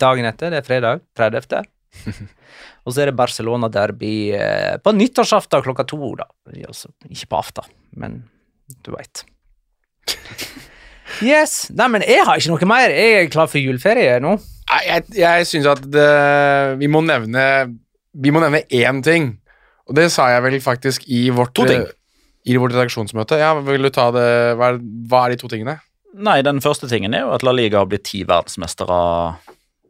dagen 0.00 0.28
etter. 0.28 0.52
Det 0.54 0.62
er 0.62 0.66
fredag 0.66 1.02
30. 1.18 1.68
og 2.84 2.94
så 2.94 3.02
er 3.02 3.10
det 3.10 3.18
Barcelona-derby 3.18 4.14
eh, 4.38 4.76
på 4.82 4.94
nyttårsaften 4.96 5.64
klokka 5.66 5.86
to. 5.88 6.00
da. 6.18 6.28
Altså, 6.66 6.92
ikke 7.10 7.30
på 7.34 7.40
aften, 7.42 7.76
men 7.98 8.22
du 8.84 8.94
veit. 8.96 9.24
Yes. 11.24 11.70
Nei, 11.74 11.88
men 11.90 12.04
jeg 12.06 12.24
har 12.26 12.38
ikke 12.38 12.52
noe 12.52 12.68
mer. 12.68 12.92
Jeg 12.92 13.14
er 13.22 13.30
klar 13.32 13.48
for 13.50 13.60
juleferie 13.62 14.18
nå. 14.22 14.34
Nei, 14.68 14.80
jeg, 14.84 15.04
jeg 15.16 15.46
syns 15.48 15.68
at 15.72 15.84
det, 15.88 16.08
vi 16.76 16.90
må 16.92 17.00
nevne 17.00 17.44
Vi 18.12 18.32
må 18.34 18.42
nevne 18.44 18.60
én 18.68 19.00
ting. 19.04 19.30
Og 19.88 19.96
det 19.96 20.10
sa 20.12 20.28
jeg 20.34 20.44
vel 20.44 20.58
faktisk 20.60 21.06
i 21.08 21.28
vårt 21.34 21.54
To 21.56 21.64
ting. 21.68 21.86
I 22.48 22.56
vårt 22.60 22.76
redaksjonsmøte. 22.76 23.38
Ja, 23.40 23.54
vil 23.64 23.88
du 23.88 23.90
ta 23.92 24.10
det 24.14 24.28
Hva 24.60 24.74
er, 24.74 24.82
hva 25.08 25.24
er 25.24 25.34
de 25.34 25.40
to 25.40 25.50
tingene? 25.50 25.78
Nei, 26.18 26.40
den 26.44 26.60
første 26.64 26.88
tingen 26.90 27.14
er 27.14 27.26
jo 27.26 27.32
at 27.34 27.44
La 27.46 27.52
Liga 27.54 27.82
har 27.82 27.88
blitt 27.88 28.06
ti 28.08 28.22
verdensmestere 28.26 29.00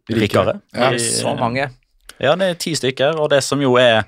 rikere. 0.08 0.60
Ja, 0.74 0.98
Så 0.98 1.34
mange. 1.36 1.70
Ja, 2.18 2.34
det 2.38 2.50
er 2.50 2.58
ti 2.58 2.74
stykker, 2.74 3.18
og 3.20 3.30
det 3.32 3.40
som 3.46 3.60
jo 3.62 3.76
er, 3.78 4.02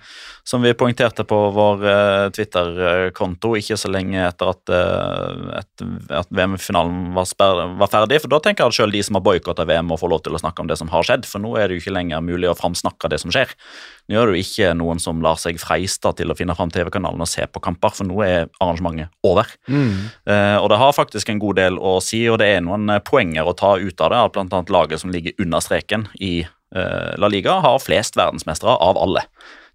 som 0.47 0.65
vi 0.65 0.73
poengterte 0.75 1.23
på 1.29 1.39
vår 1.55 1.85
eh, 1.87 2.25
Twitter-konto 2.35 3.53
ikke 3.59 3.77
så 3.79 3.91
lenge 3.93 4.19
etter 4.25 4.51
at, 4.51 4.73
eh, 4.75 5.61
et, 5.61 5.85
at 6.19 6.33
VM-finalen 6.35 7.13
var, 7.15 7.31
var 7.79 7.93
ferdig, 7.93 8.19
for 8.25 8.33
da 8.33 8.41
tenker 8.43 8.67
jeg 8.67 8.75
at 8.75 8.79
selv 8.81 8.97
de 8.97 9.03
som 9.07 9.19
har 9.19 9.25
boikotta 9.27 9.67
VM, 9.69 9.91
må 9.93 9.99
få 10.01 10.11
lov 10.11 10.25
til 10.27 10.35
å 10.35 10.43
snakke 10.43 10.65
om 10.65 10.71
det 10.71 10.79
som 10.81 10.91
har 10.91 11.07
skjedd, 11.07 11.29
for 11.29 11.43
nå 11.43 11.55
er 11.55 11.69
det 11.69 11.79
jo 11.79 11.85
ikke 11.85 11.95
lenger 11.95 12.25
mulig 12.27 12.51
å 12.51 12.57
framsnakke 12.59 13.13
det 13.13 13.21
som 13.23 13.35
skjer. 13.35 13.55
Nå 14.11 14.19
er 14.19 14.27
det 14.27 14.41
jo 14.41 14.47
ikke 14.47 14.75
noen 14.81 15.03
som 15.03 15.23
lar 15.23 15.39
seg 15.39 15.61
freiste 15.63 16.11
til 16.19 16.33
å 16.33 16.39
finne 16.39 16.57
fram 16.59 16.73
TV-kanalen 16.75 17.23
og 17.23 17.31
se 17.31 17.47
på 17.47 17.63
kamper, 17.63 17.95
for 17.95 18.11
nå 18.11 18.19
er 18.27 18.49
arrangementet 18.59 19.15
over. 19.27 19.47
Eh, 19.71 20.57
og 20.59 20.71
det 20.73 20.81
har 20.83 20.97
faktisk 20.97 21.31
en 21.31 21.43
god 21.43 21.61
del 21.63 21.79
å 21.79 21.99
si, 22.03 22.25
og 22.31 22.41
det 22.43 22.51
er 22.57 22.65
noen 22.67 22.91
poenger 23.07 23.47
å 23.47 23.55
ta 23.55 23.77
ut 23.79 24.03
av 24.03 24.11
det. 24.11 24.25
Annet 24.51 24.73
laget 24.73 25.03
som 25.03 25.13
ligger 25.15 25.37
under 25.39 25.63
streken 25.63 26.09
i 26.19 26.41
eh, 26.43 26.57
La 26.73 27.29
Liga, 27.29 27.59
har 27.61 27.79
flest 27.83 28.15
verdensmestere 28.17 28.77
av 28.81 28.99
alle. 28.99 29.25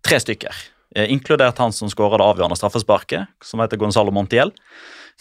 Tre 0.06 0.20
stykker. 0.22 0.56
Eh, 0.96 1.10
inkludert 1.12 1.58
han 1.60 1.74
som 1.76 1.89
skåra 1.91 2.18
det 2.22 2.24
avgjørende 2.26 2.56
straffesparket, 2.56 3.28
som 3.43 3.60
heter 3.60 3.78
Gonzalo 3.82 4.14
Montiel. 4.16 4.52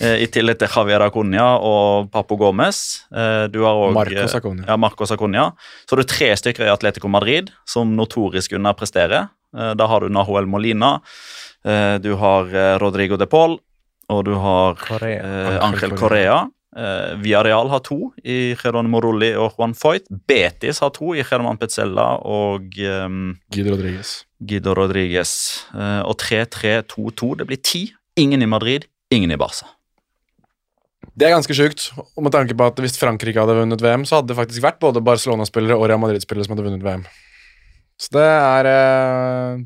Eh, 0.01 0.22
I 0.22 0.27
tillegg 0.31 0.59
til 0.59 0.68
Javier 0.70 1.03
Acuña 1.07 1.49
og 1.62 2.11
Papo 2.14 2.37
Gomez. 2.39 2.79
Eh, 3.14 3.47
du 3.51 3.61
har 3.64 3.75
også, 3.75 3.95
Marcos 3.95 4.35
Acuña. 4.39 4.64
Ja, 4.68 4.77
Marcos 4.77 5.11
Acuña. 5.14 5.53
Så 5.87 5.97
har 5.97 6.03
du 6.03 6.09
tre 6.11 6.31
stykker 6.37 6.66
i 6.66 6.70
Atletico 6.72 7.09
Madrid 7.09 7.51
som 7.66 7.97
notorisk 7.97 8.53
underpresterer. 8.59 9.29
Eh, 9.57 9.75
da 9.75 9.87
har 9.87 10.01
du 10.01 10.09
Nahuel 10.14 10.47
Molina, 10.47 11.01
eh, 11.64 11.99
du 11.99 12.14
har 12.16 12.51
eh, 12.55 12.79
Rodrigo 12.79 13.16
de 13.16 13.27
Paul, 13.27 13.59
og 14.11 14.25
du 14.25 14.35
har 14.35 14.75
Correa. 14.75 15.22
eh, 15.22 15.59
Angel 15.64 15.97
Correa. 15.99 16.41
Eh, 16.75 17.14
Villarreal 17.22 17.68
har 17.70 17.83
to 17.87 18.09
i 18.27 18.57
Geron 18.59 18.89
Morulli 18.91 19.31
og 19.39 19.55
Juan 19.55 19.77
Foyt. 19.79 20.09
Betis 20.11 20.83
har 20.83 20.91
to 20.97 21.12
i 21.14 21.22
German 21.22 21.59
Petzella 21.61 22.16
og 22.27 22.75
um, 22.83 23.37
Guido 23.55 23.77
Rodriguez. 23.77 24.16
Guido 24.43 24.75
Rodriguez. 24.75 25.35
Uh, 25.70 26.03
og 26.03 26.18
3-3-2-2. 26.22 27.31
Det 27.39 27.49
blir 27.51 27.62
ti. 27.62 27.87
Ingen 28.18 28.43
i 28.43 28.51
Madrid, 28.51 28.89
ingen 29.14 29.31
i 29.31 29.39
Barca. 29.39 29.70
Det 31.14 31.29
er 31.29 31.37
ganske 31.37 31.55
sjukt. 31.55 31.93
Med 32.18 32.35
tanke 32.35 32.57
på 32.59 32.66
at 32.66 32.81
Hvis 32.83 32.99
Frankrike 32.99 33.39
hadde 33.39 33.55
vunnet 33.61 33.83
VM, 33.83 34.07
så 34.09 34.18
hadde 34.18 34.33
det 34.33 34.39
faktisk 34.41 34.64
vært 34.64 34.83
både 34.83 35.05
Barcelona-spillere 35.05 35.79
og 35.79 35.87
Real 35.87 36.03
Madrid-spillere 36.03 36.47
som 36.47 36.57
hadde 36.57 36.66
vunnet 36.66 36.83
VM. 36.83 37.05
Så 38.01 38.11
det 38.16 38.27
er 38.27 38.66
eh, 38.66 39.59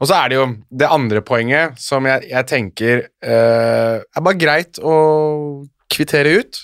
Og 0.00 0.08
så 0.08 0.16
er 0.16 0.30
det 0.32 0.38
jo 0.38 0.46
det 0.80 0.88
andre 0.88 1.20
poenget 1.20 1.76
som 1.80 2.06
jeg, 2.08 2.24
jeg 2.30 2.48
tenker 2.48 3.02
eh, 3.04 3.96
er 4.00 4.24
bare 4.24 4.40
greit 4.40 4.80
å 4.80 4.94
kvittere 5.92 6.38
ut. 6.40 6.62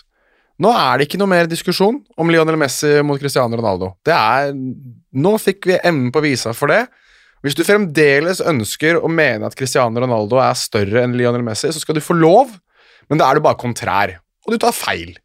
Nå 0.62 0.70
er 0.77 0.99
det 0.99 1.09
ikke 1.09 1.18
noe 1.20 1.31
mer 1.33 1.49
diskusjon 1.51 2.01
om 2.20 2.31
Lionel 2.31 2.59
Messi 2.61 2.99
mot 3.07 3.20
Cristiano 3.20 3.59
Ronaldo. 3.59 3.95
Det 4.07 4.14
er, 4.14 4.53
nå 4.53 5.33
fikk 5.43 5.70
vi 5.70 5.79
enden 5.81 6.12
på 6.14 6.23
visa 6.25 6.53
for 6.57 6.70
det. 6.70 6.85
Hvis 7.43 7.57
du 7.59 7.64
fremdeles 7.66 8.43
ønsker 8.47 9.01
å 9.01 9.11
mene 9.11 9.49
at 9.49 9.57
Cristiano 9.59 10.05
Ronaldo 10.05 10.39
er 10.39 10.59
større 10.59 11.03
enn 11.03 11.16
Lionel 11.18 11.43
Messi, 11.47 11.73
så 11.75 11.83
skal 11.83 11.99
du 11.99 12.05
få 12.05 12.14
lov, 12.14 12.53
men 13.11 13.18
da 13.18 13.27
er 13.27 13.39
du 13.39 13.47
bare 13.47 13.59
kontrær. 13.59 14.14
Og 14.47 14.55
du 14.55 14.61
tar 14.62 14.77
feil. 14.77 15.16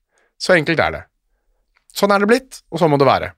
Så 0.42 0.56
enkelt 0.56 0.82
er 0.82 0.96
det. 0.96 1.04
Sånn 1.98 2.14
er 2.14 2.22
det 2.22 2.30
blitt, 2.30 2.64
og 2.72 2.82
sånn 2.82 2.94
må 2.94 2.98
det 3.02 3.10
være. 3.10 3.34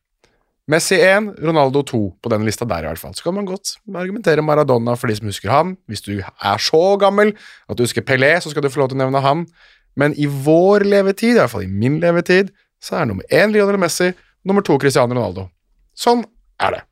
Messi 0.70 1.00
1, 1.02 1.32
Ronaldo 1.42 1.82
2 1.90 2.00
på 2.22 2.30
den 2.30 2.44
lista 2.46 2.66
der, 2.70 2.86
i 2.86 2.92
hvert 2.92 3.02
fall. 3.02 3.16
Så 3.18 3.26
kan 3.26 3.34
man 3.34 3.48
godt 3.50 3.74
argumentere 3.90 4.44
Maradona 4.46 4.94
for 5.00 5.10
de 5.10 5.16
som 5.18 5.30
husker 5.32 5.50
han. 5.50 5.74
Hvis 5.90 6.04
du 6.06 6.12
er 6.22 6.62
så 6.62 6.82
gammel 7.02 7.34
at 7.34 7.80
du 7.80 7.82
husker 7.88 8.06
Pelé, 8.06 8.36
så 8.38 8.52
skal 8.54 8.64
du 8.64 8.70
få 8.70 8.84
lov 8.84 8.92
til 8.92 9.00
å 9.00 9.02
nevne 9.02 9.24
han. 9.26 9.48
Men 10.00 10.16
i 10.16 10.28
vår 10.30 10.86
levetid, 10.88 11.36
i 11.36 11.40
hvert 11.42 11.52
fall 11.52 11.66
i 11.68 11.72
min 11.72 12.00
levetid, 12.04 12.54
så 12.80 13.02
er 13.02 13.10
nummer 13.10 13.28
én 13.36 13.52
Lionel 13.52 13.80
Messi, 13.82 14.14
nummer 14.48 14.64
to 14.66 14.78
Cristiano 14.80 15.16
Ronaldo. 15.18 15.50
Sånn 16.00 16.24
er 16.64 16.78
det. 16.78 16.84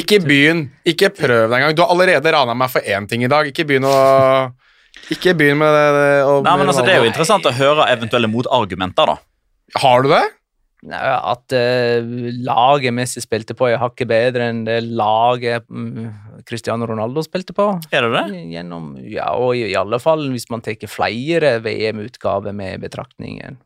Ikke 0.00 0.20
begynn. 0.22 0.66
Ikke 0.86 1.08
prøv 1.10 1.48
deg 1.50 1.56
engang. 1.56 1.74
Du 1.74 1.82
har 1.82 1.90
allerede 1.90 2.30
rana 2.34 2.54
meg 2.54 2.70
for 2.70 2.84
én 2.86 3.08
ting 3.10 3.24
i 3.26 3.30
dag. 3.30 3.48
Ikke 3.50 3.64
begynn 3.66 3.88
å 3.88 3.94
Ikke 5.10 5.32
begynn 5.34 5.58
med 5.58 5.72
det. 5.74 5.86
det- 5.96 6.44
Nei, 6.44 6.56
men 6.58 6.68
altså, 6.68 6.84
Det 6.84 6.94
er 6.94 7.02
jo 7.02 7.10
interessant 7.10 7.44
å 7.44 7.52
høre 7.52 7.88
eventuelle 7.90 8.28
motargumenter, 8.30 9.06
da. 9.06 9.16
Har 9.76 10.02
du 10.02 10.08
det? 10.10 10.22
At 10.88 11.52
eh, 11.52 12.00
laget 12.40 12.94
Messi 12.96 13.20
spilte 13.20 13.52
på, 13.56 13.68
er 13.68 13.82
hakket 13.82 14.08
bedre 14.08 14.46
enn 14.48 14.62
det 14.64 14.78
laget 14.88 15.66
mm, 15.68 16.44
Cristiano 16.48 16.88
Ronaldo 16.88 17.24
spilte 17.26 17.52
på. 17.56 17.66
Er 17.92 18.06
det 18.06 18.12
det? 18.14 18.44
Gjennom, 18.54 18.94
ja, 19.04 19.28
og 19.36 19.58
i, 19.58 19.74
alle 19.76 20.00
fall 20.00 20.30
hvis 20.32 20.48
man 20.52 20.64
tar 20.64 20.80
flere 20.88 21.58
VM-utgaver 21.60 22.56
med 22.56 22.80
betraktningen. 22.86 23.60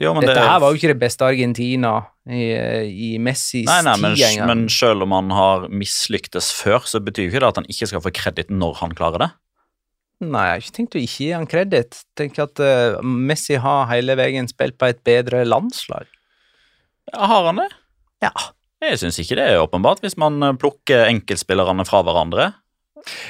Jo, 0.00 0.14
men 0.16 0.24
Dette 0.24 0.38
det, 0.38 0.48
her 0.48 0.60
var 0.62 0.72
jo 0.72 0.80
ikke 0.80 0.92
det 0.94 1.00
beste 1.00 1.26
Argentina 1.28 1.98
i, 2.24 2.44
i 2.88 3.10
Messis 3.20 3.66
Nei, 3.68 3.82
nei, 3.84 3.96
men, 4.00 4.14
tid 4.16 4.44
men 4.48 4.62
selv 4.72 5.04
om 5.04 5.12
han 5.12 5.32
har 5.36 5.66
mislyktes 5.68 6.48
før, 6.56 6.86
så 6.88 7.02
betyr 7.04 7.26
jo 7.26 7.32
ikke 7.34 7.42
det 7.42 7.50
at 7.50 7.60
han 7.60 7.68
ikke 7.68 7.88
skal 7.90 8.04
få 8.04 8.12
kreditt 8.16 8.52
når 8.52 8.80
han 8.80 8.96
klarer 8.96 9.26
det. 9.26 9.30
Nei, 10.20 10.44
jeg 10.44 10.52
har 10.52 10.62
ikke 10.62 10.76
tenkt 10.76 10.96
å 10.96 11.00
ikke 11.00 11.24
gi 11.24 11.28
han 11.32 11.48
kreditt. 11.48 12.00
Tenk 12.16 12.40
at 12.44 12.60
uh, 12.60 13.00
Messi 13.00 13.56
har 13.60 13.86
hele 13.88 14.16
veien 14.20 14.48
spilt 14.48 14.76
på 14.80 14.90
et 14.92 15.00
bedre 15.04 15.46
landslag. 15.48 16.08
Ja, 17.12 17.26
Har 17.26 17.46
han 17.50 17.60
det? 17.62 17.68
Ja. 18.24 18.32
Jeg 18.80 18.96
syns 19.02 19.18
ikke 19.20 19.36
det 19.36 19.44
er 19.50 19.60
åpenbart, 19.60 20.00
hvis 20.00 20.16
man 20.20 20.40
eh, 20.42 20.56
plukker 20.56 21.04
enkeltspillerne 21.10 21.84
fra 21.88 22.00
hverandre. 22.06 22.52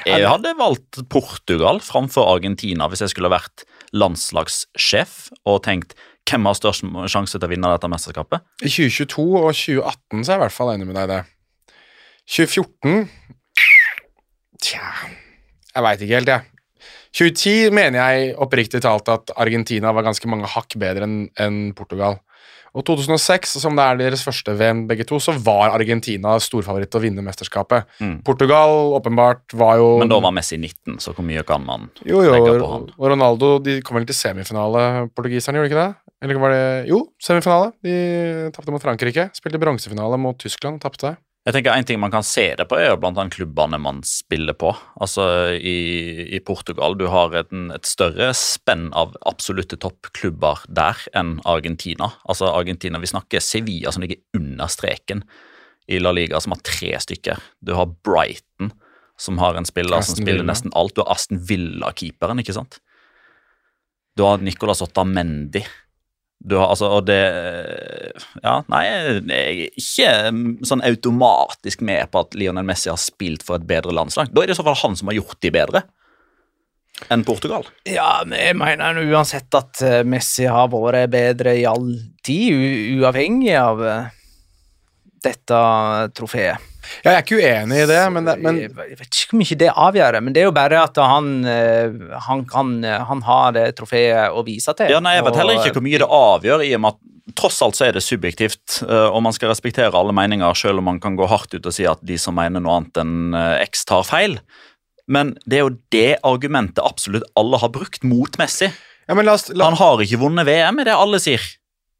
Jeg 0.06 0.26
hadde 0.26 0.50
valgt 0.58 0.98
Portugal 1.10 1.78
framfor 1.84 2.26
Argentina 2.26 2.88
hvis 2.90 3.04
jeg 3.04 3.12
skulle 3.12 3.30
vært 3.30 3.62
landslagssjef 3.94 5.28
og 5.46 5.60
tenkt 5.66 5.94
hvem 6.28 6.46
har 6.46 6.56
størst 6.58 6.84
sjanse 7.10 7.38
til 7.38 7.46
å 7.46 7.50
vinne 7.50 7.70
dette 7.72 7.90
mesterskapet? 7.90 8.44
I 8.62 8.70
2022 8.70 9.24
og 9.40 9.50
2018 9.54 10.24
så 10.24 10.32
er 10.32 10.34
jeg 10.34 10.40
i 10.40 10.44
hvert 10.44 10.56
fall 10.56 10.72
enig 10.74 10.88
med 10.88 10.98
deg 10.98 11.06
i 11.06 11.12
det. 11.14 11.20
2014 12.30 13.08
Tja 14.60 14.84
Jeg 15.72 15.84
veit 15.86 16.02
ikke 16.04 16.18
helt, 16.18 16.30
jeg. 16.30 16.46
2010 17.16 17.74
mener 17.74 17.98
jeg 17.98 18.34
oppriktig 18.38 18.82
talt 18.84 19.08
at 19.10 19.32
Argentina 19.40 19.90
var 19.96 20.06
ganske 20.06 20.30
mange 20.30 20.50
hakk 20.50 20.76
bedre 20.78 21.08
enn 21.08 21.58
Portugal. 21.78 22.20
Og 22.76 22.84
2006, 22.86 23.56
som 23.62 23.74
det 23.78 23.84
er 23.84 23.98
deres 23.98 24.22
første 24.26 24.54
VM 24.58 24.84
begge 24.90 25.06
to, 25.08 25.18
så 25.22 25.34
var 25.42 25.74
Argentina 25.74 26.36
storfavoritt 26.42 26.90
til 26.92 27.00
å 27.00 27.04
vinne 27.04 27.24
mesterskapet. 27.26 27.88
Mm. 27.98 28.20
Portugal 28.26 28.94
åpenbart 28.98 29.56
var 29.58 29.80
jo 29.80 29.88
Men 30.02 30.12
da 30.12 30.20
var 30.22 30.34
Messi 30.36 30.58
19, 30.60 31.00
så 31.02 31.14
hvor 31.16 31.26
mye 31.26 31.42
kan 31.46 31.64
man 31.66 31.88
Jo, 32.04 32.22
jo, 32.22 32.30
legge 32.34 32.58
på 32.60 32.70
han? 32.70 32.86
og 32.94 33.10
Ronaldo 33.14 33.56
de 33.64 33.80
kom 33.86 33.98
vel 33.98 34.06
til 34.06 34.18
semifinale, 34.18 35.08
portugiserne, 35.16 35.58
gjorde 35.58 35.70
de 35.70 35.74
ikke 35.74 35.82
det? 35.82 36.14
Eller 36.20 36.42
var 36.42 36.54
det 36.54 36.64
Jo, 36.90 37.00
semifinale. 37.22 37.72
De 37.82 37.94
tapte 38.54 38.74
mot 38.74 38.82
Frankrike. 38.82 39.30
Spilte 39.36 39.60
bronsefinale 39.62 40.18
mot 40.20 40.38
Tyskland, 40.38 40.82
tapte. 40.84 41.16
Jeg 41.48 41.56
tenker 41.56 41.72
En 41.72 41.86
ting 41.88 42.00
man 42.02 42.12
kan 42.12 42.24
se 42.26 42.50
det 42.58 42.66
på, 42.68 42.76
er 42.76 42.90
jo 42.90 42.98
annet 43.08 43.32
klubbene 43.32 43.78
man 43.80 44.02
spiller 44.04 44.56
på. 44.60 44.74
Altså 45.00 45.24
I, 45.56 46.28
i 46.36 46.40
Portugal 46.44 46.98
du 47.00 47.06
har 47.08 47.32
et, 47.38 47.54
et 47.74 47.88
større 47.88 48.28
spenn 48.36 48.90
av 48.92 49.16
absolutte 49.28 49.78
toppklubber 49.80 50.66
der 50.68 51.00
enn 51.16 51.38
Argentina. 51.48 52.10
Altså 52.28 52.50
Argentina, 52.52 53.00
Vi 53.00 53.08
snakker 53.08 53.40
Sevilla 53.40 53.92
som 53.92 54.04
ligger 54.04 54.20
under 54.36 54.68
streken 54.68 55.24
i 55.90 55.98
La 55.98 56.12
Liga, 56.12 56.38
som 56.40 56.52
har 56.52 56.60
tre 56.62 56.92
stykker. 57.02 57.40
Du 57.64 57.72
har 57.74 57.88
Brighton, 58.04 58.70
som 59.18 59.40
har 59.40 59.56
en 59.56 59.66
spiller 59.66 60.04
som 60.04 60.20
spiller 60.20 60.44
Villa. 60.44 60.52
nesten 60.52 60.76
alt. 60.76 60.94
Du 60.94 61.02
har 61.02 61.16
Aston 61.16 61.40
Villa-keeperen, 61.48 62.44
ikke 62.44 62.54
sant? 62.54 62.78
Du 64.14 64.22
har 64.28 64.44
Nicolas 64.44 64.84
Otamendi. 64.84 65.64
Du 66.40 66.56
har 66.56 66.70
altså, 66.72 66.88
og 66.88 67.06
det 67.08 67.20
Ja, 68.40 68.60
nei, 68.72 68.82
jeg 68.86 69.16
er 69.36 69.58
ikke 69.68 70.12
mm, 70.32 70.44
sånn 70.66 70.84
automatisk 70.88 71.84
med 71.84 72.08
på 72.12 72.24
at 72.24 72.36
Lionel 72.38 72.64
Messi 72.66 72.88
har 72.88 73.00
spilt 73.00 73.44
for 73.44 73.60
et 73.60 73.68
bedre 73.68 73.92
landslag. 73.94 74.32
Da 74.32 74.42
er 74.42 74.50
det 74.50 74.56
i 74.56 74.60
så 74.60 74.64
fall 74.66 74.78
han 74.80 74.96
som 74.96 75.10
har 75.12 75.20
gjort 75.20 75.40
de 75.44 75.52
bedre 75.54 75.84
enn 77.08 77.24
Portugal. 77.24 77.64
Ja, 77.88 78.22
men 78.26 78.36
jeg 78.40 78.56
mener 78.60 78.98
uansett 79.08 79.54
at 79.56 79.80
eh, 79.84 80.00
Messi 80.04 80.44
har 80.50 80.68
vært 80.72 81.12
bedre 81.12 81.54
i 81.56 81.64
all 81.68 81.94
tid, 82.26 82.98
uavhengig 83.00 83.54
av 83.56 83.80
eh, 83.86 84.10
dette 85.24 85.60
trofeet. 86.16 86.66
Jeg 87.04 87.12
er 87.12 87.20
ikke 87.20 87.38
uenig 87.38 87.82
i 87.84 87.86
det, 87.90 88.00
men, 88.10 88.26
det, 88.26 88.34
men 88.42 88.56
jeg, 88.58 88.70
jeg 88.72 88.98
vet 88.98 89.18
ikke 89.20 89.30
hvor 89.30 89.40
mye 89.42 89.58
det 89.60 89.68
avgjør, 89.84 90.16
men 90.24 90.34
det 90.34 90.42
er 90.42 90.48
jo 90.48 90.54
bare 90.56 90.80
at 90.80 90.98
han, 90.98 91.28
eh, 91.46 92.00
han, 92.26 92.42
kan, 92.48 92.72
han 92.82 93.22
har 93.26 93.54
det 93.56 93.66
trofeet 93.78 94.34
å 94.34 94.42
vise 94.46 94.74
til. 94.78 94.90
Ja, 94.90 95.02
nei, 95.04 95.18
Jeg 95.18 95.26
vet 95.28 95.38
heller 95.38 95.60
ikke 95.60 95.76
hvor 95.76 95.86
mye 95.86 96.00
det 96.02 96.08
avgjør, 96.08 96.64
i 96.66 96.72
og 96.78 96.82
med 96.82 96.96
at 96.96 97.34
tross 97.38 97.60
alt 97.62 97.78
så 97.78 97.86
er 97.86 97.96
det 97.96 98.02
subjektivt, 98.04 98.80
eh, 98.86 99.08
og 99.08 99.22
man 99.26 99.36
skal 99.36 99.52
respektere 99.52 99.94
alle 99.96 100.14
meninger, 100.16 100.56
selv 100.58 100.82
om 100.82 100.88
man 100.90 101.00
kan 101.02 101.18
gå 101.18 101.28
hardt 101.30 101.54
ut 101.54 101.68
og 101.68 101.76
si 101.76 101.86
at 101.88 102.02
de 102.06 102.18
som 102.20 102.36
mener 102.38 102.62
noe 102.64 102.80
annet 102.80 103.00
enn 103.02 103.36
eh, 103.36 103.62
X, 103.68 103.86
tar 103.90 104.06
feil. 104.08 104.38
Men 105.10 105.34
det 105.44 105.60
er 105.60 105.66
jo 105.66 105.76
det 105.94 106.10
argumentet 106.26 106.82
absolutt 106.84 107.26
alle 107.38 107.58
har 107.60 107.72
brukt 107.74 108.04
mot 108.06 108.40
Messi. 108.40 108.70
Ja, 109.10 109.16
men 109.18 109.26
la 109.26 109.34
oss, 109.34 109.48
la, 109.50 109.66
Han 109.66 109.78
har 109.80 110.02
ikke 110.04 110.20
vunnet 110.22 110.46
VM, 110.46 110.82
er 110.82 110.90
det 110.90 110.94
alle 110.94 111.18
sier. 111.22 111.42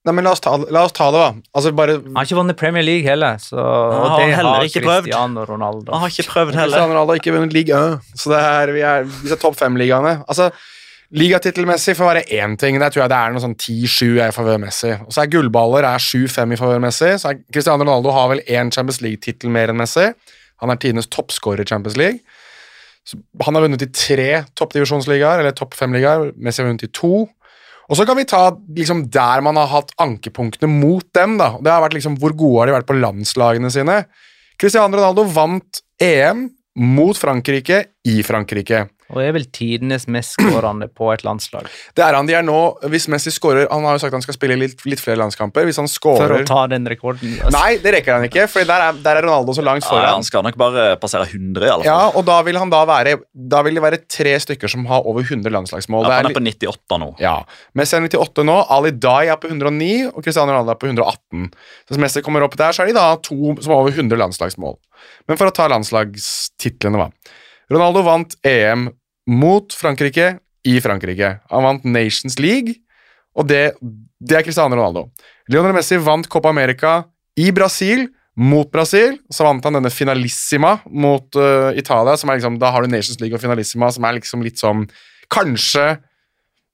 Nei, 0.06 0.14
men 0.16 0.24
la, 0.26 0.32
oss 0.32 0.42
ta, 0.44 0.56
la 0.72 0.86
oss 0.88 0.94
ta 0.96 1.10
det, 1.12 1.20
da. 1.20 1.52
Altså, 1.56 1.72
bare 1.76 1.98
Han 2.00 2.16
har 2.16 2.28
ikke 2.28 2.40
vunnet 2.40 2.58
Premier 2.60 2.86
League 2.86 3.08
heller, 3.08 3.38
så, 3.42 3.56
Han 3.60 4.00
og 4.00 4.10
har 4.14 4.20
det 4.22 4.34
heller 4.34 4.58
har 4.58 4.68
ikke 4.70 4.84
prøvd. 4.86 5.06
Cristiano 5.08 5.46
Ronaldo. 5.48 5.92
Han 5.92 6.04
har 6.04 6.12
ikke 6.14 6.28
prøvd 6.30 6.52
heller. 6.56 6.76
Cristiano 6.76 6.94
Ronaldo 6.94 7.14
har 7.14 7.22
ikke 7.22 7.34
vunnet 7.36 7.56
liga, 7.56 7.80
så 8.16 8.34
det 8.34 8.42
er, 8.50 8.74
vi 8.76 8.84
er 8.92 9.08
disse 9.10 9.40
topp 9.42 9.58
fem-ligaene. 9.60 10.20
Altså, 10.26 10.50
Ligatittelmessig 11.10 11.96
får 11.98 12.06
være 12.06 12.20
én 12.38 12.52
ting. 12.56 12.76
Der 12.78 12.90
tror 12.92 13.02
jeg 13.02 13.10
det 13.10 13.16
er 13.18 13.32
noe 13.34 13.42
sånn 13.42 13.56
10-7 13.58 14.20
i 14.22 14.28
favør 14.30 14.60
Messi. 14.62 14.92
Og 14.94 15.10
så 15.10 15.24
er 15.24 15.32
gullballer 15.32 15.88
er 15.88 16.02
7-5 16.04 16.54
i 16.54 16.58
favør 16.60 16.82
Messi. 16.84 17.08
Så 17.18 17.32
er 17.32 17.40
Cristiano 17.50 17.82
Ronaldo 17.82 18.12
har 18.14 18.28
vel 18.30 18.42
én 18.46 18.70
Champions 18.70 19.00
League-tittel 19.02 19.50
mer 19.50 19.72
enn 19.72 19.80
Messi. 19.80 20.06
Han 20.62 20.70
er 20.70 20.78
tidenes 20.78 21.10
toppskårer 21.10 21.64
i 21.64 21.66
Champions 21.66 21.98
League. 21.98 22.22
Så 23.02 23.18
han 23.42 23.58
har 23.58 23.64
vunnet 23.64 23.82
i 23.82 23.90
tre 23.90 24.28
toppdivisjonsligaer, 24.60 25.42
eller 25.42 25.56
topp 25.58 25.74
fem-ligaer. 25.74 26.30
Messi 26.38 26.62
har 26.62 26.70
vunnet 26.70 26.86
i 26.86 26.92
to. 26.94 27.26
Og 27.90 27.98
så 27.98 28.06
kan 28.06 28.18
vi 28.20 28.26
ta 28.28 28.44
liksom, 28.76 29.08
der 29.10 29.42
man 29.42 29.58
har 29.58 29.66
hatt 29.72 29.90
ankepunktene 29.98 30.70
mot 30.70 31.06
dem. 31.16 31.36
da. 31.40 31.56
Det 31.58 31.72
har 31.72 31.82
vært 31.82 31.98
liksom, 31.98 32.16
Hvor 32.22 32.36
gode 32.38 32.62
har 32.62 32.70
de 32.70 32.76
vært 32.78 32.88
på 32.90 32.98
landslagene 33.00 33.70
sine? 33.74 34.04
Cristiano 34.60 34.94
Ronaldo 34.94 35.24
vant 35.26 35.82
EM 36.00 36.46
mot 36.78 37.18
Frankrike 37.18 37.82
i 38.06 38.20
Frankrike. 38.22 38.86
Og 39.10 39.18
er 39.22 39.32
vel 39.34 39.44
tidenes 39.50 40.06
mest 40.10 40.36
skårende 40.36 40.86
på 40.92 41.08
et 41.14 41.24
landslag. 41.26 41.66
Det 41.96 42.04
er 42.06 42.14
han 42.14 42.28
de 42.28 42.34
er 42.38 42.44
nå. 42.46 42.56
Hvis 42.92 43.08
Messi 43.10 43.32
skårer 43.34 43.66
Han 43.70 43.84
har 43.86 43.96
jo 43.96 44.02
sagt 44.04 44.14
han 44.14 44.22
skal 44.24 44.36
spille 44.36 44.56
litt, 44.60 44.84
litt 44.86 45.00
flere 45.02 45.18
landskamper. 45.18 45.66
Hvis 45.66 45.80
han 45.82 45.88
For 45.90 46.34
å 46.36 46.40
ta 46.46 46.66
den 46.70 46.86
rekorden. 46.88 47.32
altså. 47.40 47.52
Nei, 47.56 47.78
det 47.82 47.92
rekker 47.96 48.16
han 48.18 48.26
ikke, 48.28 48.46
for 48.50 48.66
der 48.68 48.84
er, 48.88 49.00
der 49.02 49.20
er 49.20 49.26
Ronaldo 49.26 49.54
så 49.56 49.64
langt 49.66 49.82
Ja, 49.84 49.90
foran. 49.90 50.14
han 50.20 50.26
skal 50.26 50.44
nok 50.46 50.56
bare 50.60 50.84
passere 51.02 51.26
100, 51.26 51.66
i 51.66 51.70
alle 51.72 51.84
fall. 51.84 51.90
Ja, 51.90 52.10
og 52.14 52.24
da 52.28 52.38
vil 52.46 52.58
han 52.60 52.70
da 52.72 52.84
være 52.88 53.16
Da 53.34 53.62
vil 53.66 53.74
det 53.78 53.82
være 53.84 54.00
tre 54.06 54.36
stykker 54.42 54.70
som 54.70 54.86
har 54.90 55.06
over 55.10 55.22
100 55.26 55.50
landslagsmål. 55.50 56.06
Ja, 56.06 56.20
han 56.20 56.30
er 56.30 56.36
på 56.36 56.44
98 56.46 57.00
nå. 57.02 57.10
Ja. 57.22 57.34
Messi 57.74 57.96
er 57.98 58.06
98 58.06 58.46
nå, 58.46 58.58
Ali 58.70 58.92
Dai 58.92 59.26
er 59.32 59.36
på 59.42 59.50
109, 59.50 59.90
og 60.14 60.22
Cristiano 60.24 60.52
Ronaldo 60.54 60.74
er 60.76 60.80
på 60.80 60.90
118. 60.90 61.50
Så 61.50 61.94
hvis 61.94 62.02
Messi 62.06 62.22
kommer 62.26 62.46
opp 62.46 62.56
der, 62.60 62.72
så 62.76 62.84
er 62.84 62.92
de 62.92 62.96
da 62.98 63.08
to 63.18 63.56
som 63.60 63.72
har 63.74 63.82
over 63.82 63.90
100 63.94 64.16
landslagsmål. 64.20 64.78
Men 65.28 65.38
for 65.40 65.48
å 65.50 65.54
ta 65.56 65.66
landslagstitlene, 65.72 67.00
hva. 67.00 67.10
Ronaldo 67.70 68.02
vant 68.02 68.34
EM 68.46 68.88
mot 69.28 69.74
Frankrike 69.76 70.36
i 70.66 70.76
Frankrike. 70.84 71.34
Han 71.50 71.66
vant 71.66 71.84
Nations 71.88 72.38
League, 72.40 72.76
og 73.36 73.48
det, 73.48 73.74
det 74.20 74.38
er 74.38 74.46
Cristiano 74.46 74.76
Ronaldo. 74.76 75.08
Lionel 75.50 75.74
Messi 75.76 75.98
vant 76.00 76.28
Copa 76.30 76.50
America 76.52 77.00
i 77.40 77.50
Brasil. 77.54 78.08
Mot 78.40 78.70
Brasil 78.72 79.18
så 79.32 79.44
vant 79.44 79.64
han 79.66 79.76
denne 79.76 79.90
finalissima 79.92 80.76
mot 80.86 81.36
uh, 81.36 81.74
Italia. 81.76 82.14
som 82.16 82.30
er 82.30 82.38
liksom, 82.38 82.60
Da 82.62 82.70
har 82.72 82.82
du 82.82 82.88
Nations 82.88 83.18
League 83.20 83.36
og 83.36 83.42
finalissima, 83.42 83.90
som 83.92 84.06
er 84.06 84.16
liksom 84.16 84.44
litt 84.46 84.60
sånn 84.60 84.86
Kanskje 85.30 85.98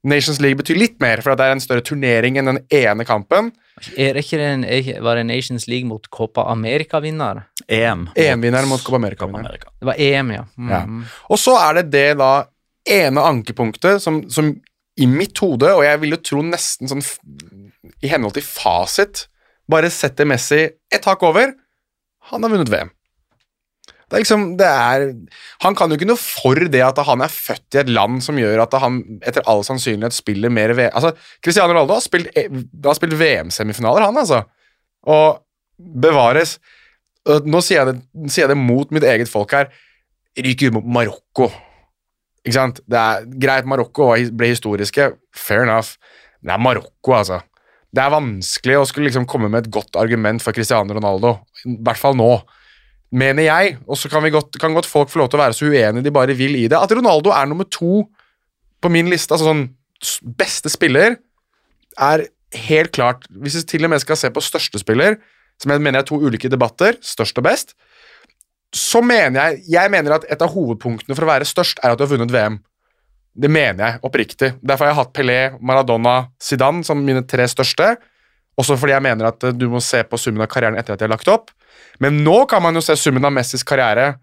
Nations 0.06 0.40
League 0.40 0.58
betyr 0.60 0.78
litt 0.78 1.00
mer, 1.02 1.20
for 1.24 1.34
det 1.36 1.46
er 1.46 1.56
en 1.56 1.62
større 1.62 1.84
turnering 1.84 2.38
enn 2.38 2.50
den 2.52 2.60
ene 2.74 3.06
kampen. 3.08 3.50
Er 3.98 4.16
det 4.16 4.22
ikke 4.24 4.38
er 4.40 5.00
var 5.04 5.18
det 5.18 5.26
Nations 5.28 5.66
League 5.68 5.88
mot 5.88 6.06
Copa 6.14 6.46
America-vinner? 6.52 7.42
EM. 7.68 8.06
EM-vinneren 8.16 8.70
mot 8.70 8.80
Copa 8.80 9.00
America 9.00 9.26
vinner. 9.26 9.48
America. 9.50 9.72
Det 9.80 9.88
var 9.90 10.00
EM, 10.00 10.30
ja. 10.30 10.44
Mm. 10.56 10.70
Ja. 10.70 10.82
Og 11.28 11.40
så 11.42 11.56
er 11.60 11.80
det 11.80 11.90
det 11.92 12.08
da 12.22 12.30
ene 12.86 13.24
ankepunktet 13.26 14.02
som, 14.02 14.22
som 14.30 14.54
i 14.96 15.06
mitt 15.10 15.36
hode, 15.42 15.68
og 15.74 15.84
jeg 15.84 16.00
vil 16.00 16.14
jo 16.14 16.22
tro 16.24 16.42
nesten 16.46 16.88
sånn 16.88 17.02
i 18.00 18.10
henhold 18.10 18.36
til 18.36 18.46
fasit, 18.46 19.26
bare 19.68 19.90
setter 19.92 20.28
Messi 20.28 20.62
et 20.64 21.08
hakk 21.08 21.24
over. 21.26 21.52
Han 22.30 22.46
har 22.46 22.52
vunnet 22.52 22.70
VM. 22.72 22.92
Det 24.06 24.14
er 24.14 24.22
liksom, 24.22 24.42
det 24.54 24.66
er, 24.70 25.04
han 25.64 25.74
kan 25.74 25.90
jo 25.90 25.96
ikke 25.98 26.06
noe 26.06 26.20
for 26.20 26.60
det 26.70 26.82
at 26.86 26.98
han 27.08 27.24
er 27.24 27.32
født 27.32 27.74
i 27.74 27.80
et 27.80 27.88
land 27.90 28.20
som 28.22 28.36
gjør 28.38 28.62
at 28.62 28.76
han 28.78 29.00
etter 29.26 29.42
all 29.50 29.64
sannsynlighet 29.66 30.14
spiller 30.14 30.52
mer 30.52 30.76
VM. 30.78 30.92
Altså, 30.94 31.10
Cristiano 31.42 31.72
Ronaldo 31.72 31.96
har 31.96 32.04
spilt, 32.04 32.30
eh, 32.38 32.46
spilt 32.94 33.16
VM-semifinaler, 33.18 34.06
han, 34.06 34.20
altså. 34.22 34.44
Og 35.10 35.42
bevares 35.76 36.56
Nå 37.26 37.58
sier 37.64 37.80
jeg, 37.80 37.96
det, 37.96 38.30
sier 38.30 38.44
jeg 38.44 38.52
det 38.52 38.60
mot 38.60 38.92
mitt 38.94 39.02
eget 39.02 39.26
folk 39.26 39.50
her. 39.50 39.66
Ryker 40.38 40.70
ut 40.70 40.76
mot 40.76 40.84
Marokko. 40.94 41.48
Ikke 42.46 42.54
sant? 42.54 42.78
Det 42.86 43.00
er 43.00 43.24
Greit, 43.42 43.66
Marokko 43.66 44.12
ble 44.38 44.52
historiske. 44.52 45.08
Fair 45.34 45.64
enough. 45.64 45.96
Men 46.38 46.52
det 46.52 46.54
er 46.54 46.62
Marokko, 46.68 47.16
altså. 47.16 47.40
Det 47.90 48.04
er 48.04 48.14
vanskelig 48.14 48.76
å 48.78 48.84
skulle 48.86 49.08
liksom 49.08 49.26
komme 49.26 49.50
med 49.50 49.64
et 49.64 49.72
godt 49.74 49.98
argument 49.98 50.44
for 50.44 50.54
Cristiano 50.54 50.94
Ronaldo. 50.94 51.34
I 51.66 51.74
hvert 51.82 51.98
fall 51.98 52.14
nå. 52.14 52.30
Mener 53.14 53.46
jeg. 53.46 53.76
Og 53.86 53.98
så 53.98 54.10
kan, 54.10 54.24
godt, 54.32 54.58
kan 54.60 54.74
godt 54.74 54.88
folk 54.88 55.10
få 55.12 55.20
lov 55.22 55.30
til 55.30 55.38
å 55.38 55.44
være 55.44 55.56
så 55.56 55.68
uenige 55.70 56.04
de 56.06 56.14
bare 56.14 56.34
vil 56.36 56.56
i 56.58 56.66
det. 56.66 56.78
At 56.78 56.92
Ronaldo 56.92 57.32
er 57.34 57.46
nummer 57.46 57.68
to 57.70 58.06
på 58.82 58.92
min 58.92 59.08
liste, 59.10 59.32
altså 59.34 59.48
sånn 59.48 59.66
beste 60.38 60.70
spiller, 60.70 61.16
er 61.96 62.26
helt 62.68 62.92
klart 62.92 63.24
Hvis 63.42 63.56
vi 63.56 63.62
til 63.72 63.86
og 63.86 63.90
med 63.90 64.02
skal 64.02 64.18
se 64.20 64.28
på 64.30 64.42
største 64.44 64.78
spiller, 64.82 65.16
som 65.60 65.72
jeg 65.72 65.80
mener 65.80 66.02
er 66.02 66.08
to 66.08 66.18
ulike 66.20 66.50
debatter, 66.52 66.98
størst 67.00 67.38
og 67.40 67.46
best, 67.46 67.72
så 68.76 69.00
mener 69.00 69.40
jeg 69.40 69.62
Jeg 69.72 69.90
mener 69.90 70.18
at 70.18 70.26
et 70.28 70.42
av 70.42 70.52
hovedpunktene 70.52 71.16
for 71.16 71.24
å 71.24 71.30
være 71.30 71.48
størst 71.48 71.80
er 71.82 71.92
at 71.92 71.98
du 71.98 72.04
har 72.04 72.12
vunnet 72.12 72.32
VM. 72.32 72.58
Det 73.36 73.50
mener 73.52 73.82
jeg 73.84 74.02
oppriktig. 74.04 74.52
Derfor 74.64 74.86
har 74.86 74.94
jeg 74.94 75.00
hatt 75.00 75.16
Pelé, 75.16 75.40
Maradona, 75.60 76.16
Zidane 76.40 76.84
som 76.84 77.02
mine 77.04 77.24
tre 77.28 77.44
største. 77.48 77.94
Også 78.56 78.78
fordi 78.80 78.94
jeg 78.94 79.04
mener 79.04 79.28
at 79.28 79.44
du 79.52 79.66
må 79.68 79.82
se 79.84 80.00
på 80.08 80.20
summen 80.20 80.44
av 80.44 80.48
karrieren 80.52 80.78
etter 80.80 80.94
at 80.94 81.02
de 81.02 81.04
har 81.04 81.12
lagt 81.12 81.28
opp. 81.28 81.52
Men 82.02 82.22
nå 82.24 82.44
kan 82.50 82.62
man 82.64 82.76
jo 82.76 82.84
se 82.84 82.96
summen 82.98 83.24
av 83.24 83.34
Messis 83.34 83.64
karriere 83.66 84.14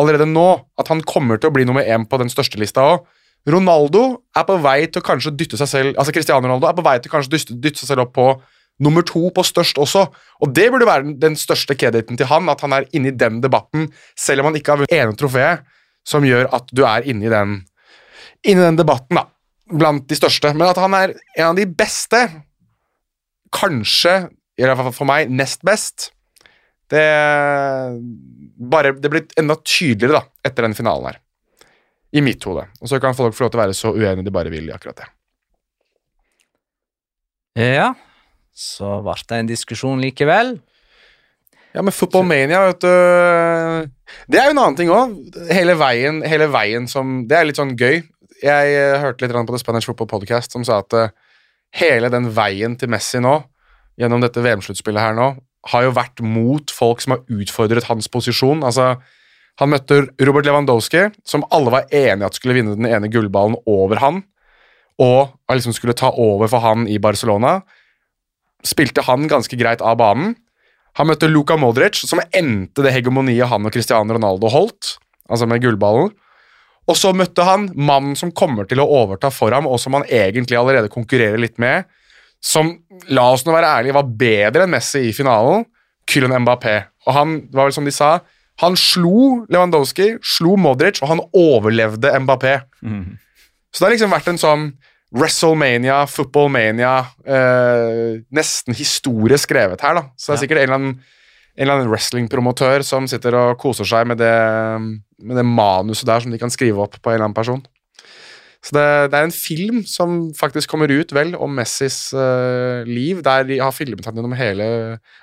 allerede 0.00 0.28
nå. 0.28 0.48
At 0.80 0.90
han 0.92 1.02
kommer 1.06 1.40
til 1.40 1.50
å 1.50 1.54
bli 1.54 1.66
nummer 1.68 1.86
én 1.86 2.06
på 2.08 2.20
den 2.20 2.32
største 2.32 2.60
lista 2.60 2.84
òg. 2.94 3.08
Ronaldo 3.48 4.04
er 4.36 4.44
på 4.44 4.58
vei 4.60 4.78
til 4.86 5.00
å 5.00 5.06
kanskje 5.06 5.30
dytte 5.32 5.56
seg 5.56 5.68
selv 5.70 5.94
Altså 5.96 6.12
Cristiano 6.12 6.44
Ronaldo 6.44 6.66
er 6.68 6.74
på 6.76 6.82
vei 6.84 6.98
til 7.00 7.08
å 7.08 7.14
kanskje 7.14 7.30
dytte, 7.32 7.54
dytte 7.56 7.80
seg 7.80 7.88
selv 7.88 8.04
opp 8.04 8.12
på 8.18 8.26
nummer 8.84 9.04
to 9.06 9.28
på 9.34 9.44
størst 9.44 9.80
også. 9.80 10.06
Og 10.40 10.52
det 10.56 10.68
burde 10.72 10.88
være 10.88 11.06
den, 11.06 11.16
den 11.20 11.36
største 11.40 11.76
krediten 11.76 12.18
til 12.20 12.28
han, 12.30 12.48
at 12.52 12.62
han 12.64 12.74
er 12.76 12.88
inne 12.96 13.12
i 13.12 13.16
den 13.16 13.40
debatten, 13.44 13.90
selv 14.18 14.42
om 14.42 14.50
han 14.50 14.56
ikke 14.60 14.72
har 14.72 14.82
vunnet 14.82 14.96
ene 14.96 15.16
trofeet, 15.20 15.66
som 16.08 16.24
gjør 16.24 16.48
at 16.56 16.72
du 16.72 16.84
er 16.88 17.04
inne 17.08 17.28
i 17.28 17.32
den, 17.32 17.58
inne 18.40 18.62
i 18.62 18.68
den 18.70 18.80
debatten, 18.80 19.20
da. 19.20 19.26
Blant 19.70 20.08
de 20.10 20.16
største. 20.18 20.54
Men 20.56 20.70
at 20.70 20.80
han 20.80 20.96
er 20.96 21.12
en 21.36 21.50
av 21.50 21.58
de 21.60 21.66
beste, 21.68 22.22
kanskje, 23.54 24.14
i 24.56 24.64
hvert 24.64 24.80
fall 24.80 24.96
for 24.96 25.10
meg, 25.10 25.28
nest 25.28 25.60
best, 25.66 26.10
det 26.90 27.06
bare, 28.70 28.92
Det 29.00 29.10
blir 29.12 29.26
enda 29.40 29.56
tydeligere 29.64 30.20
da, 30.20 30.22
etter 30.44 30.66
den 30.66 30.74
finalen 30.76 31.06
her. 31.12 31.20
I 32.12 32.20
mitt 32.26 32.42
hode. 32.44 32.66
Og 32.82 32.90
så 32.90 32.98
kan 33.00 33.14
folk 33.14 33.34
få 33.36 33.44
lov 33.46 33.52
til 33.54 33.60
å 33.60 33.62
være 33.62 33.76
så 33.78 33.92
uenige 33.94 34.26
de 34.26 34.32
bare 34.34 34.50
vil 34.50 34.66
i 34.68 34.74
akkurat 34.74 34.98
det. 34.98 35.08
Ja, 37.60 37.92
så 38.54 38.98
ble 39.04 39.14
det 39.28 39.38
en 39.42 39.48
diskusjon 39.50 40.02
likevel. 40.02 40.56
Ja, 41.74 41.82
men 41.86 41.94
Football 41.94 42.24
Mania, 42.26 42.64
vet 42.66 42.80
du 42.82 42.88
Det 44.26 44.40
er 44.40 44.48
jo 44.48 44.54
en 44.56 44.58
annen 44.62 44.76
ting 44.78 44.88
òg. 44.90 45.12
Hele, 45.54 45.76
veien- 45.78 46.24
hele 46.26 46.48
veien 46.50 46.88
som 46.90 47.28
Det 47.30 47.36
er 47.38 47.44
litt 47.46 47.60
sånn 47.60 47.76
gøy. 47.78 48.00
Jeg 48.42 48.74
eh, 48.74 48.98
hørte 48.98 49.22
litt 49.22 49.30
på 49.36 49.52
The 49.54 49.58
Spanish 49.62 49.86
Football 49.86 50.08
Podcast 50.10 50.50
som 50.52 50.64
sa 50.66 50.80
at 50.82 50.92
eh, 50.98 51.10
hele 51.78 52.08
den 52.10 52.26
veien 52.34 52.74
til 52.76 52.88
Messi 52.90 53.20
nå, 53.22 53.36
gjennom 54.00 54.20
dette 54.24 54.40
VM-sluttspillet 54.42 54.98
her 55.04 55.14
nå, 55.14 55.28
har 55.68 55.84
jo 55.84 55.96
vært 55.96 56.22
mot 56.24 56.72
folk 56.72 57.02
som 57.04 57.16
har 57.16 57.24
utfordret 57.28 57.88
hans 57.90 58.08
posisjon. 58.08 58.64
Altså, 58.64 58.94
han 59.60 59.72
møtte 59.72 60.06
Robert 60.24 60.48
Lewandowski, 60.48 61.10
som 61.28 61.44
alle 61.52 61.72
var 61.74 61.90
enige 61.92 62.30
at 62.30 62.38
skulle 62.38 62.56
vinne 62.56 62.78
den 62.78 62.88
ene 62.88 63.10
gullballen 63.12 63.58
over 63.68 64.00
han, 64.00 64.22
og 65.00 65.36
liksom 65.52 65.74
skulle 65.76 65.96
ta 65.96 66.12
over 66.16 66.48
for 66.52 66.64
han 66.64 66.86
i 66.88 66.98
Barcelona. 67.02 67.58
Spilte 68.64 69.04
han 69.04 69.28
ganske 69.28 69.56
greit 69.60 69.84
av 69.84 69.98
banen. 70.00 70.34
Han 70.98 71.08
møtte 71.08 71.28
Luka 71.30 71.56
Modric, 71.60 72.00
som 72.08 72.22
endte 72.36 72.84
det 72.84 72.92
hegemoniet 72.96 73.48
han 73.52 73.68
og 73.68 73.72
Cristiano 73.72 74.16
Ronaldo 74.16 74.50
holdt, 74.52 74.96
altså 75.30 75.48
med 75.48 75.62
gullballen. 75.62 76.10
Og 76.90 76.96
så 76.98 77.12
møtte 77.14 77.44
han 77.46 77.68
mannen 77.76 78.16
som 78.18 78.32
kommer 78.34 78.66
til 78.68 78.80
å 78.82 78.88
overta 79.04 79.30
for 79.32 79.54
ham, 79.54 79.68
og 79.68 79.78
som 79.80 79.94
han 79.96 80.08
egentlig 80.08 80.58
allerede 80.58 80.90
konkurrerer 80.92 81.38
litt 81.40 81.60
med, 81.62 81.86
som, 82.40 82.72
la 83.08 83.30
oss 83.32 83.46
nå 83.46 83.54
være 83.54 83.70
ærlige, 83.78 83.96
var 83.96 84.10
bedre 84.20 84.66
enn 84.66 84.74
Messi 84.74 85.06
i 85.08 85.14
finalen, 85.16 85.64
Kylen 86.10 86.34
Mbappé. 86.44 86.76
Og 87.06 87.16
han, 87.16 87.38
var 87.54 87.68
vel 87.68 87.76
som 87.76 87.86
de 87.88 87.94
sa, 87.94 88.18
han 88.60 88.76
slo 88.76 89.46
Lewandowski, 89.48 90.18
slo 90.22 90.56
Modric, 90.60 91.00
og 91.00 91.14
han 91.14 91.24
overlevde 91.36 92.12
Mbappé. 92.26 92.58
Så 93.70 93.80
det 93.80 93.86
har 93.86 93.94
liksom 93.94 94.12
vært 94.12 94.28
en 94.32 94.40
sånn 94.40 94.66
WrestleMania, 95.16 96.04
Footballmania, 96.06 97.06
eh, 97.26 98.20
nesten 98.30 98.76
historie 98.78 99.38
skrevet 99.38 99.80
her, 99.82 99.94
da. 99.94 100.02
Så 100.16 100.30
det 100.30 100.36
er 100.36 100.42
sikkert 100.44 100.60
en 100.60 100.68
eller 100.68 100.78
annen, 100.78 101.00
en 101.56 101.64
eller 101.64 101.78
annen 101.80 101.90
wrestlingpromotør 101.90 102.84
som 102.86 103.08
sitter 103.10 103.34
og 103.34 103.58
koser 103.58 103.88
seg 103.88 104.06
med 104.06 104.20
det, 104.22 104.34
med 105.18 105.36
det 105.36 105.46
manuset 105.46 106.06
der 106.06 106.22
som 106.22 106.30
de 106.30 106.38
kan 106.38 106.52
skrive 106.52 106.78
opp 106.84 107.00
på 107.00 107.10
en 107.10 107.18
eller 107.18 107.30
annen 107.30 107.38
person. 107.38 107.62
Så 108.60 108.74
det, 108.76 108.86
det 109.12 109.16
er 109.16 109.26
en 109.26 109.32
film 109.32 109.78
som 109.88 110.18
faktisk 110.36 110.68
kommer 110.68 110.92
ut 110.92 111.14
vel 111.16 111.32
om 111.40 111.54
Messis 111.56 112.10
uh, 112.12 112.84
liv, 112.84 113.22
der 113.24 113.46
de 113.48 113.56
har 113.62 113.72
filmet 113.72 114.04
han 114.04 114.18
gjennom 114.18 114.36
hele 114.36 114.66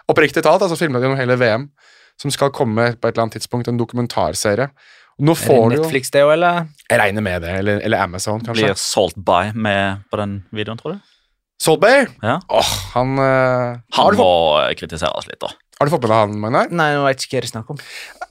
Oppriktig 0.10 0.42
talt, 0.46 0.64
altså 0.66 0.80
filmet 0.80 1.04
gjennom 1.04 1.20
hele 1.20 1.38
VM, 1.38 1.68
som 2.18 2.34
skal 2.34 2.50
komme 2.56 2.96
på 2.96 3.06
et 3.10 3.14
eller 3.14 3.28
annet 3.28 3.38
tidspunkt, 3.38 3.70
en 3.70 3.78
dokumentarserie. 3.78 4.72
Nå 5.18 5.34
Er 5.34 5.42
får 5.42 5.62
det 5.70 5.78
du 5.78 5.84
Netflix, 5.84 6.10
det 6.14 6.24
òg, 6.26 6.32
eller? 6.34 6.66
Jeg 6.90 7.02
regner 7.02 7.26
med 7.26 7.46
det, 7.46 7.54
eller, 7.62 7.84
eller 7.86 8.02
Amazon, 8.06 8.42
kanskje. 8.42 8.72
Blir 8.72 8.82
Salt 8.82 9.18
By 9.18 9.54
med 9.54 10.04
på 10.10 10.20
den 10.22 10.40
videoen, 10.54 10.82
tror 10.82 10.98
du? 10.98 11.14
Salt 11.62 11.82
Bay? 11.82 12.06
Ja. 12.22 12.38
Oh, 12.54 12.74
han 12.94 13.18
uh, 13.18 13.78
Han 13.98 14.18
må 14.18 14.20
fått, 14.20 14.78
kritiseres 14.82 15.30
litt, 15.30 15.40
da. 15.42 15.50
har 15.80 15.90
du 15.90 15.94
fått 15.94 16.06
med 16.06 16.14
deg 16.14 16.22
han, 16.22 16.36
Magnar? 16.42 16.74
Nei, 16.74 16.92
nå 16.98 17.06
vet 17.06 17.26
ikke 17.26 17.38
hva 17.38 17.46
det 17.46 17.50
er 17.50 17.54
snakk 17.54 17.72
om. 17.74 17.82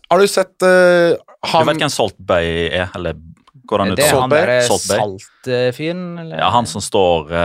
Har 0.07 0.22
du 0.22 0.30
sett 0.30 0.62
eh, 0.62 1.16
Du 1.18 1.66
vet 1.66 1.80
hvem 1.82 1.90
Salt 1.90 2.14
Bay 2.22 2.68
er? 2.68 2.92
Eller 2.94 3.18
går 3.68 3.82
han 3.82 3.88
Er 3.90 3.96
ut 3.96 4.00
det 4.00 4.08
han 4.10 4.32
derre 4.32 4.56
saltfyren, 4.66 6.02
eller? 6.22 6.38
Ja, 6.40 6.48
han 6.54 6.66
som 6.70 6.82
står 6.84 7.30
uh, 7.32 7.38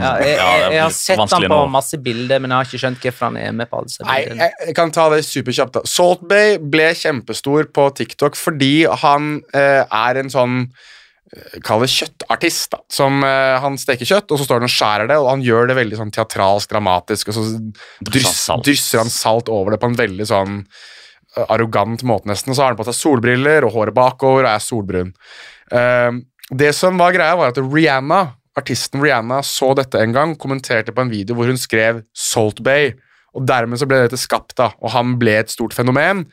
Ja, 0.00 0.12
jeg, 0.20 0.34
jeg, 0.36 0.72
jeg 0.74 0.82
har 0.82 0.94
sett 0.96 1.20
han 1.22 1.46
på 1.46 1.58
nå. 1.58 1.60
masse 1.72 2.00
bilder, 2.04 2.42
men 2.42 2.52
jeg 2.52 2.58
har 2.60 2.68
ikke 2.70 2.82
skjønt 2.84 3.04
hvorfor 3.06 3.28
han 3.30 3.38
er 3.40 3.52
med 3.56 3.70
på 3.70 3.78
alle 3.80 3.90
disse 3.90 4.06
Nei, 4.06 4.18
bildene. 4.24 4.48
jeg, 4.48 4.68
jeg 4.70 4.78
kan 4.80 4.94
ta 4.94 5.06
det 5.12 5.20
superkjapt. 5.28 5.76
da. 5.78 5.84
Salt 5.88 6.24
Bay 6.30 6.58
ble 6.58 6.90
kjempestor 6.98 7.70
på 7.74 7.86
TikTok 8.00 8.38
fordi 8.38 8.74
han 9.04 9.38
uh, 9.54 9.82
er 9.84 10.20
en 10.22 10.32
sånn 10.32 10.58
eh, 10.64 11.60
Kall 11.66 11.82
det 11.84 11.90
kjøttartist. 11.94 12.70
da, 12.74 12.82
som 12.92 13.22
uh, 13.26 13.58
Han 13.64 13.78
steker 13.80 14.06
kjøtt, 14.08 14.30
og 14.30 14.38
så 14.40 14.48
står 14.48 14.62
han 14.62 14.68
og 14.68 14.74
skjærer 14.74 15.10
det, 15.10 15.20
og 15.22 15.30
han 15.32 15.44
gjør 15.44 15.70
det 15.72 15.78
veldig 15.80 16.00
sånn 16.02 16.12
teatralsk, 16.14 16.70
dramatisk, 16.72 17.32
og 17.32 17.38
så 17.38 17.46
dryss, 18.10 18.34
salt. 18.48 18.64
drysser 18.66 19.02
han 19.02 19.12
salt 19.12 19.50
over 19.52 19.74
det 19.74 19.80
på 19.82 19.90
en 19.90 19.98
veldig 19.98 20.28
sånn 20.30 20.60
eh, 20.62 20.92
arrogant 21.48 22.04
måte, 22.06 22.28
nesten. 22.30 22.54
Så 22.54 22.62
har 22.62 22.72
han 22.72 22.78
på 22.78 22.86
seg 22.88 22.98
solbriller 22.98 23.66
og 23.66 23.74
håret 23.76 23.96
bakover 23.96 24.46
og 24.46 24.52
er 24.52 24.62
solbrun. 24.62 25.12
Uh, 25.72 26.22
det 26.54 26.74
som 26.76 27.00
var 27.00 27.14
greia, 27.16 27.36
var 27.38 27.54
at 27.54 27.60
Rihanna, 27.60 28.22
artisten 28.58 29.02
Rihanna 29.02 29.40
så 29.46 29.72
dette 29.78 30.00
en 30.00 30.14
gang, 30.14 30.36
kommenterte 30.38 30.94
på 30.94 31.04
en 31.04 31.12
video 31.12 31.38
hvor 31.38 31.50
hun 31.50 31.60
skrev 31.60 32.04
Salt 32.14 32.62
Bay, 32.64 32.92
og 33.34 33.46
dermed 33.48 33.80
så 33.80 33.88
ble 33.90 34.04
dette 34.04 34.20
skapt, 34.20 34.54
da, 34.60 34.70
og 34.78 34.92
han 34.94 35.16
ble 35.18 35.40
et 35.40 35.50
stort 35.50 35.74
fenomen. 35.74 36.26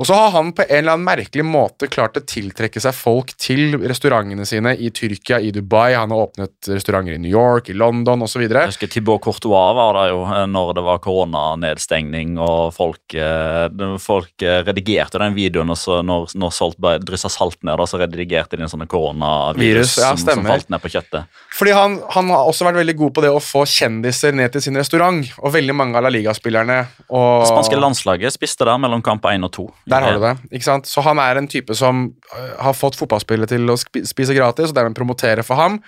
Og 0.00 0.06
så 0.08 0.16
har 0.16 0.30
han 0.32 0.54
på 0.56 0.64
en 0.64 0.78
eller 0.78 0.94
annen 0.94 1.04
merkelig 1.04 1.44
måte 1.44 1.84
klart 1.92 2.16
å 2.16 2.22
tiltrekke 2.24 2.80
seg 2.80 2.94
folk 2.96 3.34
til 3.36 3.74
restaurantene 3.84 4.46
sine 4.48 4.72
i 4.80 4.88
Tyrkia, 4.96 5.36
i 5.44 5.50
Dubai. 5.52 5.92
Han 5.92 6.14
har 6.14 6.22
åpnet 6.24 6.70
restauranter 6.72 7.18
i 7.18 7.20
New 7.20 7.28
York, 7.28 7.68
i 7.68 7.76
London 7.76 8.24
osv. 8.24 8.46
Thibaut 8.80 9.20
Courtois 9.20 9.74
var 9.76 9.98
der 9.98 10.14
jo 10.14 10.22
eh, 10.24 10.46
når 10.48 10.72
det 10.78 10.84
var 10.86 11.02
koronanedstengning, 11.04 12.38
og 12.40 12.72
folk, 12.72 13.12
eh, 13.12 13.68
folk 14.00 14.46
eh, 14.46 14.62
redigerte 14.64 15.20
den 15.20 15.36
videoen, 15.36 15.74
og 15.74 15.76
så 15.76 16.00
når, 16.00 16.32
når 16.32 16.56
salt 16.56 16.80
dryssa 17.04 17.28
salt 17.28 17.60
ned, 17.60 17.84
så 17.84 18.00
redigerte 18.00 18.56
de 18.56 18.64
en 18.64 18.72
sånn 18.72 18.86
koronavirus 18.88 19.98
ja, 20.00 20.14
som, 20.14 20.24
som 20.24 20.48
falt 20.48 20.72
ned 20.72 20.80
på 20.80 20.94
kjøttet. 20.96 21.28
Fordi 21.58 21.76
han, 21.76 21.98
han 22.16 22.32
har 22.32 22.48
også 22.48 22.70
vært 22.70 22.80
veldig 22.80 22.96
god 23.02 23.14
på 23.18 23.26
det 23.26 23.34
å 23.36 23.44
få 23.44 23.66
kjendiser 23.68 24.32
ned 24.32 24.56
til 24.56 24.64
sin 24.64 24.80
restaurant, 24.80 25.28
og 25.44 25.52
veldig 25.60 25.76
mange 25.76 26.00
av 26.00 26.08
La 26.08 26.16
Liga-spillerne 26.16 26.80
og 27.12 27.44
Det 27.44 27.52
spanske 27.52 27.84
landslaget 27.84 28.40
spiste 28.40 28.64
der 28.64 28.80
mellom 28.80 29.04
kamp 29.04 29.28
1 29.28 29.44
og 29.44 29.54
2. 29.60 29.68
Der 29.90 30.06
har 30.06 30.16
du 30.16 30.22
det. 30.22 30.36
ikke 30.54 30.68
sant? 30.68 30.90
Så 30.90 31.02
han 31.04 31.18
er 31.22 31.40
en 31.40 31.48
type 31.50 31.74
som 31.76 32.06
øh, 32.10 32.52
har 32.62 32.76
fått 32.78 32.98
fotballspillet 33.00 33.50
til 33.50 33.72
å 33.72 33.78
spise 33.78 34.36
gratis, 34.36 34.70
og 34.70 34.78
dermed 34.78 34.98
promotere 34.98 35.44
for 35.46 35.60
ham. 35.60 35.80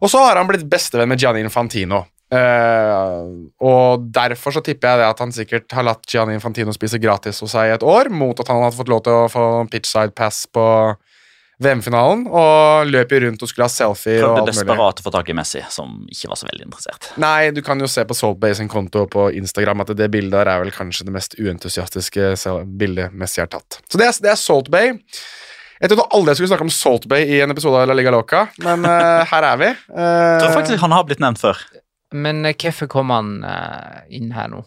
Og 0.00 0.08
så 0.08 0.22
har 0.24 0.40
han 0.40 0.48
blitt 0.48 0.64
bestevenn 0.70 1.10
med 1.12 1.20
Gianni 1.20 1.44
Infantino. 1.44 2.04
Uh, 2.30 3.50
og 3.66 4.04
derfor 4.14 4.54
så 4.54 4.60
tipper 4.62 4.86
jeg 4.86 5.00
det 5.00 5.06
at 5.08 5.18
han 5.18 5.32
sikkert 5.34 5.72
har 5.74 5.82
latt 5.82 6.06
Gianni 6.06 6.36
Infantino 6.38 6.70
spise 6.70 7.00
gratis 7.02 7.42
hos 7.42 7.56
seg 7.56 7.66
i 7.66 7.74
et 7.74 7.82
år, 7.82 8.06
mot 8.14 8.38
at 8.38 8.52
han 8.52 8.62
hadde 8.62 8.78
fått 8.78 8.92
lov 8.92 9.02
til 9.06 9.16
å 9.16 9.30
få 9.32 9.46
pitchside 9.72 10.14
pass 10.14 10.44
på 10.46 10.64
VM-finalen, 11.60 12.24
og 12.26 12.88
løp 12.88 13.12
rundt 13.24 13.42
og 13.44 13.50
skulle 13.50 13.66
ha 13.68 13.72
selfie. 13.72 14.20
og 14.24 14.38
Prøvde 14.38 14.54
desperat 14.54 15.02
å 15.02 15.04
få 15.04 15.12
tak 15.12 15.28
i 15.28 15.36
Messi, 15.36 15.60
som 15.72 16.06
ikke 16.08 16.30
var 16.32 16.40
så 16.40 16.48
veldig 16.48 16.66
interessert. 16.66 17.10
Nei, 17.20 17.50
du 17.52 17.60
kan 17.66 17.80
jo 17.82 17.88
se 17.90 18.04
på 18.08 18.16
Saltbay 18.16 18.56
sin 18.56 18.70
konto 18.72 19.04
på 19.10 19.28
Instagram 19.36 19.84
at 19.84 19.92
det 19.98 20.08
bildet 20.12 20.38
der 20.38 20.52
er 20.54 20.64
vel 20.64 20.72
kanskje 20.74 21.06
det 21.08 21.14
mest 21.16 21.36
uentusiastiske 21.36 22.32
bildet 22.80 23.12
Messi 23.12 23.42
har 23.44 23.50
tatt. 23.52 23.82
Så 23.90 24.00
det 24.00 24.08
er, 24.08 24.16
det 24.24 24.32
er 24.32 24.40
Saltbay. 24.40 24.96
Jeg 25.80 25.92
trodde 25.92 26.08
aldri 26.12 26.32
jeg 26.32 26.40
skulle 26.40 26.52
snakke 26.52 26.66
om 26.68 26.72
Saltbay 26.72 27.28
i 27.36 27.38
en 27.44 27.52
episode 27.54 27.78
av 27.80 27.88
La 27.88 27.96
Liga 27.96 28.12
Loca, 28.12 28.46
men 28.64 28.84
uh, 28.84 29.20
her 29.28 29.46
er 29.52 29.60
vi. 29.60 29.70
Jeg 29.70 30.40
tror 30.40 30.50
Uh, 30.50 30.56
faktisk 30.58 30.84
han 30.84 30.96
har 30.96 31.06
blitt 31.08 31.22
nevnt 31.24 31.40
før. 31.40 31.60
Men 32.10 32.42
eh, 32.44 32.56
hvorfor 32.58 32.88
kom 32.90 33.12
han 33.14 33.38
uh, 33.46 34.02
inn 34.12 34.32
her 34.34 34.50
nå? 34.52 34.64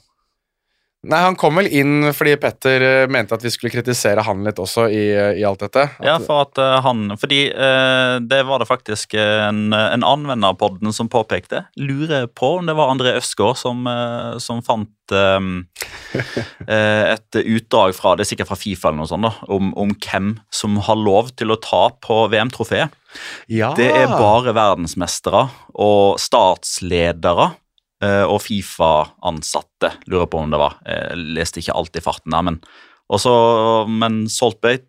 Nei, 1.03 1.19
han 1.25 1.37
kom 1.39 1.57
vel 1.59 1.67
inn 1.67 2.09
fordi 2.15 2.35
Petter 2.41 2.85
eh, 2.87 3.05
mente 3.11 3.35
at 3.35 3.43
vi 3.43 3.51
skulle 3.51 3.73
kritisere 3.73 4.23
han 4.23 4.43
litt 4.45 4.59
også 4.61 4.87
i, 4.87 5.03
eh, 5.11 5.39
i 5.41 5.45
alt 5.47 5.63
dette. 5.65 5.85
At, 5.97 6.05
Ja, 6.05 6.17
for 6.23 6.45
at 6.45 6.59
eh, 6.61 6.79
han 6.85 7.13
Fordi 7.19 7.41
eh, 7.51 8.15
det 8.23 8.41
var 8.47 8.63
det 8.63 8.69
faktisk 8.69 9.15
en, 9.19 9.73
en 9.73 10.07
anvender 10.07 10.53
av 10.53 10.59
podden 10.61 10.95
som 10.95 11.11
påpekte. 11.11 11.65
Lurer 11.79 12.27
på 12.31 12.55
om 12.59 12.69
det 12.69 12.77
var 12.79 12.93
André 12.93 13.17
Østgaard 13.19 13.59
som, 13.59 13.87
som 14.43 14.63
fant 14.65 15.15
eh, 15.15 15.49
eh, 16.67 17.13
et 17.13 17.41
utdrag 17.43 17.95
fra 17.97 18.15
det 18.15 18.25
er 18.25 18.31
sikkert 18.33 18.51
fra 18.51 18.59
Fifa 18.59 18.89
eller 18.89 19.03
noe 19.03 19.11
sånt 19.11 19.27
da, 19.27 19.33
om, 19.51 19.73
om 19.79 19.95
hvem 19.97 20.37
som 20.53 20.79
har 20.87 20.99
lov 20.99 21.33
til 21.37 21.53
å 21.53 21.59
ta 21.61 21.87
på 22.03 22.23
VM-trofeet. 22.31 22.95
ja. 23.51 23.73
Det 23.77 23.89
er 23.91 24.07
bare 24.09 24.55
verdensmestere 24.55 25.47
og 25.73 26.21
statsledere 26.21 27.51
og 28.03 28.39
Fifa-ansatte, 28.43 29.93
lurer 30.11 30.27
på 30.31 30.41
om 30.41 30.51
det 30.51 30.59
var. 30.59 30.79
Jeg 30.87 31.21
leste 31.37 31.61
ikke 31.61 31.75
alt 31.77 31.99
i 31.99 32.03
farten 32.03 32.33
der, 32.35 32.43
men 32.49 32.57
også, 33.13 33.33
Men 33.91 34.23
Saltbay 34.31 34.79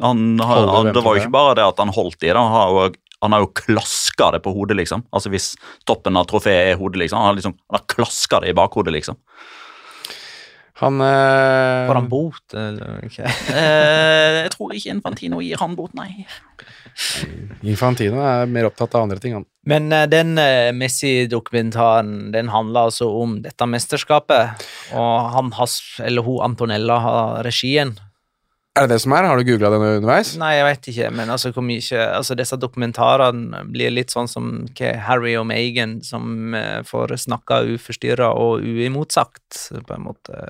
han, 0.00 0.40
han, 0.40 0.68
han, 0.68 0.90
Det 0.92 1.02
var 1.04 1.16
jo 1.16 1.22
ikke 1.22 1.34
bare 1.34 1.54
det 1.58 1.66
at 1.66 1.78
han 1.80 1.92
holdt 1.94 2.22
i 2.22 2.28
det, 2.28 2.36
han 2.36 2.52
har 2.52 2.72
jo, 2.74 2.88
han 3.24 3.34
har 3.34 3.44
jo 3.44 3.52
klaska 3.56 4.30
det 4.34 4.42
på 4.44 4.52
hodet, 4.54 4.76
liksom. 4.78 5.04
Altså 5.10 5.32
Hvis 5.32 5.52
toppen 5.88 6.18
av 6.20 6.28
trofeet 6.30 6.74
er 6.74 6.80
hodet, 6.80 7.00
liksom. 7.02 7.18
Han 7.18 7.32
har, 7.32 7.38
liksom, 7.38 7.56
han 7.66 7.80
har 7.80 7.86
klaska 7.90 8.42
det 8.44 8.52
i 8.52 8.58
bakhodet, 8.58 8.94
liksom. 8.94 9.18
Han, 10.78 11.00
eh, 11.00 11.86
Får 11.88 11.94
han 11.94 12.08
bot, 12.08 12.54
eller 12.54 13.00
ikke? 13.08 13.26
Eh, 13.58 14.44
jeg 14.44 14.50
tror 14.54 14.74
ikke 14.76 14.92
Infantino 14.94 15.40
gir 15.42 15.58
han 15.58 15.74
bot, 15.78 15.94
nei. 15.98 16.26
Infantino 17.66 18.20
er 18.22 18.50
mer 18.50 18.68
opptatt 18.68 18.94
av 18.94 19.06
andre 19.06 19.18
ting, 19.22 19.34
han. 19.34 19.46
Men 19.66 19.90
eh, 19.94 20.06
den 20.10 20.38
Messi-dokumentaren 20.78 22.30
den 22.34 22.52
handler 22.54 22.92
altså 22.92 23.10
om 23.10 23.40
dette 23.42 23.66
mesterskapet, 23.66 24.68
og 24.94 25.32
han 25.34 25.50
har, 25.58 25.74
eller 26.06 26.26
hun 26.26 26.44
Antonella 26.46 27.00
har 27.02 27.42
regien. 27.48 27.96
Er 28.78 28.86
det 28.86 28.94
det 28.94 29.00
som 29.02 29.14
er? 29.16 29.26
Har 29.26 29.40
du 29.40 29.42
googla 29.42 29.72
det 29.72 29.78
underveis? 29.82 30.36
Nei, 30.38 30.52
jeg 30.54 30.66
vet 30.68 30.88
ikke, 30.92 31.08
men 31.18 31.32
altså 31.34 31.50
mye 31.66 32.04
Altså 32.14 32.36
disse 32.38 32.58
dokumentarene 32.60 33.64
blir 33.66 33.90
litt 33.90 34.14
sånn 34.14 34.30
som 34.30 34.52
Harry 34.78 35.34
og 35.40 35.48
Meghan 35.50 35.98
som 36.06 36.54
eh, 36.54 36.84
får 36.86 37.16
snakka 37.24 37.64
uforstyrra 37.74 38.30
og 38.38 38.62
uimotsagt, 38.62 39.64
på 39.88 39.96
en 39.96 40.06
måte. 40.06 40.44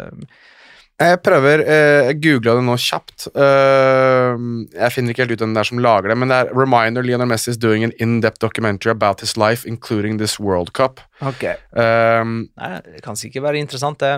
Jeg 0.99 1.21
prøver 1.23 1.61
eh, 1.63 2.09
Jeg 2.09 2.17
googla 2.25 2.57
det 2.59 2.65
nå 2.67 2.75
kjapt. 2.83 3.29
Eh, 3.31 4.33
jeg 4.75 4.95
finner 4.95 5.15
ikke 5.15 5.23
helt 5.23 5.35
ut 5.37 5.45
hvem 5.45 5.53
det 5.55 5.61
er 5.63 5.69
som 5.69 5.79
lager 5.85 6.11
det, 6.11 6.17
men 6.19 6.33
det 6.33 6.39
er 6.43 6.51
Reminder 6.59 7.07
Lionel 7.07 7.29
Messi 7.31 7.53
is 7.53 7.61
doing 7.63 7.85
an 7.87 7.93
in-depth 8.03 8.41
documentary 8.43 8.91
about 8.91 9.23
his 9.23 9.37
life, 9.39 9.63
including 9.69 10.19
this 10.19 10.41
World 10.43 10.73
Cup. 10.75 10.99
Ok. 11.23 11.45
Um, 11.71 12.49
Nei, 12.59 12.73
det 12.83 13.05
kan 13.07 13.15
sikkert 13.19 13.47
være 13.47 13.63
interessant, 13.63 14.01
det. 14.03 14.17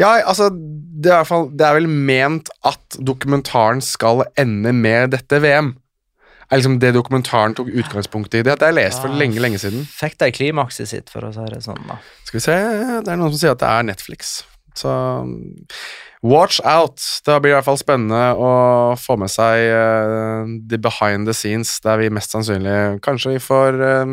ja, 0.00 0.14
altså 0.24 0.48
det 0.52 1.12
er, 1.12 1.24
fall, 1.28 1.50
det 1.52 1.66
er 1.68 1.76
vel 1.76 1.88
ment 1.92 2.48
at 2.64 2.96
dokumentaren 3.04 3.84
skal 3.84 4.24
ende 4.40 4.72
med 4.72 5.12
dette 5.12 5.40
VM. 5.44 5.74
Er 6.52 6.60
liksom 6.60 6.78
det 6.80 6.94
dokumentaren 6.96 7.54
tok 7.56 7.68
utgangspunkt 7.80 8.32
i. 8.36 8.42
Det 8.44 8.52
hadde 8.56 8.66
jeg 8.72 8.76
lest 8.80 9.00
for 9.04 9.08
Ah. 9.12 9.16
lenge, 9.20 9.40
lenge 9.40 9.60
siden. 9.60 9.84
Fikk 9.88 10.16
de 10.20 10.32
klimakset 10.36 10.88
sitt, 10.88 11.08
for 11.12 11.24
å 11.28 11.30
si 11.32 11.44
det 11.52 11.60
sånn, 11.64 11.80
da. 11.88 11.96
Skal 12.24 12.38
vi 12.40 12.44
se 12.44 12.56
Det 13.04 13.08
er 13.08 13.16
noen 13.20 13.32
som 13.32 13.38
sier 13.40 13.52
at 13.56 13.62
det 13.64 13.68
er 13.68 13.86
Netflix. 13.88 14.34
Så 14.76 14.92
watch 16.22 16.60
out. 16.64 17.02
Det 17.26 17.38
blir 17.42 17.52
i 17.52 17.56
hvert 17.56 17.66
fall 17.66 17.80
spennende 17.80 18.20
å 18.38 18.50
få 18.98 19.16
med 19.18 19.30
seg 19.32 19.68
uh, 19.74 20.50
the 20.70 20.78
behind 20.78 21.26
the 21.26 21.34
scenes, 21.34 21.74
der 21.82 21.98
vi 21.98 22.10
mest 22.14 22.34
sannsynlig 22.34 23.00
Kanskje 23.02 23.34
vi 23.36 23.40
får 23.42 23.80
uh, 23.82 24.12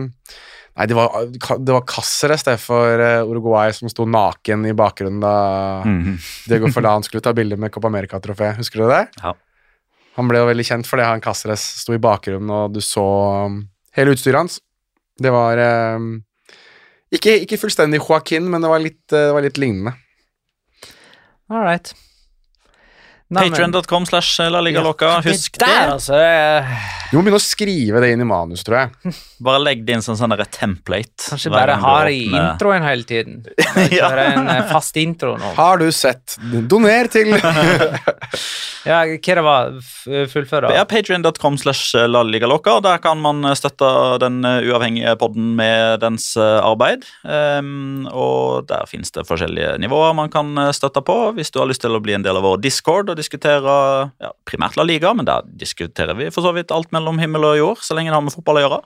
Nei, 0.79 0.85
det 0.87 0.95
var, 0.95 1.25
det 1.59 1.73
var 1.75 1.83
Cáceres 1.89 2.45
det 2.47 2.53
for 2.63 3.01
eh, 3.03 3.25
Uruguay 3.27 3.73
som 3.75 3.89
sto 3.91 4.05
naken 4.07 4.63
i 4.69 4.71
bakgrunnen 4.77 5.19
da 5.19 5.33
Mhm. 5.83 6.13
Diego 6.47 6.69
Forlan 6.71 7.03
skulle 7.03 7.23
ta 7.25 7.33
bilde 7.35 7.57
med 7.59 7.71
Copa 7.73 7.89
America-trofé. 7.89 8.53
Husker 8.55 8.85
du 8.85 8.87
det? 8.87 9.01
Ja. 9.19 9.33
Han 10.15 10.29
ble 10.29 10.39
jo 10.39 10.47
veldig 10.47 10.65
kjent 10.69 10.87
fordi 10.87 11.03
han 11.03 11.19
Cáceres 11.25 11.65
sto 11.81 11.97
i 11.97 11.99
bakgrunnen, 11.99 12.47
og 12.49 12.71
du 12.77 12.79
så 12.85 13.03
um, 13.49 13.59
hele 13.97 14.15
utstyret 14.15 14.39
hans. 14.39 14.61
Det 15.19 15.33
var 15.35 15.59
ikke, 17.11 17.35
ikke 17.43 17.59
fullstendig 17.59 17.99
Joaquin, 17.99 18.47
men 18.47 18.63
det 18.63 18.71
var 18.71 18.79
litt, 18.79 19.01
det 19.11 19.25
var 19.35 19.43
litt 19.43 19.59
lignende. 19.59 19.97
All 21.49 21.59
right. 21.59 21.93
Patreon.com 23.35 24.05
slash 24.09 24.39
La 24.49 24.61
Liga 24.61 24.81
Loca. 24.81 25.19
Husk 25.25 25.59
det 25.59 25.67
der, 25.67 25.91
altså. 25.93 26.17
Du 27.11 27.17
må 27.17 27.23
begynne 27.25 27.37
å 27.37 27.43
skrive 27.43 28.01
det 28.01 28.11
inn 28.15 28.23
i 28.23 28.27
manus, 28.27 28.63
tror 28.65 28.79
jeg. 28.83 29.13
Bare 29.45 29.61
legg 29.61 29.83
det 29.85 29.97
inn 29.97 30.03
som 30.05 30.17
sånn 30.17 30.33
template. 30.51 31.29
Kanskje 31.29 31.51
bare 31.53 31.77
ha 31.79 31.93
det 32.07 32.15
i 32.17 32.25
introen 32.27 32.83
hele 32.83 33.05
tiden. 33.07 33.37
Ja. 33.93 34.09
Bare 34.11 34.25
en 34.33 34.49
eh, 34.51 34.65
fast 34.67 34.97
intro 34.99 35.35
nå. 35.39 35.53
Har 35.55 35.79
du 35.79 35.87
sett? 35.95 36.35
Doner 36.69 37.07
til 37.11 37.31
Ja, 38.89 39.01
hva 39.05 39.35
det 39.37 39.43
var? 39.43 39.73
F- 39.79 40.31
Fullfør, 40.33 40.69
Ja, 40.73 40.83
Patrion.com 40.89 41.57
slash 41.61 41.93
La 42.09 42.21
Liga 42.27 42.47
Loca. 42.51 42.77
Der 42.83 42.99
kan 43.03 43.19
man 43.23 43.43
støtte 43.57 43.89
den 44.23 44.41
eh, 44.47 44.67
uavhengige 44.69 45.15
podden 45.21 45.53
med 45.59 45.99
dens 46.03 46.31
eh, 46.39 46.59
arbeid. 46.65 47.05
Um, 47.23 48.07
og 48.11 48.67
der 48.71 48.87
finnes 48.89 49.11
det 49.15 49.25
forskjellige 49.29 49.77
nivåer 49.83 50.15
man 50.17 50.31
kan 50.33 50.51
eh, 50.59 50.71
støtte 50.75 51.03
på. 51.05 51.17
Hvis 51.37 51.51
du 51.55 51.61
har 51.61 51.69
lyst 51.71 51.83
til 51.85 51.95
å 51.95 52.03
bli 52.03 52.17
en 52.17 52.25
del 52.27 52.39
av 52.39 52.47
vår 52.47 52.59
Discord 52.63 53.11
og 53.13 53.18
diskutere 53.19 53.73
ja, 54.23 54.31
primært 54.47 54.79
La 54.79 54.85
Liga, 54.87 55.11
men 55.13 55.27
der 55.27 55.45
diskuterer 55.59 56.17
vi 56.17 56.31
for 56.33 56.45
så 56.45 56.53
vidt 56.55 56.73
alt 56.75 56.91
mellom 56.95 57.19
himmel 57.21 57.51
og 57.51 57.59
jord, 57.59 57.83
så 57.85 57.97
lenge 57.97 58.11
det 58.11 58.17
har 58.17 58.25
med 58.25 58.35
fotball 58.35 58.61
å 58.61 58.65
gjøre. 58.65 58.81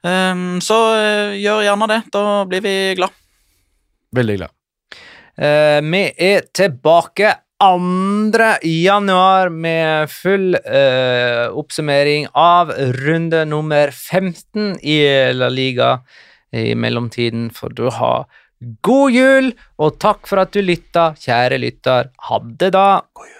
Um, 0.00 0.62
så 0.64 0.78
uh, 0.96 1.36
gjør 1.36 1.66
gjerne 1.66 1.90
det. 1.90 2.00
Da 2.14 2.24
blir 2.48 2.64
vi 2.64 2.74
glad. 2.96 3.12
Veldig 4.16 4.36
glad. 4.40 4.56
Uh, 5.40 5.78
vi 5.84 6.02
er 6.30 6.48
tilbake 6.56 7.34
2. 7.60 8.48
januar 8.64 9.50
med 9.52 10.08
full 10.08 10.56
uh, 10.56 11.52
oppsummering 11.52 12.30
av 12.32 12.72
runde 13.02 13.44
nummer 13.44 13.92
15 13.92 14.78
i 14.80 15.00
La 15.36 15.50
Liga 15.52 15.98
i 16.56 16.72
mellomtiden. 16.74 17.50
For 17.52 17.68
du 17.68 17.90
har 17.92 18.24
god 18.84 19.12
jul, 19.12 19.52
og 19.80 20.00
takk 20.00 20.28
for 20.28 20.40
at 20.42 20.56
du 20.56 20.64
lytta, 20.64 21.10
kjære 21.20 21.60
lytter. 21.60 22.10
Ha 22.28 22.40
det, 22.40 22.72
da. 22.76 22.88
God 23.12 23.28
jul. 23.28 23.39